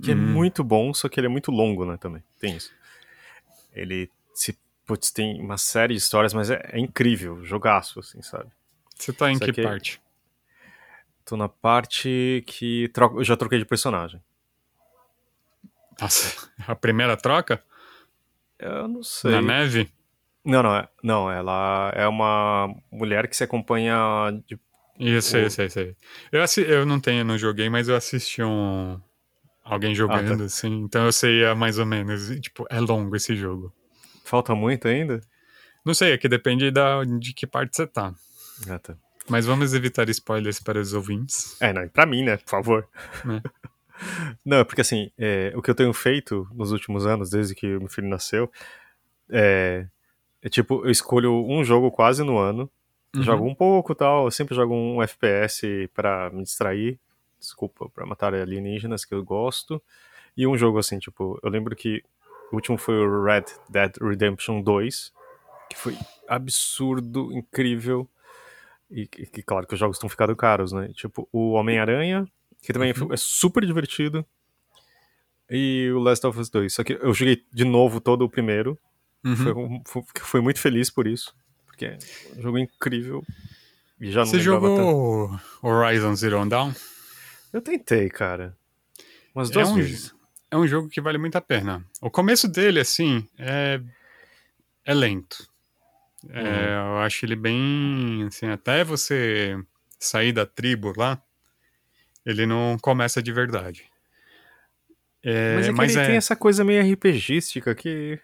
que 0.01 0.11
é 0.11 0.15
Hum. 0.15 0.17
muito 0.17 0.63
bom, 0.63 0.91
só 0.91 1.07
que 1.07 1.19
ele 1.19 1.27
é 1.27 1.29
muito 1.29 1.51
longo, 1.51 1.85
né, 1.85 1.97
também. 1.97 2.23
Tem 2.39 2.55
isso. 2.57 2.71
Ele 3.75 4.09
se 4.33 4.57
putz, 4.89 5.11
tem 5.11 5.39
uma 5.39 5.55
série 5.55 5.93
de 5.93 5.99
histórias, 5.99 6.33
mas 6.33 6.49
é, 6.49 6.59
é 6.73 6.79
incrível, 6.79 7.45
jogaço, 7.45 7.99
assim, 7.99 8.23
sabe? 8.23 8.49
Você 8.95 9.13
tá 9.13 9.31
em 9.31 9.37
que 9.37 9.53
parte? 9.53 10.01
Tô 11.23 11.37
na 11.37 11.47
parte 11.47 12.43
que 12.47 12.89
troco, 12.91 13.19
eu 13.19 13.23
já 13.23 13.37
troquei 13.37 13.59
de 13.59 13.65
personagem. 13.65 14.19
Nossa, 16.01 16.49
a 16.67 16.75
primeira 16.75 17.15
troca? 17.15 17.63
Eu 18.57 18.87
não 18.87 19.03
sei. 19.03 19.31
Na 19.31 19.41
neve? 19.43 19.91
Não, 20.43 20.63
não, 20.63 20.75
é, 20.75 20.89
não, 21.03 21.31
ela 21.31 21.91
é 21.93 22.07
uma 22.07 22.73
mulher 22.91 23.27
que 23.27 23.37
se 23.37 23.43
acompanha 23.43 23.95
de 24.47 24.59
Isso, 24.99 25.37
O- 25.37 25.39
isso, 25.45 25.61
isso. 25.61 25.95
Eu, 26.31 26.41
assi- 26.41 26.65
eu 26.67 26.83
não 26.83 26.99
tenho, 26.99 27.23
não 27.23 27.37
joguei, 27.37 27.69
mas 27.69 27.87
eu 27.87 27.95
assisti 27.95 28.41
um. 28.41 28.99
Alguém 29.63 29.93
jogando, 29.93 30.31
Ah, 30.33 30.37
tá. 30.37 30.43
assim. 30.45 30.81
Então 30.81 31.05
eu 31.05 31.11
sei 31.11 31.43
é, 31.43 31.53
mais 31.53 31.77
ou 31.77 31.85
menos. 31.85 32.27
Tipo, 32.39 32.65
é 32.71 32.79
longo 32.79 33.15
esse 33.15 33.35
jogo. 33.35 33.71
Falta 34.29 34.53
muito 34.53 34.87
ainda? 34.87 35.21
Não 35.83 35.95
sei, 35.95 36.11
é 36.11 36.17
que 36.17 36.29
depende 36.29 36.69
da, 36.69 37.03
de 37.03 37.33
que 37.33 37.47
parte 37.47 37.75
você 37.75 37.87
tá. 37.87 38.13
Ah, 38.69 38.77
tá. 38.77 38.95
Mas 39.27 39.47
vamos 39.47 39.73
evitar 39.73 40.07
spoilers 40.07 40.59
para 40.59 40.79
os 40.79 40.93
ouvintes. 40.93 41.59
É, 41.59 41.73
não, 41.73 41.83
e 41.83 41.89
pra 41.89 42.05
mim, 42.05 42.23
né, 42.23 42.37
por 42.37 42.49
favor. 42.49 42.87
Né? 43.25 43.41
Não, 44.45 44.63
porque 44.63 44.79
assim, 44.81 45.11
é, 45.17 45.51
o 45.55 45.61
que 45.61 45.69
eu 45.69 45.75
tenho 45.75 45.91
feito 45.91 46.47
nos 46.53 46.71
últimos 46.71 47.05
anos, 47.05 47.29
desde 47.29 47.53
que 47.53 47.75
o 47.75 47.79
meu 47.79 47.89
filho 47.89 48.07
nasceu, 48.07 48.49
é, 49.29 49.87
é 50.41 50.47
tipo, 50.47 50.85
eu 50.85 50.89
escolho 50.91 51.33
um 51.45 51.63
jogo 51.65 51.91
quase 51.91 52.23
no 52.23 52.37
ano, 52.37 52.69
Uhum. 53.15 53.23
jogo 53.23 53.45
um 53.45 53.55
pouco 53.55 53.93
tal, 53.93 54.25
eu 54.25 54.31
sempre 54.31 54.55
jogo 54.55 54.73
um 54.73 55.01
FPS 55.03 55.89
pra 55.93 56.29
me 56.29 56.43
distrair, 56.43 56.97
desculpa, 57.39 57.89
pra 57.89 58.05
matar 58.05 58.33
alienígenas 58.33 59.03
que 59.03 59.13
eu 59.13 59.23
gosto, 59.23 59.81
e 60.37 60.47
um 60.47 60.55
jogo 60.57 60.77
assim, 60.77 60.97
tipo, 60.99 61.37
eu 61.43 61.49
lembro 61.49 61.75
que 61.75 62.03
o 62.51 62.55
último 62.55 62.77
foi 62.77 62.95
o 62.95 63.23
Red 63.23 63.45
Dead 63.69 63.91
Redemption 64.01 64.61
2, 64.61 65.13
que 65.69 65.77
foi 65.77 65.97
absurdo, 66.27 67.31
incrível, 67.31 68.09
e 68.89 69.05
que, 69.07 69.41
claro 69.43 69.67
que 69.67 69.73
os 69.73 69.79
jogos 69.79 69.97
estão 69.97 70.09
ficando 70.09 70.35
caros, 70.35 70.71
né? 70.71 70.89
Tipo, 70.93 71.27
o 71.31 71.51
Homem-Aranha, 71.51 72.25
que 72.61 72.73
também 72.73 72.91
Uhum. 72.99 73.13
é 73.13 73.17
super 73.17 73.65
divertido, 73.65 74.25
e 75.49 75.89
o 75.93 75.99
Last 75.99 76.25
of 76.25 76.39
Us 76.39 76.49
2. 76.49 76.73
Só 76.73 76.83
que 76.83 76.93
eu 76.93 77.13
joguei 77.13 77.43
de 77.51 77.65
novo 77.65 77.99
todo 77.99 78.23
o 78.23 78.29
primeiro, 78.29 78.77
Uhum. 79.23 79.35
foi, 79.85 80.03
foi, 80.03 80.03
fui 80.21 80.41
muito 80.41 80.59
feliz 80.59 80.89
por 80.89 81.05
isso, 81.07 81.35
porque 81.65 81.85
é 81.85 81.97
um 82.37 82.41
jogo 82.41 82.57
incrível, 82.57 83.23
e 83.99 84.11
já 84.11 84.19
não 84.21 84.27
Você 84.27 84.37
lembrava 84.37 84.67
tanto. 84.69 84.81
jogou 84.81 85.39
Horizon 85.61 86.15
Zero 86.15 86.47
Dawn? 86.47 86.71
Eu 87.51 87.61
tentei, 87.61 88.09
cara, 88.09 88.55
umas 89.35 89.49
É 89.49 89.53
duas 89.53 89.69
um 89.69 89.75
vezes. 89.75 90.13
É 90.51 90.57
um 90.57 90.67
jogo 90.67 90.89
que 90.89 90.99
vale 91.01 91.17
muito 91.17 91.35
a 91.35 91.41
pena. 91.41 91.85
O 92.01 92.09
começo 92.09 92.47
dele, 92.47 92.79
assim, 92.79 93.27
é, 93.37 93.79
é 94.85 94.93
lento. 94.93 95.47
É, 96.29 96.41
Uhum. 96.41 96.93
Eu 96.95 96.97
acho 96.99 97.25
ele 97.25 97.35
bem. 97.35 98.23
Assim, 98.27 98.47
até 98.47 98.83
você 98.83 99.57
sair 99.99 100.33
da 100.33 100.45
tribo 100.45 100.93
lá, 100.97 101.21
ele 102.25 102.45
não 102.45 102.77
começa 102.81 103.21
de 103.21 103.31
verdade. 103.31 103.85
É, 105.23 105.55
mas 105.55 105.65
é 105.67 105.71
que 105.71 105.77
mas 105.77 105.91
ele 105.91 106.01
é- 106.01 106.05
tem 106.07 106.15
essa 106.15 106.35
coisa 106.35 106.63
meio 106.63 106.81
RPGística 106.81 107.73
que. 107.75 108.19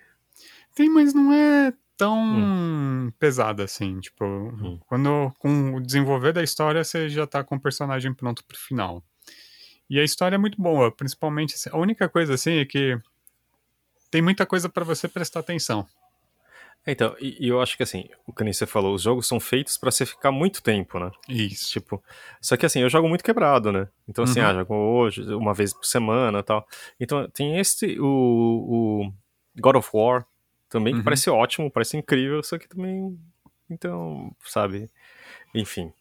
Tem, 0.73 0.89
mas 0.89 1.13
não 1.13 1.31
é 1.31 1.73
tão 1.95 2.21
Hum. 2.23 3.11
pesada 3.19 3.63
assim. 3.63 3.99
Tipo, 3.99 4.77
quando 4.87 5.31
com 5.39 5.75
o 5.75 5.81
desenvolver 5.81 6.33
da 6.33 6.43
história, 6.43 6.83
você 6.83 7.07
já 7.07 7.25
tá 7.25 7.43
com 7.43 7.55
o 7.55 7.59
personagem 7.61 8.13
pronto 8.13 8.43
pro 8.43 8.57
final. 8.57 9.03
E 9.89 9.99
a 9.99 10.03
história 10.03 10.35
é 10.35 10.39
muito 10.39 10.61
boa, 10.61 10.91
principalmente. 10.91 11.53
assim, 11.55 11.69
A 11.71 11.77
única 11.77 12.09
coisa 12.09 12.33
assim 12.33 12.57
é 12.59 12.65
que 12.65 12.97
tem 14.09 14.21
muita 14.21 14.45
coisa 14.45 14.67
pra 14.69 14.83
você 14.83 15.07
prestar 15.07 15.41
atenção. 15.41 15.87
Então, 16.87 17.15
e, 17.19 17.45
e 17.45 17.49
eu 17.49 17.59
acho 17.61 17.75
que 17.75 17.81
assim, 17.83 18.07
o 18.27 18.33
que 18.33 18.43
nem 18.43 18.53
você 18.53 18.67
falou, 18.67 18.93
os 18.93 19.01
jogos 19.01 19.27
são 19.27 19.39
feitos 19.39 19.75
pra 19.75 19.89
você 19.89 20.05
ficar 20.05 20.31
muito 20.31 20.61
tempo, 20.61 20.99
né? 20.99 21.09
Isso. 21.27 21.71
Tipo, 21.71 22.03
só 22.39 22.55
que 22.55 22.65
assim, 22.65 22.79
eu 22.81 22.89
jogo 22.89 23.09
muito 23.09 23.23
quebrado, 23.23 23.71
né? 23.71 23.87
Então, 24.07 24.23
assim, 24.23 24.39
Uhum. 24.39 24.45
ah, 24.47 24.53
jogo 24.53 24.75
hoje, 24.75 25.23
uma 25.33 25.53
vez 25.53 25.73
por 25.73 25.85
semana 25.85 26.39
e 26.39 26.43
tal. 26.43 26.67
Então, 26.99 27.27
tem 27.31 27.57
este, 27.57 27.99
o, 27.99 28.05
o 28.05 29.13
God 29.59 29.77
of 29.77 29.89
War 29.93 30.27
também, 30.69 30.93
que 30.93 30.99
Uhum. 30.99 31.03
parece 31.03 31.27
ótimo, 31.29 31.71
parece 31.71 31.97
incrível, 31.97 32.43
só 32.43 32.57
que 32.59 32.67
também. 32.67 33.19
Então, 33.67 34.31
sabe? 34.45 34.87
Enfim. 35.55 35.91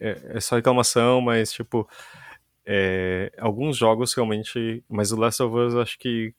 É, 0.00 0.36
é 0.36 0.40
só 0.40 0.56
reclamação, 0.56 1.20
mas, 1.20 1.52
tipo. 1.52 1.88
É, 2.70 3.32
alguns 3.38 3.76
jogos 3.78 4.12
realmente. 4.12 4.84
Mas 4.88 5.10
o 5.10 5.16
Last 5.18 5.42
of 5.42 5.56
Us, 5.56 5.74
acho 5.74 5.98
que. 5.98 6.34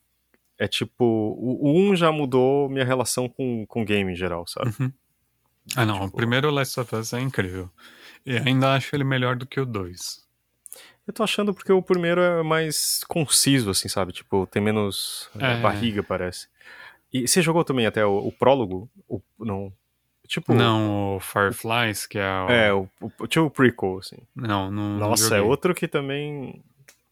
É 0.58 0.68
tipo. 0.68 1.04
O, 1.04 1.70
o 1.72 1.92
1 1.92 1.96
já 1.96 2.12
mudou 2.12 2.70
minha 2.70 2.86
relação 2.86 3.28
com, 3.28 3.66
com 3.66 3.84
game 3.84 4.12
em 4.12 4.16
geral, 4.16 4.46
sabe? 4.46 4.72
Uhum. 4.80 4.92
Ah, 5.76 5.86
não. 5.86 5.98
o 6.02 6.06
Tipo- 6.06 6.18
primeiro 6.18 6.52
Last 6.52 6.80
of 6.80 6.96
Us 6.96 7.14
é 7.14 7.20
incrível. 7.20 7.70
E 8.26 8.38
ainda 8.38 8.74
acho 8.76 8.96
ele 8.96 9.04
melhor 9.04 9.36
do 9.36 9.46
que 9.48 9.60
o 9.60 9.66
2. 9.66 10.28
Eu 11.08 11.14
tô 11.14 11.24
achando 11.24 11.54
porque 11.54 11.72
o 11.72 11.82
primeiro 11.82 12.22
é 12.22 12.44
mais 12.44 13.04
conciso, 13.08 13.72
assim, 13.72 13.88
sabe? 13.88 14.12
Tipo, 14.14 14.46
tem 14.46 14.62
menos 14.62 15.28
é, 15.40 15.54
É. 15.54 15.58
barriga, 15.62 16.04
parece. 16.04 16.48
E 17.12 17.28
você 17.28 17.42
jogou 17.42 17.64
também 17.64 17.88
até 17.88 18.06
o, 18.06 18.18
o 18.28 18.32
prólogo? 18.32 18.88
O, 19.08 19.20
não. 19.40 19.74
Tipo. 20.30 20.54
Não, 20.54 21.16
o 21.16 21.20
Fireflies, 21.20 22.06
que 22.06 22.20
é 22.20 22.30
o. 22.30 22.50
É, 22.50 22.72
o, 22.72 22.88
o, 23.18 23.28
tipo 23.28 23.48
o 23.48 23.50
prequel, 23.50 23.98
assim. 23.98 24.18
Não, 24.36 24.70
não. 24.70 24.92
não 24.92 25.10
Nossa, 25.10 25.26
é 25.26 25.30
joguei. 25.40 25.50
outro 25.50 25.74
que 25.74 25.88
também. 25.88 26.64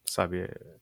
Sabe? 0.05 0.41
é- 0.41 0.77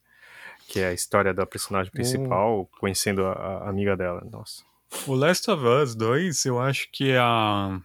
que 0.68 0.80
é 0.80 0.88
a 0.88 0.94
história 0.94 1.32
da 1.32 1.46
personagem 1.46 1.92
principal 1.92 2.68
conhecendo 2.80 3.24
a, 3.24 3.34
a 3.34 3.70
amiga 3.70 3.96
dela. 3.96 4.28
Nossa. 4.32 4.64
O 5.06 5.14
Last 5.14 5.50
of 5.50 5.64
Us 5.64 5.96
2, 5.96 6.44
eu 6.46 6.60
acho 6.60 6.90
que 6.92 7.16
a... 7.16 7.80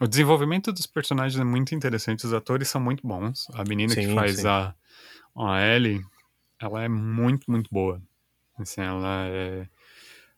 o 0.00 0.06
desenvolvimento 0.06 0.72
dos 0.72 0.86
personagens 0.86 1.40
é 1.40 1.44
muito 1.44 1.74
interessante. 1.74 2.24
Os 2.24 2.32
atores 2.32 2.68
são 2.68 2.80
muito 2.80 3.04
bons. 3.04 3.48
A 3.54 3.64
menina 3.64 3.92
que 3.92 4.04
Sim, 4.04 4.14
faz 4.14 4.36
sim. 4.36 4.46
a, 4.46 4.72
a 5.36 5.66
Ellie, 5.66 6.00
ela 6.60 6.84
é 6.84 6.88
muito, 6.88 7.50
muito 7.50 7.68
boa. 7.72 8.00
Assim, 8.56 8.80
ela 8.82 9.26
é... 9.26 9.66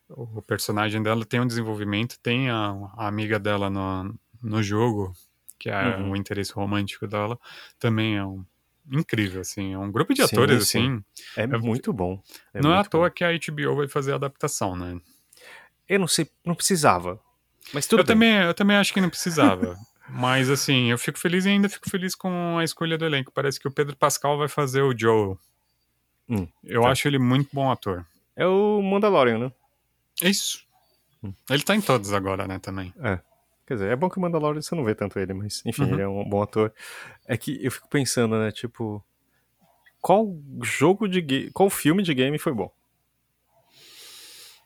O 0.09 0.43
personagem 0.43 1.03
dela 1.03 1.25
tem 1.25 1.41
um 1.41 1.47
desenvolvimento, 1.47 2.19
tem 2.21 2.51
a, 2.51 2.75
a 2.97 3.07
amiga 3.09 3.39
dela 3.39 3.71
no, 3.71 4.15
no 4.43 4.63
jogo, 4.63 5.13
que 5.59 5.71
é 5.71 5.97
Uhum. 5.97 6.11
o 6.11 6.17
interesse 6.17 6.53
romântico 6.53 7.07
dela, 7.07 7.39
também 7.79 8.17
é 8.17 8.25
um... 8.25 8.45
incrível, 8.93 9.41
assim. 9.41 9.73
É 9.73 9.79
um 9.79 9.91
grupo 9.91 10.13
de 10.13 10.21
Sim, 10.27 10.35
atores, 10.37 10.69
sim. 10.69 10.79
assim. 10.79 11.05
É 11.37 11.45
Eu- 11.45 11.61
muito 11.61 11.93
bom. 11.93 12.23
É 12.53 12.61
não 12.61 12.71
é 12.71 12.75
à 12.75 12.77
muito 12.79 12.91
toa 12.91 13.09
bom. 13.09 13.15
que 13.15 13.25
a 13.25 13.31
HBO 13.33 13.77
vai 13.77 13.89
fazer 13.89 14.13
a 14.13 14.17
adaptação, 14.17 14.77
né? 14.77 15.01
Eu 15.89 15.99
não 15.99 16.09
sei, 16.09 16.31
não 16.45 16.55
precisava. 16.55 17.19
Mas 17.73 17.87
tudo 17.87 18.01
eu, 18.01 18.05
bem. 18.05 18.15
também, 18.15 18.35
eu 18.43 18.55
também 18.55 18.77
acho 18.77 18.93
que 18.93 19.01
não 19.01 19.09
precisava. 19.11 19.77
Mas 20.07 20.51
assim, 20.51 20.91
eu 20.91 20.99
fico 20.99 21.19
feliz 21.19 21.47
e 21.47 21.49
ainda 21.49 21.67
fico 21.69 21.89
feliz 21.89 22.15
com 22.15 22.59
a 22.59 22.65
escolha 22.65 22.99
do 22.99 23.07
elenco. 23.07 23.33
Parece 23.33 23.59
que 23.59 23.67
o 23.67 23.71
Pedro 23.73 23.97
Pascal 23.97 24.37
vai 24.37 24.49
fazer 24.49 24.83
o 24.83 24.97
Joel. 24.97 25.39
Hum, 26.29 26.47
eu 26.63 26.83
tá. 26.83 26.91
acho 26.91 27.09
ele 27.09 27.19
muito 27.19 27.49
bom 27.55 27.71
ator. 27.71 28.05
É 28.37 28.47
o 28.47 28.83
Mandalorian, 28.83 29.39
né? 29.39 29.53
É 30.23 30.29
isso. 30.29 30.65
Ele 31.51 31.63
tá 31.63 31.75
em 31.75 31.81
todos 31.81 32.13
agora, 32.13 32.47
né, 32.47 32.59
também. 32.59 32.93
É. 33.01 33.19
Quer 33.67 33.75
dizer, 33.75 33.91
é 33.91 33.97
bom 33.97 34.11
que 34.11 34.19
o 34.19 34.21
Mandalorian 34.21 34.61
você 34.61 34.75
não 34.75 34.85
vê 34.85 34.95
tanto 34.95 35.19
ele, 35.19 35.33
mas 35.33 35.63
enfim, 35.65 35.85
Uhum. 35.85 35.93
ele 35.95 36.03
é 36.03 36.09
um 36.09 36.29
bom 36.29 36.43
ator. 36.43 36.73
É 37.27 37.37
que 37.37 37.65
eu 37.65 37.71
fico 37.71 37.89
pensando, 37.89 38.39
né, 38.39 38.53
tipo, 38.53 39.03
qual 40.03 40.37
jogo 40.63 41.09
de 41.09 41.23
game, 41.23 41.51
qual 41.51 41.71
filme 41.71 42.03
de 42.03 42.13
game 42.13 42.39
foi 42.39 42.53
bom? 42.53 42.71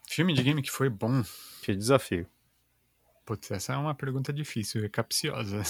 Filme 0.08 0.32
de 0.34 0.42
game 0.42 0.60
que 0.62 0.70
foi 0.70 0.88
bom. 0.88 1.22
Que 1.62 1.74
desafio. 1.76 2.26
Putz, 3.24 3.50
essa 3.50 3.74
é 3.74 3.76
uma 3.76 3.94
pergunta 3.94 4.32
difícil 4.32 4.84
e 4.84 4.88
capciosa. 4.88 5.62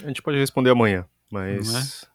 A 0.00 0.06
gente 0.08 0.20
pode 0.20 0.36
responder 0.38 0.70
amanhã, 0.70 1.08
mas 1.30 2.04
é? 2.04 2.11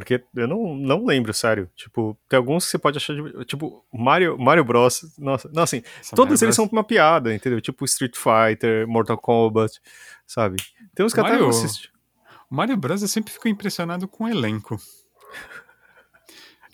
Porque 0.00 0.22
eu 0.36 0.46
não, 0.46 0.76
não 0.76 1.04
lembro, 1.04 1.34
sério. 1.34 1.68
Tipo, 1.74 2.16
tem 2.28 2.36
alguns 2.36 2.64
que 2.66 2.70
você 2.70 2.78
pode 2.78 2.98
achar 2.98 3.14
de... 3.14 3.44
tipo 3.44 3.84
Mario, 3.92 4.38
Mario 4.38 4.62
Bros. 4.64 5.00
Nossa, 5.18 5.50
não 5.52 5.64
assim, 5.64 5.82
Essa 6.00 6.14
todos 6.14 6.30
Mario 6.30 6.44
eles 6.46 6.56
Bros- 6.56 6.56
são 6.56 6.68
uma 6.70 6.84
piada, 6.84 7.34
entendeu? 7.34 7.60
Tipo 7.60 7.84
Street 7.84 8.14
Fighter, 8.16 8.86
Mortal 8.86 9.18
Kombat, 9.18 9.80
sabe? 10.26 10.56
Tem 10.94 11.04
uns 11.04 11.12
que 11.12 11.18
até 11.20 11.30
Mario- 11.30 11.44
eu 11.46 11.50
assisti. 11.50 11.90
O 12.48 12.54
Mario 12.54 12.76
Bros. 12.76 13.02
eu 13.02 13.08
sempre 13.08 13.32
fico 13.32 13.48
impressionado 13.48 14.06
com 14.06 14.24
o 14.24 14.28
elenco. 14.28 14.78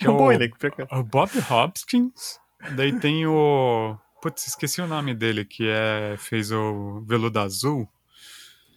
É 0.01 0.11
um 0.11 0.16
bom 0.16 0.31
elenco 0.33 0.59
pra 0.59 0.70
cá. 0.70 0.87
O 0.99 1.03
Bob 1.03 1.31
Hopkins, 1.51 2.39
daí 2.77 2.99
tem 2.99 3.27
o. 3.27 3.97
Putz, 4.20 4.47
esqueci 4.49 4.81
o 4.81 4.87
nome 4.87 5.14
dele, 5.14 5.45
que 5.45 5.68
é 5.68 6.16
fez 6.18 6.51
o 6.51 7.03
Veludo 7.07 7.39
Azul. 7.39 7.89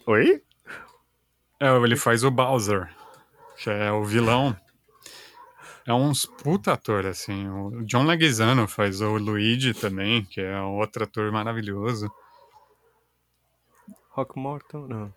Oi? 0.06 0.42
É, 1.60 1.74
ele 1.76 1.96
faz 1.96 2.22
o 2.22 2.30
Bowser, 2.30 2.88
que 3.58 3.70
é 3.70 3.90
o 3.90 4.04
vilão. 4.04 4.56
É 5.86 5.92
uns 5.92 6.26
puta 6.26 6.74
ator, 6.74 7.06
assim. 7.06 7.48
O 7.48 7.82
John 7.84 8.04
Leguizano 8.04 8.68
faz 8.68 9.00
o 9.00 9.16
Luigi 9.16 9.72
também, 9.72 10.24
que 10.24 10.40
é 10.40 10.60
outro 10.60 11.04
ator 11.04 11.32
maravilhoso. 11.32 12.10
Rock 14.10 14.38
Morton, 14.38 14.86
não. 14.86 15.14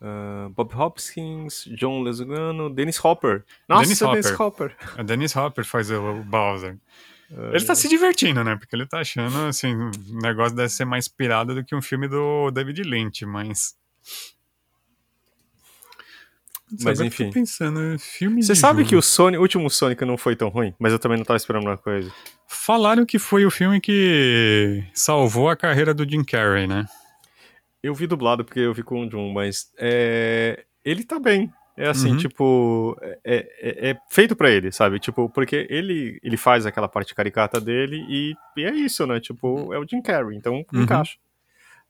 Ah, 0.00 0.48
Bob 0.50 0.74
Hopkins, 0.74 1.64
John 1.78 2.02
Leguizamo, 2.02 2.68
Dennis 2.68 3.02
Hopper. 3.02 3.44
Nossa, 3.68 3.84
Dennis 3.84 4.00
Dennis 4.00 4.40
Hopper. 4.40 4.76
A 4.98 5.02
Dennis 5.02 5.36
Hopper 5.36 5.64
faz 5.64 5.90
o, 5.90 6.02
o 6.02 6.24
Bowser. 6.24 6.76
Ele 7.30 7.64
tá 7.64 7.74
se 7.74 7.88
divertindo, 7.88 8.44
né? 8.44 8.56
Porque 8.56 8.76
ele 8.76 8.84
tá 8.84 9.00
achando, 9.00 9.46
assim, 9.46 9.74
o 9.74 9.90
negócio 10.20 10.54
deve 10.54 10.68
ser 10.68 10.84
mais 10.84 11.08
pirado 11.08 11.54
do 11.54 11.64
que 11.64 11.74
um 11.74 11.80
filme 11.80 12.06
do 12.06 12.50
David 12.50 12.82
Lynch, 12.82 13.24
mas... 13.24 13.74
Mas, 16.80 16.98
Agora 17.00 17.06
eu 17.06 17.10
tô 17.10 17.22
enfim. 17.24 17.30
pensando, 17.32 17.98
filme 17.98 18.42
Você 18.42 18.54
sabe 18.54 18.78
jogo. 18.80 18.88
que 18.90 18.96
o, 18.96 19.02
Sonic, 19.02 19.38
o 19.38 19.42
último 19.42 19.68
Sonic 19.70 20.04
não 20.04 20.16
foi 20.16 20.34
tão 20.34 20.48
ruim, 20.48 20.74
mas 20.78 20.92
eu 20.92 20.98
também 20.98 21.18
não 21.18 21.24
tava 21.24 21.36
esperando 21.36 21.66
uma 21.66 21.76
coisa. 21.76 22.10
Falaram 22.48 23.04
que 23.04 23.18
foi 23.18 23.44
o 23.44 23.50
filme 23.50 23.80
que 23.80 24.82
salvou 24.94 25.48
a 25.48 25.56
carreira 25.56 25.92
do 25.92 26.08
Jim 26.08 26.24
Carrey, 26.24 26.66
né? 26.66 26.84
Eu 27.82 27.94
vi 27.94 28.06
dublado 28.06 28.44
porque 28.44 28.60
eu 28.60 28.72
vi 28.72 28.82
com 28.82 29.04
o 29.06 29.10
Jun, 29.10 29.32
mas 29.32 29.66
é, 29.78 30.64
ele 30.84 31.04
tá 31.04 31.18
bem. 31.18 31.52
É 31.76 31.88
assim, 31.88 32.10
Uhum. 32.10 32.16
tipo, 32.18 32.96
é, 33.24 33.48
é- 33.60 33.90
é 33.90 33.96
feito 34.10 34.36
pra 34.36 34.50
ele, 34.50 34.70
sabe? 34.70 34.98
Tipo, 35.00 35.28
porque 35.30 35.66
ele, 35.70 36.18
ele 36.22 36.36
faz 36.36 36.66
aquela 36.66 36.86
parte 36.86 37.14
caricata 37.14 37.58
dele 37.60 37.96
e, 38.08 38.34
e 38.56 38.64
é 38.64 38.70
isso, 38.74 39.06
né? 39.06 39.18
Tipo, 39.18 39.72
é 39.72 39.78
o 39.78 39.86
Jim 39.88 40.02
Carrey, 40.02 40.36
então 40.36 40.64
Uhum. 40.72 40.82
encaixa, 40.82 41.16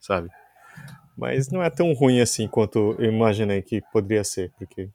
sabe? 0.01 0.29
Mas 1.17 1.49
não 1.51 1.63
é 1.63 1.69
tão 1.71 1.93
ruim 1.93 2.21
assim 2.21 2.49
quanto 2.49 2.95
eu 2.99 3.11
imaginei 3.11 3.63
que 3.63 3.83
poderia 3.93 4.25
ser, 4.25 4.51
porque... 4.59 4.89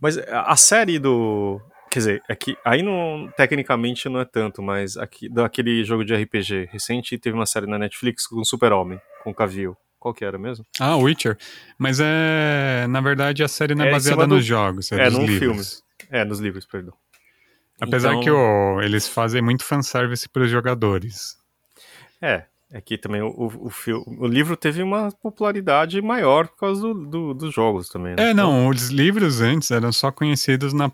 Mas 0.00 0.18
a 0.18 0.56
série 0.56 0.98
do... 0.98 1.60
Quer 1.90 1.98
dizer, 1.98 2.22
é 2.28 2.34
que 2.34 2.56
aí 2.64 2.82
não, 2.82 3.30
tecnicamente 3.36 4.08
não 4.08 4.20
é 4.20 4.24
tanto, 4.24 4.62
mas 4.62 4.96
aqui, 4.96 5.28
daquele 5.28 5.84
jogo 5.84 6.04
de 6.04 6.14
RPG 6.14 6.68
recente 6.72 7.18
teve 7.18 7.36
uma 7.36 7.44
série 7.44 7.66
na 7.66 7.78
Netflix 7.78 8.26
com 8.26 8.42
Super-Homem, 8.42 8.98
com 9.22 9.30
o 9.30 9.34
Cavill. 9.34 9.76
Qual 9.98 10.12
que 10.14 10.24
era 10.24 10.38
mesmo? 10.38 10.64
Ah, 10.80 10.96
Witcher. 10.96 11.36
Mas 11.78 12.00
é. 12.00 12.86
Na 12.88 13.00
verdade, 13.00 13.44
a 13.44 13.48
série 13.48 13.74
não 13.74 13.84
é, 13.84 13.88
É 13.88 13.92
baseada 13.92 14.26
do- 14.26 14.34
nos 14.34 14.44
jogos, 14.44 14.90
é, 14.90 15.06
é, 15.06 15.10
num 15.10 15.24
livros. 15.24 15.82
É, 16.10 16.24
nos 16.24 16.40
livros, 16.40 16.66
perdão. 16.66 16.94
Apesar 17.80 18.08
Então- 18.12 18.20
que 18.22 18.30
o- 18.30 18.80
eles 18.80 19.06
fazem 19.06 19.40
muito 19.42 19.62
fanservice 19.64 20.28
pros 20.28 20.50
jogadores. 20.50 21.36
É, 22.20 22.46
é 22.72 22.80
que 22.80 22.96
também 22.96 23.20
o, 23.22 23.28
o, 23.28 23.68
o, 23.68 24.24
o 24.24 24.26
livro 24.26 24.56
teve 24.56 24.82
uma 24.82 25.10
popularidade 25.12 26.00
maior 26.00 26.48
por 26.48 26.56
causa 26.58 26.80
do, 26.82 26.94
do- 27.06 27.34
dos 27.34 27.54
jogos 27.54 27.88
também. 27.88 28.14
né? 28.16 28.30
É, 28.30 28.34
não, 28.34 28.68
os 28.68 28.88
livros 28.88 29.40
antes 29.40 29.70
eram 29.70 29.92
só 29.92 30.10
conhecidos 30.10 30.72
na 30.72 30.90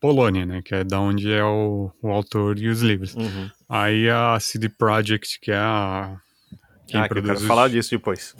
Polônia, 0.00 0.46
né? 0.46 0.62
Que 0.64 0.74
é 0.76 0.84
da 0.84 1.00
onde 1.00 1.32
é 1.32 1.42
o, 1.42 1.90
o 2.02 2.10
autor 2.10 2.58
e 2.58 2.68
os 2.68 2.80
livros. 2.82 3.14
Uhum. 3.14 3.50
Aí 3.68 4.08
a 4.08 4.38
CD 4.38 4.68
Projekt, 4.68 5.40
que 5.40 5.50
é 5.50 5.56
a. 5.56 6.16
Quem 6.86 7.00
ah, 7.00 7.04
que 7.08 7.08
eu 7.08 7.14
produz 7.16 7.26
quero 7.32 7.40
os- 7.40 7.46
falar 7.46 7.68
disso 7.68 7.90
depois. 7.90 8.34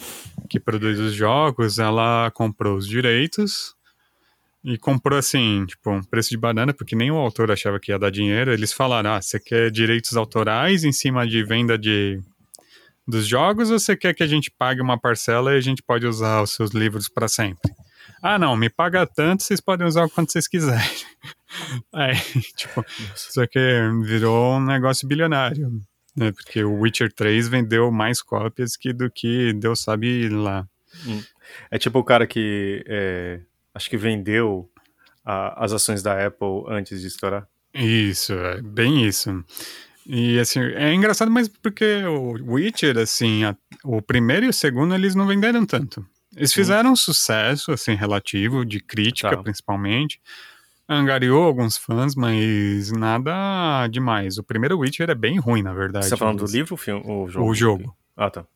que 0.48 0.60
produz 0.60 1.00
os 1.00 1.12
jogos, 1.12 1.78
ela 1.80 2.30
comprou 2.32 2.76
os 2.76 2.86
direitos 2.86 3.74
e 4.62 4.76
comprou 4.78 5.18
assim, 5.18 5.64
tipo, 5.66 5.90
um 5.90 6.02
preço 6.02 6.30
de 6.30 6.36
banana, 6.36 6.72
porque 6.72 6.94
nem 6.94 7.10
o 7.10 7.16
autor 7.16 7.50
achava 7.50 7.80
que 7.80 7.90
ia 7.90 7.98
dar 7.98 8.10
dinheiro. 8.10 8.52
Eles 8.52 8.72
falaram: 8.72 9.10
ah, 9.14 9.20
você 9.22 9.40
quer 9.40 9.70
direitos 9.72 10.16
autorais 10.16 10.84
em 10.84 10.92
cima 10.92 11.26
de 11.26 11.42
venda 11.42 11.76
de 11.76 12.20
dos 13.06 13.26
jogos 13.26 13.70
ou 13.70 13.78
você 13.78 13.96
quer 13.96 14.14
que 14.14 14.22
a 14.22 14.26
gente 14.26 14.50
pague 14.50 14.80
uma 14.80 14.98
parcela 14.98 15.54
e 15.54 15.58
a 15.58 15.60
gente 15.60 15.82
pode 15.82 16.06
usar 16.06 16.42
os 16.42 16.52
seus 16.52 16.70
livros 16.70 17.08
para 17.08 17.28
sempre? 17.28 17.72
ah, 18.22 18.38
não, 18.38 18.56
me 18.56 18.68
paga 18.68 19.06
tanto, 19.06 19.42
vocês 19.42 19.60
podem 19.60 19.86
usar 19.86 20.04
o 20.04 20.10
quanto 20.10 20.32
vocês 20.32 20.48
quiserem. 20.48 20.82
Aí, 21.92 22.14
tipo, 22.56 22.84
só 23.14 23.46
que 23.46 23.58
virou 24.02 24.56
um 24.56 24.64
negócio 24.64 25.06
bilionário, 25.06 25.80
né? 26.16 26.32
Porque 26.32 26.64
o 26.64 26.80
Witcher 26.80 27.12
3 27.12 27.48
vendeu 27.48 27.90
mais 27.90 28.20
cópias 28.20 28.76
que 28.76 28.92
do 28.92 29.10
que 29.10 29.52
Deus 29.52 29.80
sabe 29.80 30.28
lá. 30.28 30.66
Hum. 31.06 31.22
É 31.70 31.78
tipo 31.78 31.98
o 31.98 32.04
cara 32.04 32.26
que 32.26 32.82
é, 32.86 33.40
acho 33.74 33.88
que 33.88 33.96
vendeu 33.96 34.68
a, 35.24 35.64
as 35.64 35.72
ações 35.72 36.02
da 36.02 36.26
Apple 36.26 36.64
antes 36.68 37.00
de 37.00 37.06
estourar. 37.06 37.46
Isso, 37.72 38.32
é 38.32 38.62
bem 38.62 39.06
isso. 39.06 39.44
E 40.08 40.38
assim, 40.38 40.60
é 40.60 40.94
engraçado, 40.94 41.30
mas 41.30 41.48
porque 41.48 42.04
o 42.04 42.54
Witcher, 42.54 42.96
assim, 42.98 43.44
a, 43.44 43.56
o 43.84 44.00
primeiro 44.00 44.46
e 44.46 44.48
o 44.48 44.52
segundo 44.52 44.94
eles 44.94 45.14
não 45.14 45.26
venderam 45.26 45.66
tanto. 45.66 46.06
Eles 46.36 46.52
fizeram 46.52 46.92
um 46.92 46.96
sucesso, 46.96 47.72
assim, 47.72 47.94
relativo, 47.94 48.64
de 48.64 48.78
crítica 48.78 49.30
Tá. 49.30 49.42
principalmente. 49.42 50.20
Angariou 50.88 51.42
alguns 51.42 51.76
fãs, 51.76 52.14
mas 52.14 52.92
nada 52.92 53.88
demais. 53.88 54.38
O 54.38 54.44
primeiro 54.44 54.78
Witcher 54.78 55.10
é 55.10 55.14
bem 55.14 55.38
ruim, 55.40 55.62
na 55.62 55.72
verdade. 55.72 56.04
Você 56.04 56.10
tá 56.10 56.16
falando 56.16 56.38
do 56.38 56.42
Mas 56.42 56.54
livro 56.54 56.74
ou 56.74 56.78
filme, 56.78 57.02
ou 57.04 57.28
jogo? 57.28 57.50
O 57.50 57.54
jogo. 57.54 57.96
Ah, 58.16 58.30
tá. 58.30 58.46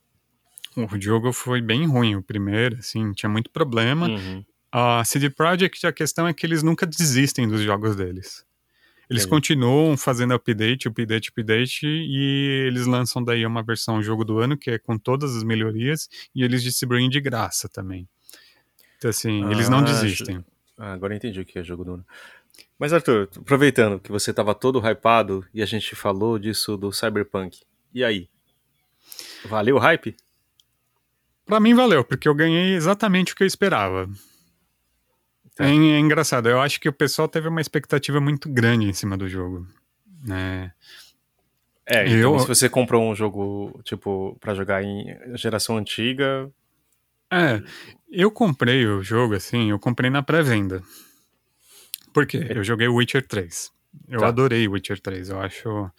O 0.77 1.01
jogo 1.01 1.33
foi 1.33 1.61
bem 1.61 1.87
ruim, 1.87 2.15
o 2.15 2.23
primeiro, 2.23 2.77
assim, 2.79 3.13
tinha 3.13 3.29
muito 3.29 3.51
problema. 3.51 4.09
Uhum. 4.09 4.45
A 4.71 5.03
CD 5.05 5.29
Projekt, 5.31 5.85
a 5.85 5.93
questão 5.93 6.29
é 6.29 6.33
que 6.33 6.47
eles 6.47 6.63
nunca 6.63 6.87
desistem 6.87 7.49
dos 7.49 7.61
jogos 7.63 7.97
deles. 7.97 8.45
Eles 9.11 9.25
Entendi. 9.25 9.29
continuam 9.29 9.97
fazendo 9.97 10.33
update, 10.35 10.87
update, 10.87 11.31
update, 11.31 11.85
e 11.85 12.65
eles 12.69 12.87
lançam 12.87 13.23
daí 13.25 13.45
uma 13.45 13.61
versão 13.61 14.01
jogo 14.01 14.25
do 14.25 14.39
ano, 14.39 14.57
que 14.57 14.71
é 14.71 14.79
com 14.79 14.97
todas 14.97 15.37
as 15.37 15.43
melhorias, 15.43 16.09
e 16.33 16.45
eles 16.45 16.63
distribuem 16.63 17.11
de 17.11 17.21
graça 17.21 17.69
também. 17.69 18.09
Então, 18.99 19.11
assim, 19.11 19.51
eles 19.51 19.69
não 19.69 19.79
Ah, 19.79 19.83
desistem. 19.83 20.45
Ah, 20.79 20.93
agora 20.93 21.13
eu 21.13 21.17
entendi 21.17 21.41
o 21.41 21.45
que 21.45 21.59
é 21.59 21.65
jogo 21.65 21.85
do 21.85 21.95
ano. 21.95 22.07
Mas, 22.79 22.93
Arthur, 22.93 23.29
aproveitando 23.37 23.99
que 23.99 24.13
você 24.13 24.33
tava 24.33 24.55
todo 24.55 24.79
hypado 24.79 25.45
e 25.53 25.61
a 25.61 25.67
gente 25.67 25.97
falou 25.97 26.39
disso 26.39 26.77
do 26.77 26.93
Cyberpunk. 26.93 27.61
E 27.93 28.05
aí? 28.05 28.29
Valeu 29.45 29.75
o 29.75 29.79
hype? 29.81 30.15
Pra 31.45 31.59
mim 31.59 31.75
valeu, 31.75 32.05
porque 32.05 32.29
eu 32.29 32.35
ganhei 32.35 32.75
exatamente 32.75 33.33
o 33.33 33.37
que 33.37 33.43
eu 33.43 33.47
esperava. 33.47 34.09
Tá. 35.61 35.69
É, 35.69 35.71
é 35.75 35.99
engraçado, 35.99 36.49
eu 36.49 36.61
acho 36.61 36.81
que 36.81 36.89
o 36.89 36.93
pessoal 36.93 37.29
teve 37.29 37.49
uma 37.49 37.61
expectativa 37.61 38.21
muito 38.21 38.49
grande 38.49 38.87
em 38.87 38.93
cima 38.93 39.17
do 39.17 39.29
jogo. 39.29 39.67
né? 40.23 40.73
É, 41.87 42.07
então 42.07 42.35
Eu- 42.35 42.39
se 42.41 42.47
você 42.47 42.69
comprou 42.69 43.03
um 43.11 43.15
jogo, 43.17 43.81
tipo, 43.85 44.37
pra 44.41 44.55
jogar 44.55 44.83
em 44.85 45.07
geração 45.37 45.77
antiga, 45.79 46.51
É, 47.33 47.63
eu 48.11 48.31
comprei 48.31 48.85
o 48.87 49.03
jogo 49.03 49.35
assim, 49.35 49.71
eu 49.71 49.79
comprei 49.79 50.11
na 50.11 50.23
pré-venda. 50.23 50.83
Por 52.13 52.27
quê? 52.27 52.45
Eu 52.51 52.65
joguei 52.65 52.89
Witcher 52.89 53.27
3. 53.27 53.71
Eu 54.09 54.21
Tá. 54.21 54.29
adorei 54.29 54.67
Witcher 54.69 55.01
3, 55.01 55.29
eu 55.31 55.41
acho. 55.41 55.91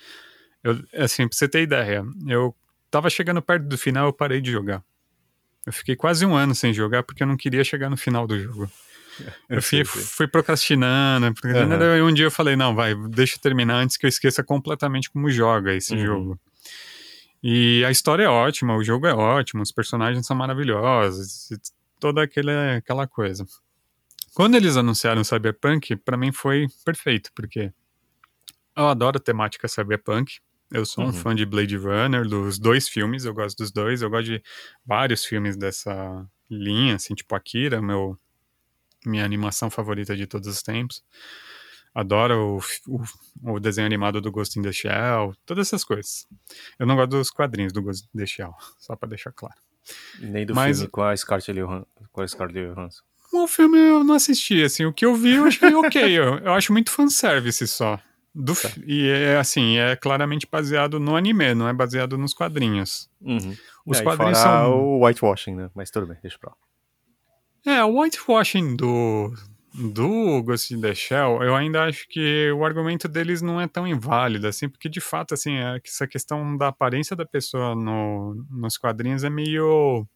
Eu, 0.63 0.83
assim, 0.97 1.27
pra 1.27 1.35
você 1.37 1.47
ter 1.47 1.61
ideia, 1.61 2.03
eu 2.27 2.53
tava 2.89 3.09
chegando 3.09 3.41
perto 3.41 3.63
do 3.65 3.77
final, 3.77 4.07
eu 4.07 4.13
parei 4.13 4.41
de 4.41 4.51
jogar. 4.51 4.83
Eu 5.65 5.71
fiquei 5.73 5.95
quase 5.95 6.25
um 6.25 6.35
ano 6.35 6.53
sem 6.53 6.73
jogar 6.73 7.03
porque 7.03 7.23
eu 7.23 7.27
não 7.27 7.37
queria 7.37 7.63
chegar 7.63 7.89
no 7.89 7.97
final 7.97 8.27
do 8.27 8.37
jogo. 8.39 8.69
Eu 9.49 9.61
fui, 9.61 9.83
fui 9.85 10.27
procrastinando, 10.27 11.33
procrastinando, 11.33 11.83
Aham. 11.83 11.97
e 11.97 12.01
um 12.01 12.13
dia 12.13 12.25
eu 12.25 12.31
falei, 12.31 12.55
não, 12.55 12.73
vai, 12.75 12.95
deixa 13.09 13.35
eu 13.35 13.41
terminar 13.41 13.75
antes 13.75 13.97
que 13.97 14.05
eu 14.05 14.09
esqueça 14.09 14.43
completamente 14.43 15.09
como 15.11 15.29
joga 15.29 15.73
esse 15.73 15.93
Uhum. 15.95 16.01
jogo. 16.01 16.39
E 17.43 17.83
a 17.85 17.91
história 17.91 18.23
é 18.23 18.27
ótima, 18.29 18.75
o 18.75 18.83
jogo 18.83 19.07
é 19.07 19.13
ótimo, 19.13 19.63
os 19.63 19.71
personagens 19.71 20.25
são 20.25 20.35
maravilhosos, 20.37 21.49
toda 21.99 22.23
aquela, 22.23 22.75
aquela 22.77 23.07
coisa. 23.07 23.45
Quando 24.33 24.55
eles 24.55 24.77
anunciaram 24.77 25.23
Cyberpunk, 25.23 25.95
pra 25.97 26.15
mim 26.15 26.31
foi 26.31 26.67
perfeito, 26.85 27.31
porque 27.35 27.71
eu 28.77 28.87
adoro 28.87 29.17
a 29.17 29.21
temática 29.21 29.67
Cyberpunk. 29.67 30.39
Eu 30.73 30.85
sou 30.85 31.03
um 31.03 31.07
Uhum. 31.07 31.13
fã 31.13 31.35
de 31.35 31.45
Blade 31.45 31.75
Runner, 31.75 32.25
dos 32.25 32.57
dois 32.57 32.87
filmes, 32.87 33.25
eu 33.25 33.33
gosto 33.33 33.57
dos 33.57 33.71
dois. 33.73 34.01
Eu 34.01 34.09
gosto 34.09 34.27
de 34.27 34.41
vários 34.85 35.25
filmes 35.25 35.57
dessa 35.57 36.25
linha, 36.49 36.95
assim, 36.95 37.13
tipo 37.13 37.35
Akira, 37.35 37.81
meu, 37.81 38.17
minha 39.05 39.23
animação 39.25 39.69
favorita 39.69 40.15
de 40.15 40.25
todos 40.27 40.47
os 40.47 40.61
tempos. 40.61 41.03
Adoro 41.93 42.57
o, 42.87 43.01
o, 43.43 43.53
o 43.55 43.59
desenho 43.59 43.85
animado 43.85 44.21
do 44.21 44.31
Ghost 44.31 44.57
in 44.57 44.61
the 44.61 44.71
Shell, 44.71 45.33
todas 45.45 45.67
essas 45.67 45.83
coisas. 45.83 46.25
Eu 46.79 46.85
não 46.87 46.95
gosto 46.95 47.09
dos 47.11 47.29
quadrinhos 47.29 47.73
do 47.73 47.81
Ghost 47.81 48.07
in 48.15 48.17
the 48.19 48.25
Shell, 48.25 48.53
só 48.79 48.95
pra 48.95 49.09
deixar 49.09 49.31
claro. 49.33 49.55
nem 50.19 50.45
do 50.45 50.55
Mas- 50.55 50.77
filme 50.77 50.89
com 50.91 51.01
a 51.03 51.15
Scarlett 51.17 51.51
Johansson. 51.53 53.01
O 53.33 53.47
filme 53.47 53.77
eu 53.77 54.03
não 54.03 54.15
assisti, 54.15 54.61
assim, 54.61 54.83
o 54.85 54.91
que 54.93 55.05
eu 55.05 55.15
vi 55.15 55.35
eu 55.35 55.45
achei 55.45 55.73
ok, 55.73 56.01
eu, 56.11 56.37
eu 56.39 56.53
acho 56.53 56.73
muito 56.73 56.91
fanservice 56.91 57.65
só. 57.67 57.97
Do, 58.35 58.53
Tá. 58.55 58.69
E 58.85 59.07
é 59.09 59.37
assim, 59.37 59.77
é 59.77 59.95
claramente 59.95 60.47
baseado 60.49 60.99
no 60.99 61.15
anime, 61.17 61.53
não 61.53 61.67
é 61.67 61.73
baseado 61.73 62.17
nos 62.17 62.33
quadrinhos. 62.33 63.09
Uhum. 63.21 63.55
Os 63.85 63.99
É, 63.99 64.03
quadrinhos 64.03 64.37
são. 64.37 64.73
o 64.73 65.05
whitewashing, 65.05 65.55
né? 65.55 65.69
Mas 65.75 65.89
tudo 65.91 66.07
bem, 66.07 66.17
deixa 66.21 66.37
pra 66.39 66.51
lá. 66.51 66.55
É, 67.65 67.83
o 67.83 67.99
whitewashing 67.99 68.75
do, 68.75 69.33
do 69.73 70.41
Ghost 70.43 70.73
in 70.73 70.81
the 70.81 70.95
Shell, 70.95 71.43
eu 71.43 71.55
ainda 71.55 71.85
acho 71.85 72.07
que 72.09 72.51
o 72.51 72.65
argumento 72.65 73.07
deles 73.07 73.41
não 73.41 73.61
é 73.61 73.67
tão 73.67 73.87
inválido, 73.87 74.47
assim, 74.47 74.67
porque 74.67 74.89
de 74.89 74.99
fato, 74.99 75.33
assim, 75.33 75.55
é 75.57 75.79
essa 75.85 76.07
questão 76.07 76.57
da 76.57 76.69
aparência 76.69 77.15
da 77.15 77.25
pessoa 77.25 77.75
no, 77.75 78.45
nos 78.49 78.77
quadrinhos 78.77 79.23
é 79.23 79.29
meio 79.29 80.07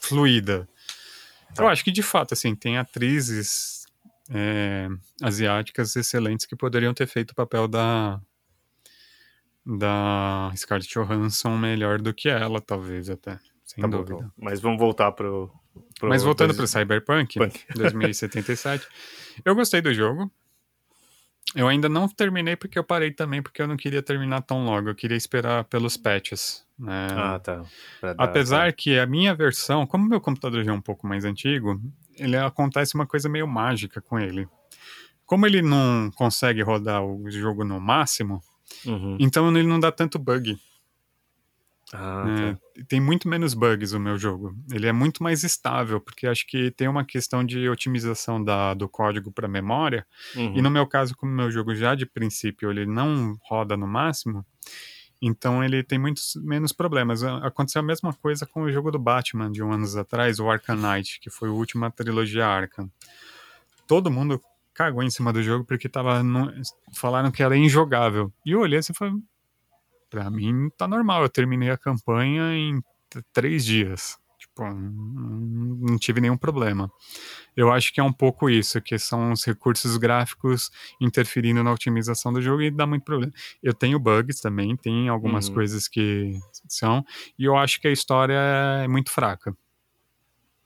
fluida. 0.00 0.68
Tá. 1.54 1.64
Eu 1.64 1.68
acho 1.68 1.84
que 1.84 1.90
de 1.92 2.02
fato, 2.02 2.32
assim, 2.34 2.54
tem 2.54 2.78
atrizes 2.78 3.86
é, 4.30 4.88
asiáticas 5.22 5.96
excelentes 5.96 6.46
que 6.46 6.56
poderiam 6.56 6.94
ter 6.94 7.06
feito 7.06 7.32
o 7.32 7.34
papel 7.34 7.66
da 7.68 8.20
da 9.70 10.50
Scarlett 10.56 10.88
Johansson 10.88 11.58
melhor 11.58 12.00
do 12.00 12.14
que 12.14 12.28
ela, 12.28 12.58
talvez 12.58 13.10
até, 13.10 13.38
sem 13.64 13.82
Tá 13.82 13.86
dúvida. 13.88 14.14
bom. 14.14 14.30
Mas 14.38 14.60
vamos 14.60 14.78
voltar 14.78 15.12
pro. 15.12 15.52
Pro 15.98 16.08
Mas 16.08 16.22
voltando 16.22 16.54
dois- 16.54 16.70
para 16.72 16.80
Cyberpunk 16.80 17.38
Punk. 17.38 17.64
2077, 17.74 18.86
eu 19.44 19.54
gostei 19.54 19.80
do 19.80 19.92
jogo. 19.92 20.30
Eu 21.54 21.66
ainda 21.66 21.88
não 21.88 22.06
terminei 22.06 22.56
porque 22.56 22.78
eu 22.78 22.84
parei 22.84 23.10
também, 23.10 23.40
porque 23.42 23.62
eu 23.62 23.66
não 23.66 23.76
queria 23.76 24.02
terminar 24.02 24.42
tão 24.42 24.64
logo. 24.66 24.90
Eu 24.90 24.94
queria 24.94 25.16
esperar 25.16 25.64
pelos 25.64 25.96
patches. 25.96 26.62
né? 26.78 27.08
Ah, 27.10 27.38
tá. 27.38 27.62
Dar- 28.02 28.14
Apesar 28.18 28.70
que 28.74 28.98
a 28.98 29.06
minha 29.06 29.34
versão, 29.34 29.86
como 29.86 30.06
meu 30.06 30.20
computador 30.20 30.62
já 30.62 30.70
é 30.70 30.74
um 30.74 30.80
pouco 30.80 31.06
mais 31.06 31.24
antigo, 31.24 31.80
ele 32.16 32.36
acontece 32.36 32.94
uma 32.94 33.06
coisa 33.06 33.30
meio 33.30 33.48
mágica 33.48 34.00
com 34.00 34.18
ele. 34.18 34.46
Como 35.24 35.46
ele 35.46 35.62
não 35.62 36.10
consegue 36.14 36.60
rodar 36.62 37.02
o 37.02 37.30
jogo 37.30 37.64
no 37.64 37.80
máximo, 37.80 38.42
Uhum. 38.84 39.16
então 39.18 39.48
ele 39.56 39.66
não 39.66 39.80
dá 39.80 39.90
tanto 39.90 40.18
bug. 40.18 40.58
Ah, 41.94 42.24
né? 42.24 42.54
tá. 42.54 42.84
Tem 42.86 43.00
muito 43.00 43.28
menos 43.28 43.54
bugs 43.54 43.92
o 43.92 44.00
meu 44.00 44.18
jogo. 44.18 44.54
Ele 44.70 44.86
é 44.86 44.92
muito 44.92 45.22
mais 45.22 45.42
estável, 45.42 46.00
porque 46.00 46.26
acho 46.26 46.46
que 46.46 46.70
tem 46.70 46.86
uma 46.88 47.04
questão 47.04 47.42
de 47.44 47.68
otimização 47.68 48.42
da, 48.42 48.74
do 48.74 48.88
código 48.88 49.32
para 49.32 49.48
memória. 49.48 50.06
Uhum. 50.36 50.56
E 50.56 50.62
no 50.62 50.70
meu 50.70 50.86
caso, 50.86 51.16
como 51.16 51.32
meu 51.32 51.50
jogo 51.50 51.74
já 51.74 51.94
de 51.94 52.04
princípio 52.06 52.70
ele 52.70 52.84
não 52.86 53.36
roda 53.42 53.76
no 53.76 53.86
máximo, 53.86 54.44
então 55.20 55.64
ele 55.64 55.82
tem 55.82 55.98
muitos 55.98 56.34
menos 56.36 56.72
problemas. 56.72 57.22
Aconteceu 57.22 57.80
a 57.80 57.84
mesma 57.84 58.12
coisa 58.12 58.46
com 58.46 58.62
o 58.62 58.70
jogo 58.70 58.90
do 58.90 58.98
Batman 58.98 59.50
de 59.50 59.62
um 59.62 59.72
anos 59.72 59.96
atrás, 59.96 60.38
o 60.38 60.48
Arkham 60.48 60.76
Knight, 60.76 61.18
que 61.20 61.30
foi 61.30 61.48
a 61.48 61.52
última 61.52 61.90
trilogia 61.90 62.46
Arkham. 62.46 62.90
Todo 63.86 64.10
mundo 64.10 64.40
cagou 64.74 65.02
em 65.02 65.10
cima 65.10 65.32
do 65.32 65.42
jogo 65.42 65.64
porque 65.64 65.88
tava 65.88 66.22
no- 66.22 66.52
falaram 66.94 67.30
que 67.32 67.42
era 67.42 67.56
injogável. 67.56 68.32
E 68.46 68.52
eu 68.52 68.60
olhei 68.60 68.78
assim 68.78 68.92
e 68.92 68.96
falei, 68.96 69.14
pra 70.10 70.30
mim 70.30 70.68
tá 70.76 70.86
normal, 70.88 71.22
eu 71.22 71.28
terminei 71.28 71.70
a 71.70 71.76
campanha 71.78 72.54
em 72.54 72.82
três 73.32 73.64
dias. 73.64 74.16
Tipo, 74.38 74.62
não, 74.64 74.80
não 75.80 75.98
tive 75.98 76.20
nenhum 76.20 76.36
problema. 76.36 76.90
Eu 77.56 77.72
acho 77.72 77.92
que 77.92 78.00
é 78.00 78.04
um 78.04 78.12
pouco 78.12 78.48
isso, 78.48 78.80
que 78.80 78.96
são 78.98 79.32
os 79.32 79.44
recursos 79.44 79.96
gráficos 79.96 80.70
interferindo 81.00 81.62
na 81.64 81.72
otimização 81.72 82.32
do 82.32 82.40
jogo 82.40 82.62
e 82.62 82.70
dá 82.70 82.86
muito 82.86 83.02
problema. 83.04 83.32
Eu 83.62 83.74
tenho 83.74 83.98
bugs 83.98 84.40
também, 84.40 84.76
tem 84.76 85.08
algumas 85.08 85.48
Uhum. 85.48 85.54
coisas 85.54 85.88
que 85.88 86.38
são, 86.68 87.04
e 87.38 87.44
eu 87.44 87.56
acho 87.56 87.80
que 87.80 87.88
a 87.88 87.92
história 87.92 88.38
é 88.84 88.86
muito 88.88 89.10
fraca. 89.10 89.52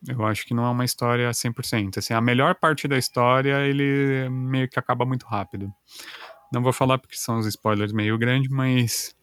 Eu 0.07 0.25
acho 0.27 0.45
que 0.45 0.53
não 0.53 0.65
é 0.67 0.71
uma 0.71 0.85
história 0.85 1.33
100%. 1.33 1.99
Assim, 1.99 2.13
a 2.13 2.21
melhor 2.21 2.57
parte 2.57 2.89
da 2.89 2.99
história, 2.99 3.61
ele 3.67 4.29
meio 4.29 4.69
que 4.69 4.79
acaba 4.79 5.07
muito 5.07 5.25
rápido. 5.27 5.73
Não 6.53 6.63
vou 6.63 6.73
falar 6.73 6.99
porque 6.99 7.17
são 7.17 7.39
os 7.39 7.47
spoilers 7.47 7.93
meio 7.93 8.19
grandes, 8.19 8.51
mas 8.51 9.15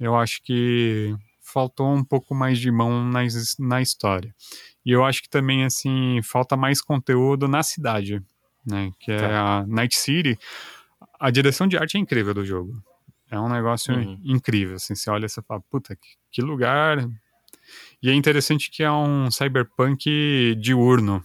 eu 0.00 0.16
acho 0.16 0.42
que 0.42 1.14
faltou 1.42 1.94
um 1.94 2.02
pouco 2.04 2.34
mais 2.34 2.58
de 2.58 2.70
mão 2.70 3.04
na, 3.04 3.20
na 3.58 3.80
história. 3.82 4.34
E 4.84 4.90
eu 4.90 5.04
acho 5.04 5.22
que 5.22 5.28
também, 5.28 5.64
assim, 5.64 6.20
falta 6.22 6.56
mais 6.56 6.80
conteúdo 6.80 7.46
na 7.48 7.62
cidade, 7.62 8.22
né? 8.66 8.90
Que 9.00 9.12
é 9.12 9.18
Tá. 9.18 9.58
a 9.60 9.66
Night 9.66 9.94
City. 9.96 10.38
A 11.20 11.30
direção 11.30 11.66
de 11.66 11.76
arte 11.76 11.96
é 11.96 12.00
incrível 12.00 12.34
do 12.34 12.44
jogo. 12.44 12.82
É 13.30 13.38
um 13.38 13.48
negócio 13.48 13.94
Uhum. 13.94 14.20
incrível, 14.24 14.76
assim, 14.76 14.94
você 14.94 15.10
olha 15.10 15.26
e 15.26 15.28
você 15.28 15.42
fala, 15.42 15.60
puta, 15.70 15.94
que, 15.96 16.08
que 16.30 16.42
lugar... 16.42 17.06
E 18.02 18.10
é 18.10 18.14
interessante 18.14 18.70
que 18.70 18.82
é 18.82 18.92
um 18.92 19.30
cyberpunk 19.30 20.54
diurno, 20.60 21.22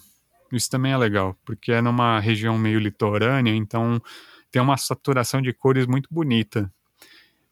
Isso 0.52 0.70
também 0.70 0.94
é 0.94 0.98
legal, 0.98 1.36
porque 1.46 1.72
é 1.74 1.82
numa 1.82 2.20
região 2.20 2.58
meio 2.58 2.80
litorânea, 2.80 3.54
então 3.54 4.02
tem 4.50 4.60
uma 4.62 4.78
saturação 4.78 5.42
de 5.42 5.54
cores 5.54 5.86
muito 5.86 6.08
bonita. 6.10 6.72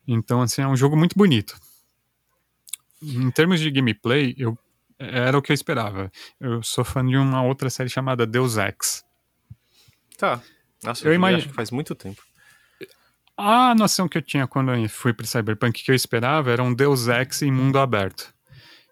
Então, 0.07 0.41
assim, 0.41 0.61
é 0.61 0.67
um 0.67 0.75
jogo 0.75 0.95
muito 0.95 1.17
bonito. 1.17 1.59
Em 3.01 3.29
termos 3.29 3.59
de 3.59 3.69
gameplay, 3.69 4.33
eu, 4.37 4.57
era 4.97 5.37
o 5.37 5.41
que 5.41 5.51
eu 5.51 5.53
esperava. 5.53 6.11
Eu 6.39 6.63
sou 6.63 6.83
fã 6.83 7.05
de 7.05 7.17
uma 7.17 7.43
outra 7.43 7.69
série 7.69 7.89
chamada 7.89 8.25
Deus 8.25 8.57
Ex. 8.57 9.03
Tá. 10.17 10.41
Nossa, 10.83 11.05
eu, 11.05 11.11
eu 11.11 11.15
imagino 11.15 11.43
que 11.43 11.53
faz 11.53 11.69
muito 11.69 11.93
tempo. 11.93 12.21
A 13.35 13.75
noção 13.75 14.07
que 14.07 14.17
eu 14.17 14.21
tinha 14.21 14.47
quando 14.47 14.73
eu 14.73 14.89
fui 14.89 15.13
para 15.13 15.27
Cyberpunk 15.27 15.83
que 15.83 15.91
eu 15.91 15.95
esperava 15.95 16.51
era 16.51 16.63
um 16.63 16.73
Deus 16.73 17.07
Ex 17.07 17.43
em 17.43 17.51
mundo 17.51 17.77
aberto. 17.77 18.33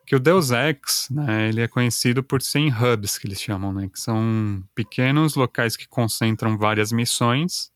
Que 0.06 0.16
o 0.16 0.20
Deus 0.20 0.52
Ex, 0.52 1.08
né, 1.10 1.50
ele 1.50 1.62
é 1.62 1.68
conhecido 1.68 2.22
por 2.22 2.40
ser 2.40 2.60
em 2.60 2.72
hubs, 2.72 3.18
que 3.18 3.26
eles 3.26 3.42
chamam, 3.42 3.74
né, 3.74 3.90
que 3.92 4.00
são 4.00 4.64
pequenos 4.76 5.34
locais 5.34 5.76
que 5.76 5.88
concentram 5.88 6.60
várias 6.60 6.92
missões, 6.92 7.72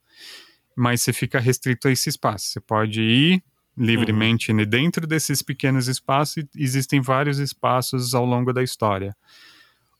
mas 0.80 1.02
você 1.02 1.12
fica 1.12 1.40
restrito 1.40 1.90
a 1.90 1.92
esse 1.92 2.08
espaço. 2.08 2.46
Você 2.46 2.62
pode 2.62 3.02
ir 3.02 3.44
livremente 3.78 4.52
uhum. 4.52 4.66
dentro 4.66 5.06
desses 5.06 5.42
pequenos 5.42 5.90
espaços 5.90 6.38
e 6.38 6.48
existem 6.64 7.02
vários 7.02 7.38
espaços 7.38 8.16
ao 8.16 8.26
longo 8.26 8.54
da 8.54 8.64
história. 8.64 9.16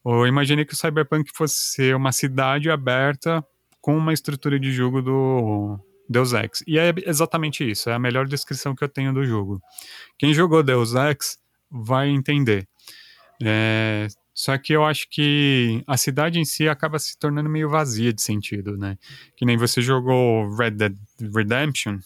Ou 0.04 0.26
imaginei 0.26 0.64
que 0.64 0.74
o 0.74 0.78
Cyberpunk 0.78 1.32
fosse 1.34 1.56
ser 1.74 1.96
uma 1.96 2.14
cidade 2.14 2.70
aberta 2.70 3.46
com 3.82 3.98
uma 3.98 4.14
estrutura 4.14 4.58
de 4.58 4.72
jogo 4.72 5.02
do 5.02 5.78
Deus 6.08 6.32
Ex. 6.32 6.64
E 6.66 6.80
é 6.80 6.94
exatamente 7.06 7.70
isso, 7.70 7.90
é 7.90 7.94
a 7.94 8.00
melhor 8.00 8.26
descrição 8.26 8.74
que 8.74 8.84
eu 8.84 8.90
tenho 8.90 9.14
do 9.14 9.26
jogo. 9.26 9.62
Quem 10.18 10.34
jogou 10.34 10.64
Deus 10.64 10.96
Ex 10.96 11.38
vai 11.70 12.08
entender. 12.08 12.66
É, 13.44 14.08
só 14.40 14.58
que 14.58 14.72
eu 14.72 14.86
acho 14.86 15.06
que 15.10 15.84
a 15.86 15.98
cidade 15.98 16.40
em 16.40 16.46
si 16.46 16.70
acaba 16.70 16.98
se 16.98 17.20
tornando 17.20 17.50
meio 17.50 17.68
vazia 17.68 18.14
de 18.14 18.22
sentido, 18.22 18.78
né? 18.78 18.98
Que 19.36 19.44
nem 19.46 19.58
você 19.58 19.82
jogou 19.82 20.56
Red 20.56 20.72
Dead 20.72 20.96
Redemption. 21.36 22.00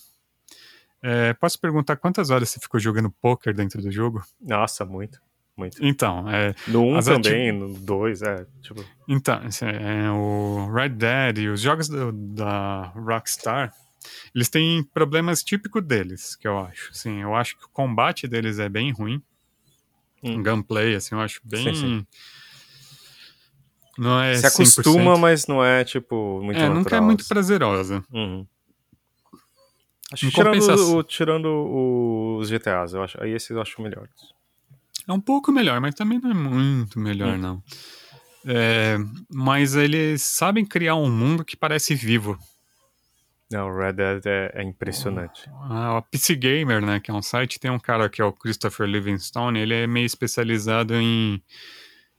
É, 1.03 1.35
posso 1.35 1.61
perguntar 1.61 1.95
quantas 1.95 2.31
horas 2.31 2.49
você 2.49 2.59
ficou 2.59 2.79
jogando 2.79 3.11
poker 3.21 3.53
dentro 3.53 3.83
do 3.83 3.91
jogo? 3.91 4.23
Nossa, 4.41 4.83
muito. 4.83 5.21
Muito. 5.55 5.77
Então, 5.79 6.27
é. 6.27 6.55
No 6.67 6.81
1 6.81 6.97
um 6.97 6.99
também, 7.01 7.49
ati... 7.51 7.59
no 7.59 7.71
2, 7.75 8.21
é. 8.23 8.47
Tipo... 8.63 8.83
Então, 9.07 9.39
é, 9.61 10.09
o 10.09 10.73
Red 10.73 10.89
Dead 10.89 11.37
e 11.37 11.49
os 11.49 11.61
jogos 11.61 11.87
do, 11.87 12.11
da 12.11 12.91
Rockstar 12.95 13.71
eles 14.33 14.49
têm 14.49 14.83
problemas 14.83 15.43
típicos 15.43 15.83
deles, 15.83 16.35
que 16.35 16.47
eu 16.47 16.57
acho. 16.57 16.89
Assim, 16.89 17.21
eu 17.21 17.35
acho 17.35 17.59
que 17.59 17.65
o 17.65 17.69
combate 17.69 18.27
deles 18.27 18.57
é 18.57 18.67
bem 18.67 18.91
ruim. 18.91 19.21
Hum. 20.23 20.41
Gameplay, 20.41 20.95
assim, 20.95 21.15
eu 21.15 21.21
acho 21.21 21.41
bem. 21.43 21.73
Sim, 21.73 21.75
sim. 21.75 22.07
Não 23.97 24.19
é 24.19 24.35
Se 24.35 24.47
acostuma, 24.47 25.17
mas 25.17 25.45
não 25.45 25.63
é, 25.63 25.83
tipo, 25.83 26.41
muito 26.41 26.57
É, 26.57 26.61
natural, 26.61 26.75
nunca 26.75 26.95
é 26.95 26.99
muito 26.99 27.27
prazerosa. 27.27 28.03
Uhum. 28.11 28.45
Acho 30.11 30.27
que 30.27 30.31
tirando, 30.31 30.97
o, 30.97 31.03
tirando 31.03 32.37
os 32.37 32.49
GTAs, 32.49 32.93
eu 32.93 33.03
acho, 33.03 33.21
aí 33.21 33.31
esses 33.31 33.49
eu 33.49 33.61
acho 33.61 33.81
melhores. 33.81 34.13
É 35.07 35.11
um 35.11 35.19
pouco 35.19 35.51
melhor, 35.51 35.81
mas 35.81 35.95
também 35.95 36.19
não 36.19 36.31
é 36.31 36.33
muito 36.33 36.99
melhor, 36.99 37.35
hum. 37.35 37.37
não. 37.37 37.63
É, 38.45 38.97
mas 39.29 39.75
eles 39.75 40.21
sabem 40.21 40.65
criar 40.65 40.95
um 40.95 41.09
mundo 41.09 41.45
que 41.45 41.55
parece 41.55 41.95
vivo. 41.95 42.37
Não, 43.51 43.67
o 43.67 43.77
Red 43.77 43.93
Dead 43.93 44.25
é, 44.25 44.51
é 44.55 44.63
impressionante. 44.63 45.49
Ah, 45.69 45.97
o 45.97 46.01
PC 46.01 46.35
Gamer, 46.35 46.83
né, 46.83 46.99
que 46.99 47.11
é 47.11 47.13
um 47.13 47.21
site, 47.21 47.59
tem 47.59 47.69
um 47.69 47.79
cara 47.79 48.09
que 48.09 48.21
é 48.21 48.25
o 48.25 48.33
Christopher 48.33 48.87
Livingstone, 48.87 49.59
ele 49.59 49.73
é 49.73 49.85
meio 49.85 50.05
especializado 50.05 50.95
em, 50.95 51.41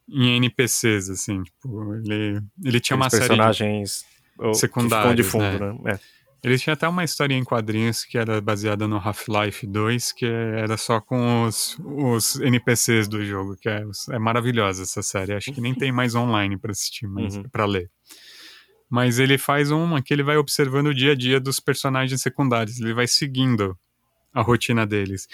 em 0.09 0.37
NPCs, 0.37 1.11
assim, 1.11 1.43
tipo, 1.43 1.95
ele, 1.97 2.41
ele 2.65 2.81
tinha 2.81 2.97
uma 2.97 3.11
personagens 3.11 4.05
série 4.39 4.55
secundários, 4.55 5.17
de 5.17 5.23
fundo, 5.23 5.59
né? 5.59 5.79
né? 5.83 5.93
É. 5.93 6.25
Ele 6.45 6.59
tinha 6.59 6.75
até 6.75 6.87
uma 6.87 7.03
historinha 7.03 7.41
em 7.41 7.45
quadrinhos 7.45 8.05
que 8.05 8.19
era 8.19 8.39
baseada 8.39 8.87
no 8.87 8.99
Half-Life 8.99 9.67
2, 9.67 10.13
que 10.13 10.27
era 10.27 10.77
só 10.77 11.01
com 11.01 11.45
os, 11.45 11.79
os 11.81 12.39
NPCs 12.39 13.09
do 13.09 13.25
jogo, 13.25 13.57
que 13.57 13.67
é, 13.67 13.83
é 14.11 14.19
maravilhosa 14.19 14.83
essa 14.83 15.03
série. 15.03 15.33
Acho 15.33 15.51
que 15.53 15.61
nem 15.63 15.75
tem 15.75 15.91
mais 15.91 16.15
online 16.15 16.59
para 16.59 16.71
assistir, 16.73 17.07
mas 17.07 17.35
uhum. 17.35 17.45
para 17.45 17.65
ler 17.65 17.91
mas 18.95 19.19
ele 19.19 19.37
faz 19.37 19.73
uma 19.73 20.01
que 20.01 20.15
ele 20.15 20.23
vai 20.23 20.37
observando 20.37 20.87
o 20.87 20.95
dia 20.95 21.11
a 21.11 21.15
dia 21.17 21.41
dos 21.41 21.59
personagens 21.59 22.23
secundários, 22.23 22.79
ele 22.79 22.95
vai 22.95 23.09
seguindo 23.09 23.77
a 24.33 24.41
rotina 24.41 24.87
deles. 24.87 25.27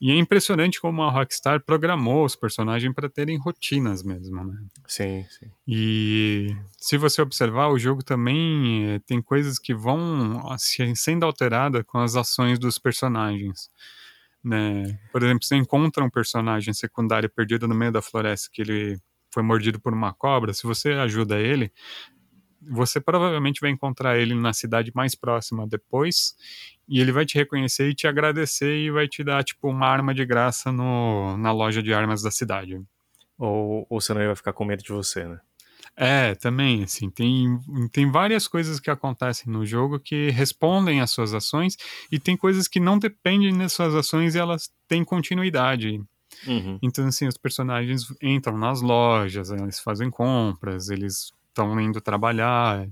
E 0.00 0.12
é 0.12 0.14
impressionante 0.14 0.80
como 0.80 1.02
a 1.02 1.10
Rockstar 1.10 1.60
programou 1.64 2.24
os 2.24 2.36
personagens 2.36 2.94
para 2.94 3.08
terem 3.08 3.36
rotinas 3.36 4.04
mesmo, 4.04 4.44
né? 4.44 4.56
Sim, 4.86 5.26
sim. 5.30 5.50
E 5.66 6.54
se 6.76 6.96
você 6.96 7.20
observar, 7.20 7.70
o 7.70 7.78
jogo 7.78 8.04
também 8.04 8.86
é, 8.86 8.98
tem 9.00 9.20
coisas 9.20 9.58
que 9.58 9.74
vão 9.74 10.40
sendo 10.94 11.26
alteradas 11.26 11.82
com 11.88 11.98
as 11.98 12.14
ações 12.14 12.56
dos 12.56 12.78
personagens. 12.78 13.68
Né? 14.44 14.96
Por 15.10 15.24
exemplo, 15.24 15.42
você 15.42 15.56
encontra 15.56 16.04
um 16.04 16.10
personagem 16.10 16.72
secundário 16.72 17.28
perdido 17.28 17.66
no 17.66 17.74
meio 17.74 17.90
da 17.90 18.00
floresta 18.00 18.48
que 18.52 18.62
ele 18.62 18.96
foi 19.34 19.42
mordido 19.42 19.80
por 19.80 19.92
uma 19.92 20.14
cobra, 20.14 20.54
se 20.54 20.62
você 20.62 20.92
ajuda 20.92 21.38
ele, 21.40 21.72
você 22.60 23.00
provavelmente 23.00 23.60
vai 23.60 23.70
encontrar 23.70 24.18
ele 24.18 24.34
na 24.34 24.52
cidade 24.52 24.92
mais 24.94 25.14
próxima 25.14 25.66
depois 25.66 26.34
e 26.88 27.00
ele 27.00 27.12
vai 27.12 27.24
te 27.24 27.36
reconhecer 27.36 27.90
e 27.90 27.94
te 27.94 28.06
agradecer 28.06 28.76
e 28.76 28.90
vai 28.90 29.06
te 29.06 29.22
dar 29.22 29.44
tipo 29.44 29.68
uma 29.68 29.86
arma 29.86 30.14
de 30.14 30.24
graça 30.24 30.72
no, 30.72 31.36
na 31.36 31.52
loja 31.52 31.82
de 31.82 31.92
armas 31.92 32.22
da 32.22 32.30
cidade. 32.30 32.80
Ou, 33.38 33.86
ou 33.88 34.00
senão 34.00 34.20
ele 34.20 34.28
vai 34.28 34.36
ficar 34.36 34.52
com 34.52 34.64
medo 34.64 34.82
de 34.82 34.92
você, 34.92 35.24
né? 35.24 35.40
É, 36.00 36.36
também, 36.36 36.84
assim, 36.84 37.10
tem, 37.10 37.58
tem 37.90 38.08
várias 38.08 38.46
coisas 38.46 38.78
que 38.78 38.88
acontecem 38.88 39.52
no 39.52 39.66
jogo 39.66 39.98
que 39.98 40.30
respondem 40.30 41.00
às 41.00 41.10
suas 41.10 41.34
ações 41.34 41.76
e 42.10 42.20
tem 42.20 42.36
coisas 42.36 42.68
que 42.68 42.78
não 42.78 42.98
dependem 42.98 43.56
das 43.58 43.72
suas 43.72 43.94
ações 43.94 44.34
e 44.34 44.38
elas 44.38 44.70
têm 44.86 45.04
continuidade. 45.04 46.00
Uhum. 46.46 46.78
Então, 46.80 47.04
assim, 47.06 47.26
os 47.26 47.36
personagens 47.36 48.06
entram 48.22 48.56
nas 48.56 48.80
lojas, 48.80 49.50
eles 49.50 49.80
fazem 49.80 50.08
compras, 50.08 50.88
eles 50.88 51.32
estão 51.58 51.80
indo 51.80 52.00
trabalhar. 52.00 52.88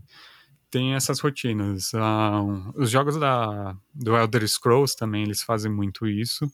Tem 0.71 0.95
essas 0.95 1.21
rotinas. 1.21 1.93
Ah, 1.95 2.43
os 2.75 2.91
jogos 2.91 3.17
da, 3.17 3.77
do 3.95 4.17
Elder 4.17 4.47
Scrolls 4.49 4.97
também, 4.97 5.23
eles 5.23 5.43
fazem 5.43 5.71
muito 5.71 6.07
isso, 6.07 6.51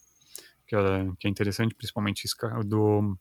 que 0.66 0.76
é, 0.76 1.08
que 1.18 1.26
é 1.26 1.30
interessante, 1.30 1.74
principalmente 1.74 2.28
do, 2.66 3.16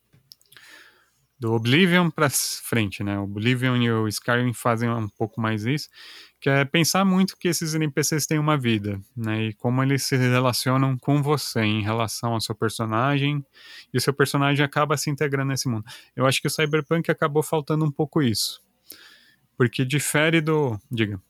do 1.40 1.54
Oblivion 1.54 2.12
para 2.12 2.30
frente, 2.30 3.04
né? 3.04 3.18
O 3.18 3.24
Oblivion 3.24 3.78
e 3.78 3.92
o 3.92 4.08
Skyrim 4.08 4.54
fazem 4.54 4.90
um 4.90 5.08
pouco 5.08 5.40
mais 5.40 5.66
isso, 5.66 5.90
que 6.40 6.50
é 6.50 6.66
pensar 6.66 7.06
muito 7.06 7.38
que 7.38 7.48
esses 7.48 7.74
NPCs 7.74 8.28
têm 8.28 8.38
uma 8.38 8.58
vida, 8.58 9.00
né? 9.16 9.46
E 9.46 9.54
como 9.54 9.82
eles 9.82 10.04
se 10.04 10.18
relacionam 10.18 10.98
com 10.98 11.22
você 11.24 11.62
em 11.62 11.82
relação 11.82 12.34
ao 12.34 12.42
seu 12.42 12.54
personagem, 12.54 13.44
e 13.94 13.98
o 13.98 14.02
seu 14.02 14.14
personagem 14.14 14.64
acaba 14.64 14.98
se 14.98 15.10
integrando 15.10 15.50
nesse 15.50 15.70
mundo. 15.70 15.86
Eu 16.16 16.26
acho 16.26 16.42
que 16.42 16.48
o 16.48 16.52
Cyberpunk 16.52 17.10
acabou 17.10 17.42
faltando 17.42 17.86
um 17.86 17.92
pouco 17.92 18.22
isso. 18.22 18.62
Porque 19.62 19.86
difere 19.86 20.42
do. 20.42 20.82
Diga. 20.92 21.22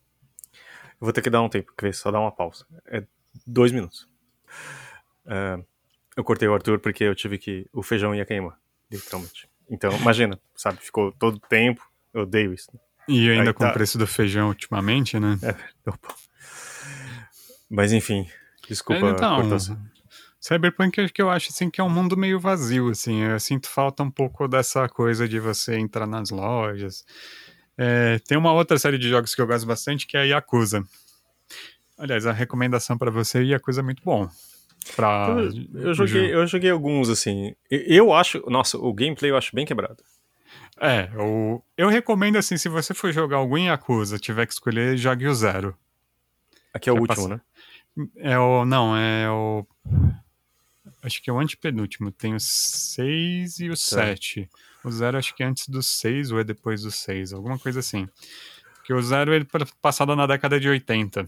Eu 0.54 1.02
vou 1.02 1.12
ter 1.12 1.22
que 1.22 1.30
dar 1.30 1.42
um 1.42 1.50
tempo, 1.50 1.74
quer 1.78 1.94
só 1.94 2.10
dar 2.10 2.22
uma 2.22 2.32
pausa. 2.32 2.66
É 2.88 3.04
dois 3.46 3.74
minutos. 3.74 4.08
Uh, 5.26 5.62
eu 6.16 6.24
cortei 6.24 6.48
o 6.48 6.54
Arthur 6.54 6.80
porque 6.80 7.04
eu 7.04 7.14
tive 7.14 7.38
que. 7.38 7.68
O 7.74 7.84
feijão 7.84 8.16
ia 8.16 8.26
queimar, 8.26 8.58
literalmente. 8.90 9.50
Então, 9.70 9.92
imagina, 9.98 10.40
sabe? 10.56 10.78
Ficou 10.78 11.12
todo 11.12 11.36
o 11.36 11.40
tempo. 11.42 11.86
Eu 12.14 12.22
odeio 12.22 12.54
isso. 12.54 12.72
E 13.06 13.30
ainda 13.30 13.50
Aí, 13.50 13.54
com 13.54 13.66
tá... 13.66 13.72
o 13.72 13.74
preço 13.74 13.98
do 13.98 14.08
feijão 14.08 14.48
ultimamente, 14.48 15.20
né? 15.20 15.38
É, 15.44 15.90
opa. 15.90 16.16
Mas 17.70 17.92
enfim, 17.92 18.30
desculpa. 18.66 19.08
É, 19.08 19.10
então, 19.10 19.60
Cyberpunk 20.42 21.02
é 21.02 21.08
que 21.08 21.22
eu 21.22 21.30
acho 21.30 21.50
assim 21.52 21.70
que 21.70 21.80
é 21.80 21.84
um 21.84 21.90
mundo 21.90 22.18
meio 22.18 22.40
vazio, 22.40 22.90
assim. 22.90 23.22
Eu 23.22 23.40
sinto 23.40 23.68
falta 23.68 24.02
um 24.02 24.10
pouco 24.10 24.48
dessa 24.48 24.90
coisa 24.90 25.28
de 25.28 25.38
você 25.38 25.76
entrar 25.76 26.08
nas 26.08 26.32
lojas, 26.32 27.06
é, 27.84 28.20
tem 28.20 28.38
uma 28.38 28.54
outra 28.54 28.78
série 28.78 29.00
de 29.00 29.10
jogos 29.10 29.34
que 29.34 29.42
eu 29.42 29.48
gosto 29.48 29.66
bastante, 29.66 30.06
que 30.06 30.16
é 30.16 30.22
a 30.22 30.24
Yakuza. 30.24 30.84
Aliás, 31.98 32.28
a 32.28 32.32
recomendação 32.32 32.96
para 32.96 33.10
você 33.10 33.40
é 33.40 33.44
Yakuza 33.44 33.82
é 33.82 33.84
muito 33.84 34.04
bom. 34.04 34.30
Pra... 34.96 35.30
Eu, 35.74 35.82
eu 35.88 35.94
joguei, 35.96 36.32
eu 36.32 36.46
joguei 36.46 36.70
alguns, 36.70 37.10
assim. 37.10 37.56
Eu 37.72 38.14
acho. 38.14 38.44
Nossa, 38.48 38.78
o 38.78 38.94
gameplay 38.94 39.32
eu 39.32 39.38
acho 39.38 39.56
bem 39.56 39.66
quebrado. 39.66 39.98
É, 40.80 41.10
eu, 41.16 41.64
eu 41.76 41.90
recomendo 41.90 42.38
assim, 42.38 42.56
se 42.56 42.70
você 42.70 42.94
for 42.94 43.12
jogar 43.12 43.38
algum 43.38 43.58
Yakuza, 43.58 44.20
tiver 44.20 44.46
que 44.46 44.54
escolher, 44.54 44.96
jogue 44.96 45.28
o 45.28 45.34
zero. 45.34 45.76
Aqui 46.72 46.88
é 46.88 46.94
o 46.94 47.00
último, 47.00 47.30
né? 47.30 47.42
É 48.18 48.38
o. 48.38 48.64
Não, 48.64 48.96
é 48.96 49.28
o. 49.28 49.66
Acho 51.02 51.22
que 51.22 51.30
é 51.30 51.34
o 51.34 51.40
antepenúltimo. 51.40 52.12
Tem 52.12 52.36
o 52.36 52.40
6 52.40 53.60
e 53.60 53.70
o 53.70 53.76
7. 53.76 54.50
O 54.84 54.92
zero 54.92 55.18
acho 55.18 55.36
que 55.36 55.44
é 55.44 55.46
antes 55.46 55.68
do 55.68 55.82
6 55.82 56.32
ou 56.32 56.40
é 56.40 56.44
depois 56.44 56.82
do 56.84 56.92
6, 56.92 57.34
alguma 57.34 57.58
coisa 57.58 57.80
assim. 57.80 58.08
Porque 58.76 58.94
o 58.94 59.02
zero 59.02 59.34
ele 59.34 59.48
passado 59.82 60.16
na 60.16 60.26
década 60.26 60.60
de 60.60 60.68
80. 60.68 61.26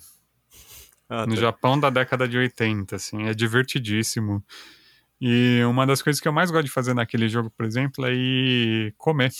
Ah, 1.09 1.27
no 1.27 1.35
tá. 1.35 1.41
Japão 1.41 1.79
da 1.79 1.89
década 1.89 2.27
de 2.27 2.37
80, 2.37 2.95
assim, 2.95 3.23
é 3.27 3.33
divertidíssimo. 3.33 4.43
E 5.21 5.61
uma 5.65 5.85
das 5.85 6.01
coisas 6.01 6.19
que 6.19 6.27
eu 6.27 6.33
mais 6.33 6.49
gosto 6.49 6.65
de 6.65 6.71
fazer 6.71 6.93
naquele 6.93 7.29
jogo, 7.29 7.49
por 7.49 7.65
exemplo, 7.65 8.05
é 8.05 8.13
ir 8.13 8.93
comer. 8.97 9.31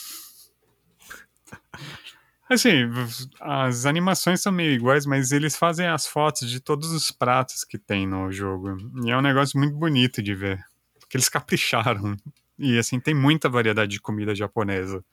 Assim, 2.54 2.90
as 3.40 3.86
animações 3.86 4.42
são 4.42 4.52
meio 4.52 4.72
iguais, 4.72 5.06
mas 5.06 5.32
eles 5.32 5.56
fazem 5.56 5.88
as 5.88 6.06
fotos 6.06 6.50
de 6.50 6.60
todos 6.60 6.92
os 6.92 7.12
pratos 7.12 7.64
que 7.64 7.78
tem 7.78 8.08
no 8.08 8.32
jogo. 8.32 8.78
E 9.06 9.12
é 9.12 9.18
um 9.18 9.22
negócio 9.22 9.60
muito 9.60 9.76
bonito 9.76 10.22
de 10.22 10.34
ver. 10.34 10.64
Porque 11.00 11.18
eles 11.18 11.30
capricharam. 11.30 12.16
E 12.58 12.78
assim, 12.78 13.00
tem 13.00 13.14
muita 13.14 13.50
variedade 13.50 13.92
de 13.92 14.02
comida 14.02 14.36
japonesa. 14.36 15.04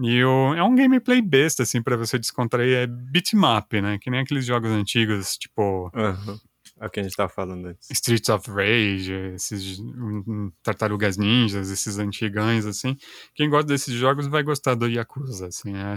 E 0.00 0.24
o, 0.24 0.54
é 0.54 0.62
um 0.62 0.74
gameplay 0.74 1.20
besta, 1.20 1.62
assim, 1.62 1.82
para 1.82 1.96
você 1.96 2.18
descontrair. 2.18 2.76
É 2.76 2.86
bitmap, 2.86 3.72
né? 3.74 3.98
Que 3.98 4.10
nem 4.10 4.20
aqueles 4.20 4.46
jogos 4.46 4.70
antigos, 4.70 5.36
tipo. 5.36 5.90
Uhum. 5.94 6.38
É 6.82 6.86
o 6.86 6.90
que 6.90 6.98
a 6.98 7.02
gente 7.04 7.14
tava 7.14 7.28
falando 7.28 7.66
antes. 7.66 7.88
Streets 7.92 8.28
of 8.28 8.50
Rage, 8.50 9.12
esses 9.36 9.78
um, 9.78 10.50
Tartarugas 10.64 11.16
Ninjas, 11.16 11.70
esses 11.70 11.96
antigães, 11.96 12.66
assim. 12.66 12.96
Quem 13.36 13.48
gosta 13.48 13.68
desses 13.68 13.94
jogos 13.94 14.26
vai 14.26 14.42
gostar 14.42 14.74
do 14.74 14.88
Yakuza, 14.88 15.46
assim. 15.46 15.76
É, 15.76 15.96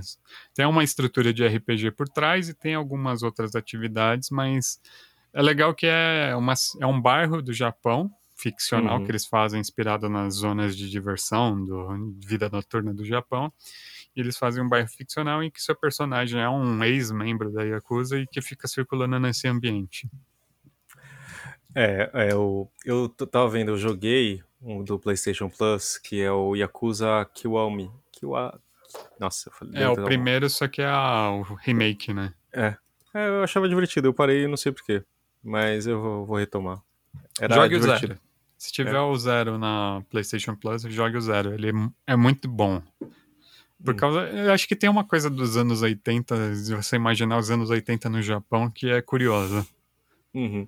tem 0.54 0.64
uma 0.68 0.84
estrutura 0.84 1.34
de 1.34 1.44
RPG 1.44 1.90
por 1.90 2.08
trás 2.08 2.50
e 2.50 2.54
tem 2.54 2.76
algumas 2.76 3.24
outras 3.24 3.56
atividades, 3.56 4.30
mas 4.30 4.80
é 5.34 5.42
legal 5.42 5.74
que 5.74 5.88
é, 5.88 6.36
uma, 6.36 6.54
é 6.80 6.86
um 6.86 7.02
bairro 7.02 7.42
do 7.42 7.52
Japão, 7.52 8.12
ficcional, 8.36 9.00
uhum. 9.00 9.06
que 9.06 9.12
eles 9.12 9.26
fazem 9.26 9.60
inspirado 9.60 10.08
nas 10.08 10.36
zonas 10.36 10.78
de 10.78 10.88
diversão, 10.88 11.66
do 11.66 12.16
vida 12.24 12.48
noturna 12.48 12.94
do 12.94 13.04
Japão. 13.04 13.52
E 14.16 14.20
eles 14.20 14.38
fazem 14.38 14.64
um 14.64 14.70
bairro 14.70 14.88
ficcional 14.88 15.42
em 15.42 15.50
que 15.50 15.60
seu 15.60 15.76
personagem 15.76 16.40
é 16.40 16.48
um 16.48 16.84
ex-membro 16.84 17.52
da 17.52 17.64
Yakuza 17.64 18.20
e 18.20 18.28
que 18.28 18.40
fica 18.40 18.68
circulando 18.68 19.20
nesse 19.20 19.48
ambiente. 19.48 20.08
É, 21.76 22.10
é 22.30 22.36
o, 22.36 22.70
eu 22.86 23.10
tava 23.10 23.50
vendo, 23.50 23.72
eu 23.72 23.78
joguei 23.78 24.42
um 24.62 24.82
do 24.82 24.98
PlayStation 24.98 25.50
Plus, 25.50 25.98
que 25.98 26.22
é 26.22 26.32
o 26.32 26.56
Yakuza 26.56 27.30
Kiwami. 27.34 27.92
Kiwa... 28.14 28.60
Nossa, 29.20 29.50
eu 29.50 29.54
falei. 29.54 29.84
É, 29.84 29.90
o 29.90 30.04
primeiro, 30.04 30.50
só 30.50 30.68
que 30.70 30.82
é 30.82 30.88
a, 30.88 31.32
o 31.32 31.42
remake, 31.42 32.14
né? 32.14 32.34
É. 32.54 32.78
é. 33.14 33.28
Eu 33.28 33.44
achava 33.44 33.68
divertido, 33.68 34.08
eu 34.08 34.14
parei 34.14 34.48
não 34.48 34.56
sei 34.56 34.72
porquê. 34.72 35.04
Mas 35.44 35.86
eu 35.86 36.02
vou, 36.02 36.26
vou 36.26 36.38
retomar. 36.38 36.82
Era 37.40 37.56
Jogue 37.56 37.76
divertido. 37.78 38.14
o 38.14 38.16
zero. 38.16 38.22
Se 38.58 38.72
tiver 38.72 38.96
é. 38.96 39.00
o 39.00 39.16
zero 39.18 39.58
na 39.58 40.02
PlayStation 40.10 40.56
Plus, 40.56 40.84
jogue 40.84 41.18
o 41.18 41.22
zero. 41.22 41.54
Ele 41.54 41.70
é, 41.70 42.14
é 42.14 42.16
muito 42.16 42.48
bom. 42.48 42.82
Por 43.84 43.94
hum. 43.94 43.98
causa. 43.98 44.22
Eu 44.22 44.52
acho 44.52 44.68
que 44.68 44.76
tem 44.76 44.90
uma 44.90 45.04
coisa 45.04 45.30
dos 45.30 45.58
anos 45.58 45.82
80, 45.82 46.56
de 46.56 46.74
você 46.74 46.96
imaginar 46.96 47.38
os 47.38 47.52
anos 47.52 47.70
80 47.70 48.10
no 48.10 48.22
Japão, 48.22 48.72
que 48.72 48.90
é 48.90 49.02
curiosa. 49.02 49.68
Uhum. 50.34 50.68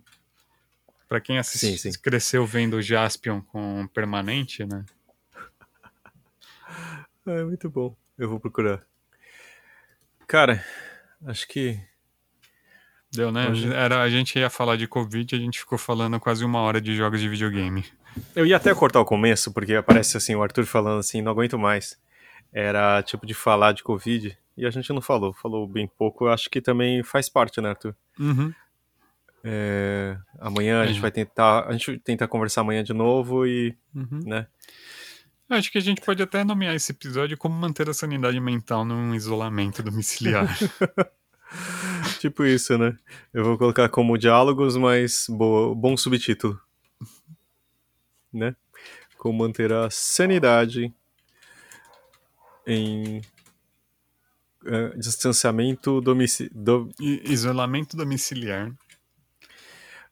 Pra 1.07 1.21
quem 1.21 1.37
assiste, 1.37 1.77
sim, 1.77 1.91
sim. 1.91 1.99
cresceu 2.01 2.45
vendo 2.45 2.81
Jaspion 2.81 3.41
com 3.41 3.87
permanente, 3.87 4.65
né? 4.65 4.85
É 7.25 7.43
muito 7.43 7.69
bom. 7.69 7.93
Eu 8.17 8.29
vou 8.29 8.39
procurar. 8.39 8.81
Cara, 10.25 10.63
acho 11.25 11.45
que. 11.45 11.77
Deu, 13.11 13.33
né? 13.33 13.49
Hoje... 13.49 13.73
Era, 13.73 14.01
a 14.01 14.09
gente 14.09 14.39
ia 14.39 14.49
falar 14.49 14.77
de 14.77 14.87
Covid 14.87 15.35
a 15.35 15.37
gente 15.37 15.59
ficou 15.59 15.77
falando 15.77 16.19
quase 16.21 16.45
uma 16.45 16.59
hora 16.61 16.79
de 16.79 16.95
jogos 16.95 17.19
de 17.19 17.27
videogame. 17.27 17.83
Eu 18.35 18.45
ia 18.45 18.55
até 18.55 18.73
cortar 18.73 19.01
o 19.01 19.05
começo, 19.05 19.53
porque 19.53 19.75
aparece 19.75 20.15
assim, 20.15 20.35
o 20.35 20.41
Arthur 20.41 20.65
falando 20.65 20.99
assim, 20.99 21.21
não 21.21 21.33
aguento 21.33 21.59
mais. 21.59 21.99
Era 22.51 23.03
tipo 23.03 23.25
de 23.25 23.33
falar 23.33 23.73
de 23.73 23.83
Covid, 23.83 24.37
e 24.57 24.65
a 24.65 24.71
gente 24.71 24.91
não 24.91 25.01
falou, 25.01 25.33
falou 25.33 25.67
bem 25.67 25.87
pouco. 25.87 26.25
Eu 26.25 26.31
acho 26.31 26.49
que 26.49 26.61
também 26.61 27.03
faz 27.03 27.29
parte, 27.29 27.61
né, 27.61 27.69
Arthur? 27.69 27.95
Uhum. 28.19 28.53
É, 29.49 30.17
amanhã 30.39 30.81
a 30.81 30.85
gente 30.85 30.99
vai 30.99 31.09
tentar. 31.09 31.65
A 31.67 31.71
gente 31.71 31.97
tenta 31.99 32.27
conversar 32.27 32.61
amanhã 32.61 32.83
de 32.83 32.91
novo 32.91 33.47
e. 33.47 33.73
Uhum. 33.95 34.19
né? 34.25 34.45
Acho 35.49 35.71
que 35.71 35.77
a 35.77 35.81
gente 35.81 36.01
pode 36.01 36.21
até 36.21 36.43
nomear 36.43 36.75
esse 36.75 36.91
episódio 36.91 37.37
como 37.37 37.55
manter 37.55 37.89
a 37.89 37.93
sanidade 37.93 38.37
mental 38.41 38.83
num 38.83 39.15
isolamento 39.15 39.81
domiciliar. 39.81 40.53
tipo 42.19 42.43
isso, 42.43 42.77
né? 42.77 42.97
Eu 43.33 43.45
vou 43.45 43.57
colocar 43.57 43.87
como 43.87 44.17
diálogos, 44.17 44.75
mas 44.75 45.27
boa, 45.29 45.73
bom 45.73 45.95
subtítulo. 45.95 46.59
Né? 48.33 48.53
Como 49.17 49.39
manter 49.39 49.71
a 49.71 49.89
sanidade 49.89 50.93
em 52.65 53.21
uh, 54.65 54.99
distanciamento 54.99 56.01
domiciliar. 56.01 56.53
Do... 56.53 56.89
Isolamento 56.99 57.95
domiciliar. 57.95 58.75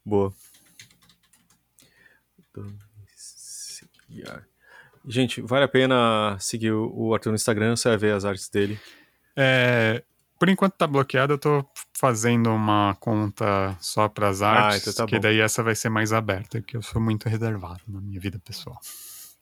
Boa. 0.05 0.31
Gente, 5.07 5.41
vale 5.41 5.65
a 5.65 5.67
pena 5.67 6.37
seguir 6.39 6.71
o 6.71 7.13
Arthur 7.13 7.29
no 7.29 7.35
Instagram, 7.35 7.75
você 7.75 7.89
vai 7.89 7.97
ver 7.97 8.13
as 8.13 8.25
artes 8.25 8.49
dele. 8.49 8.79
É, 9.35 10.03
por 10.39 10.49
enquanto 10.49 10.73
tá 10.73 10.87
bloqueado, 10.87 11.33
eu 11.33 11.37
tô 11.37 11.65
fazendo 11.93 12.49
uma 12.49 12.95
conta 12.99 13.75
só 13.79 14.07
para 14.07 14.29
as 14.29 14.41
artes, 14.41 14.87
ah, 14.87 14.91
então 14.91 15.05
tá 15.05 15.09
que 15.09 15.15
bom. 15.15 15.21
daí 15.21 15.39
essa 15.39 15.61
vai 15.61 15.75
ser 15.75 15.89
mais 15.89 16.11
aberta, 16.11 16.61
que 16.61 16.75
eu 16.75 16.81
sou 16.81 17.01
muito 17.01 17.29
reservado 17.29 17.81
na 17.87 18.01
minha 18.01 18.19
vida 18.19 18.39
pessoal. 18.39 18.79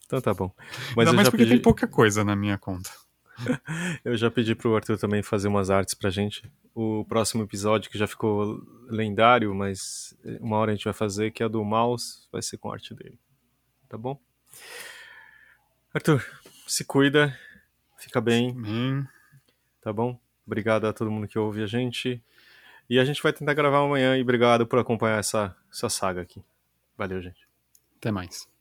Então 0.06 0.22
tá 0.22 0.34
bom. 0.34 0.52
Mas 0.96 1.08
Ainda 1.08 1.14
mais 1.14 1.30
porque 1.30 1.44
pedi... 1.44 1.56
tem 1.56 1.62
pouca 1.62 1.88
coisa 1.88 2.24
na 2.24 2.36
minha 2.36 2.58
conta. 2.58 2.90
eu 4.04 4.16
já 4.16 4.30
pedi 4.30 4.56
pro 4.56 4.76
Arthur 4.76 4.98
também 4.98 5.24
fazer 5.24 5.48
umas 5.48 5.70
artes 5.70 5.94
pra 5.94 6.10
gente 6.10 6.50
o 6.76 7.06
próximo 7.06 7.44
episódio, 7.44 7.90
que 7.90 7.98
já 7.98 8.08
ficou 8.08 8.62
lendário, 8.88 9.54
mas 9.54 10.18
uma 10.40 10.58
hora 10.58 10.72
a 10.72 10.76
gente 10.76 10.86
vai 10.86 10.94
fazer, 10.94 11.32
que 11.32 11.44
é 11.44 11.46
a 11.46 11.50
do 11.50 11.64
mouse, 11.64 12.28
vai 12.32 12.42
ser 12.42 12.58
com 12.58 12.70
a 12.70 12.74
arte 12.74 12.94
dele. 12.94 13.20
Tá 13.88 13.98
bom? 13.98 14.20
Arthur, 15.94 16.26
se 16.68 16.84
cuida, 16.84 17.38
fica 17.98 18.20
bem. 18.20 18.54
Sim. 18.66 19.08
Tá 19.82 19.94
bom? 19.94 20.20
Obrigado 20.46 20.88
a 20.88 20.94
todo 20.94 21.12
mundo 21.12 21.28
que 21.28 21.38
ouve 21.38 21.62
a 21.62 21.68
gente. 21.68 22.24
E 22.90 23.00
a 23.00 23.06
gente 23.06 23.22
vai 23.22 23.32
tentar 23.32 23.54
gravar 23.54 23.80
amanhã 23.80 24.18
e 24.18 24.22
obrigado 24.22 24.66
por 24.66 24.80
acompanhar 24.80 25.20
essa, 25.20 25.56
essa 25.72 25.90
saga 25.90 26.22
aqui. 26.22 26.44
Valeu, 26.98 27.22
gente. 27.22 27.48
Até 27.98 28.12
mais. 28.12 28.53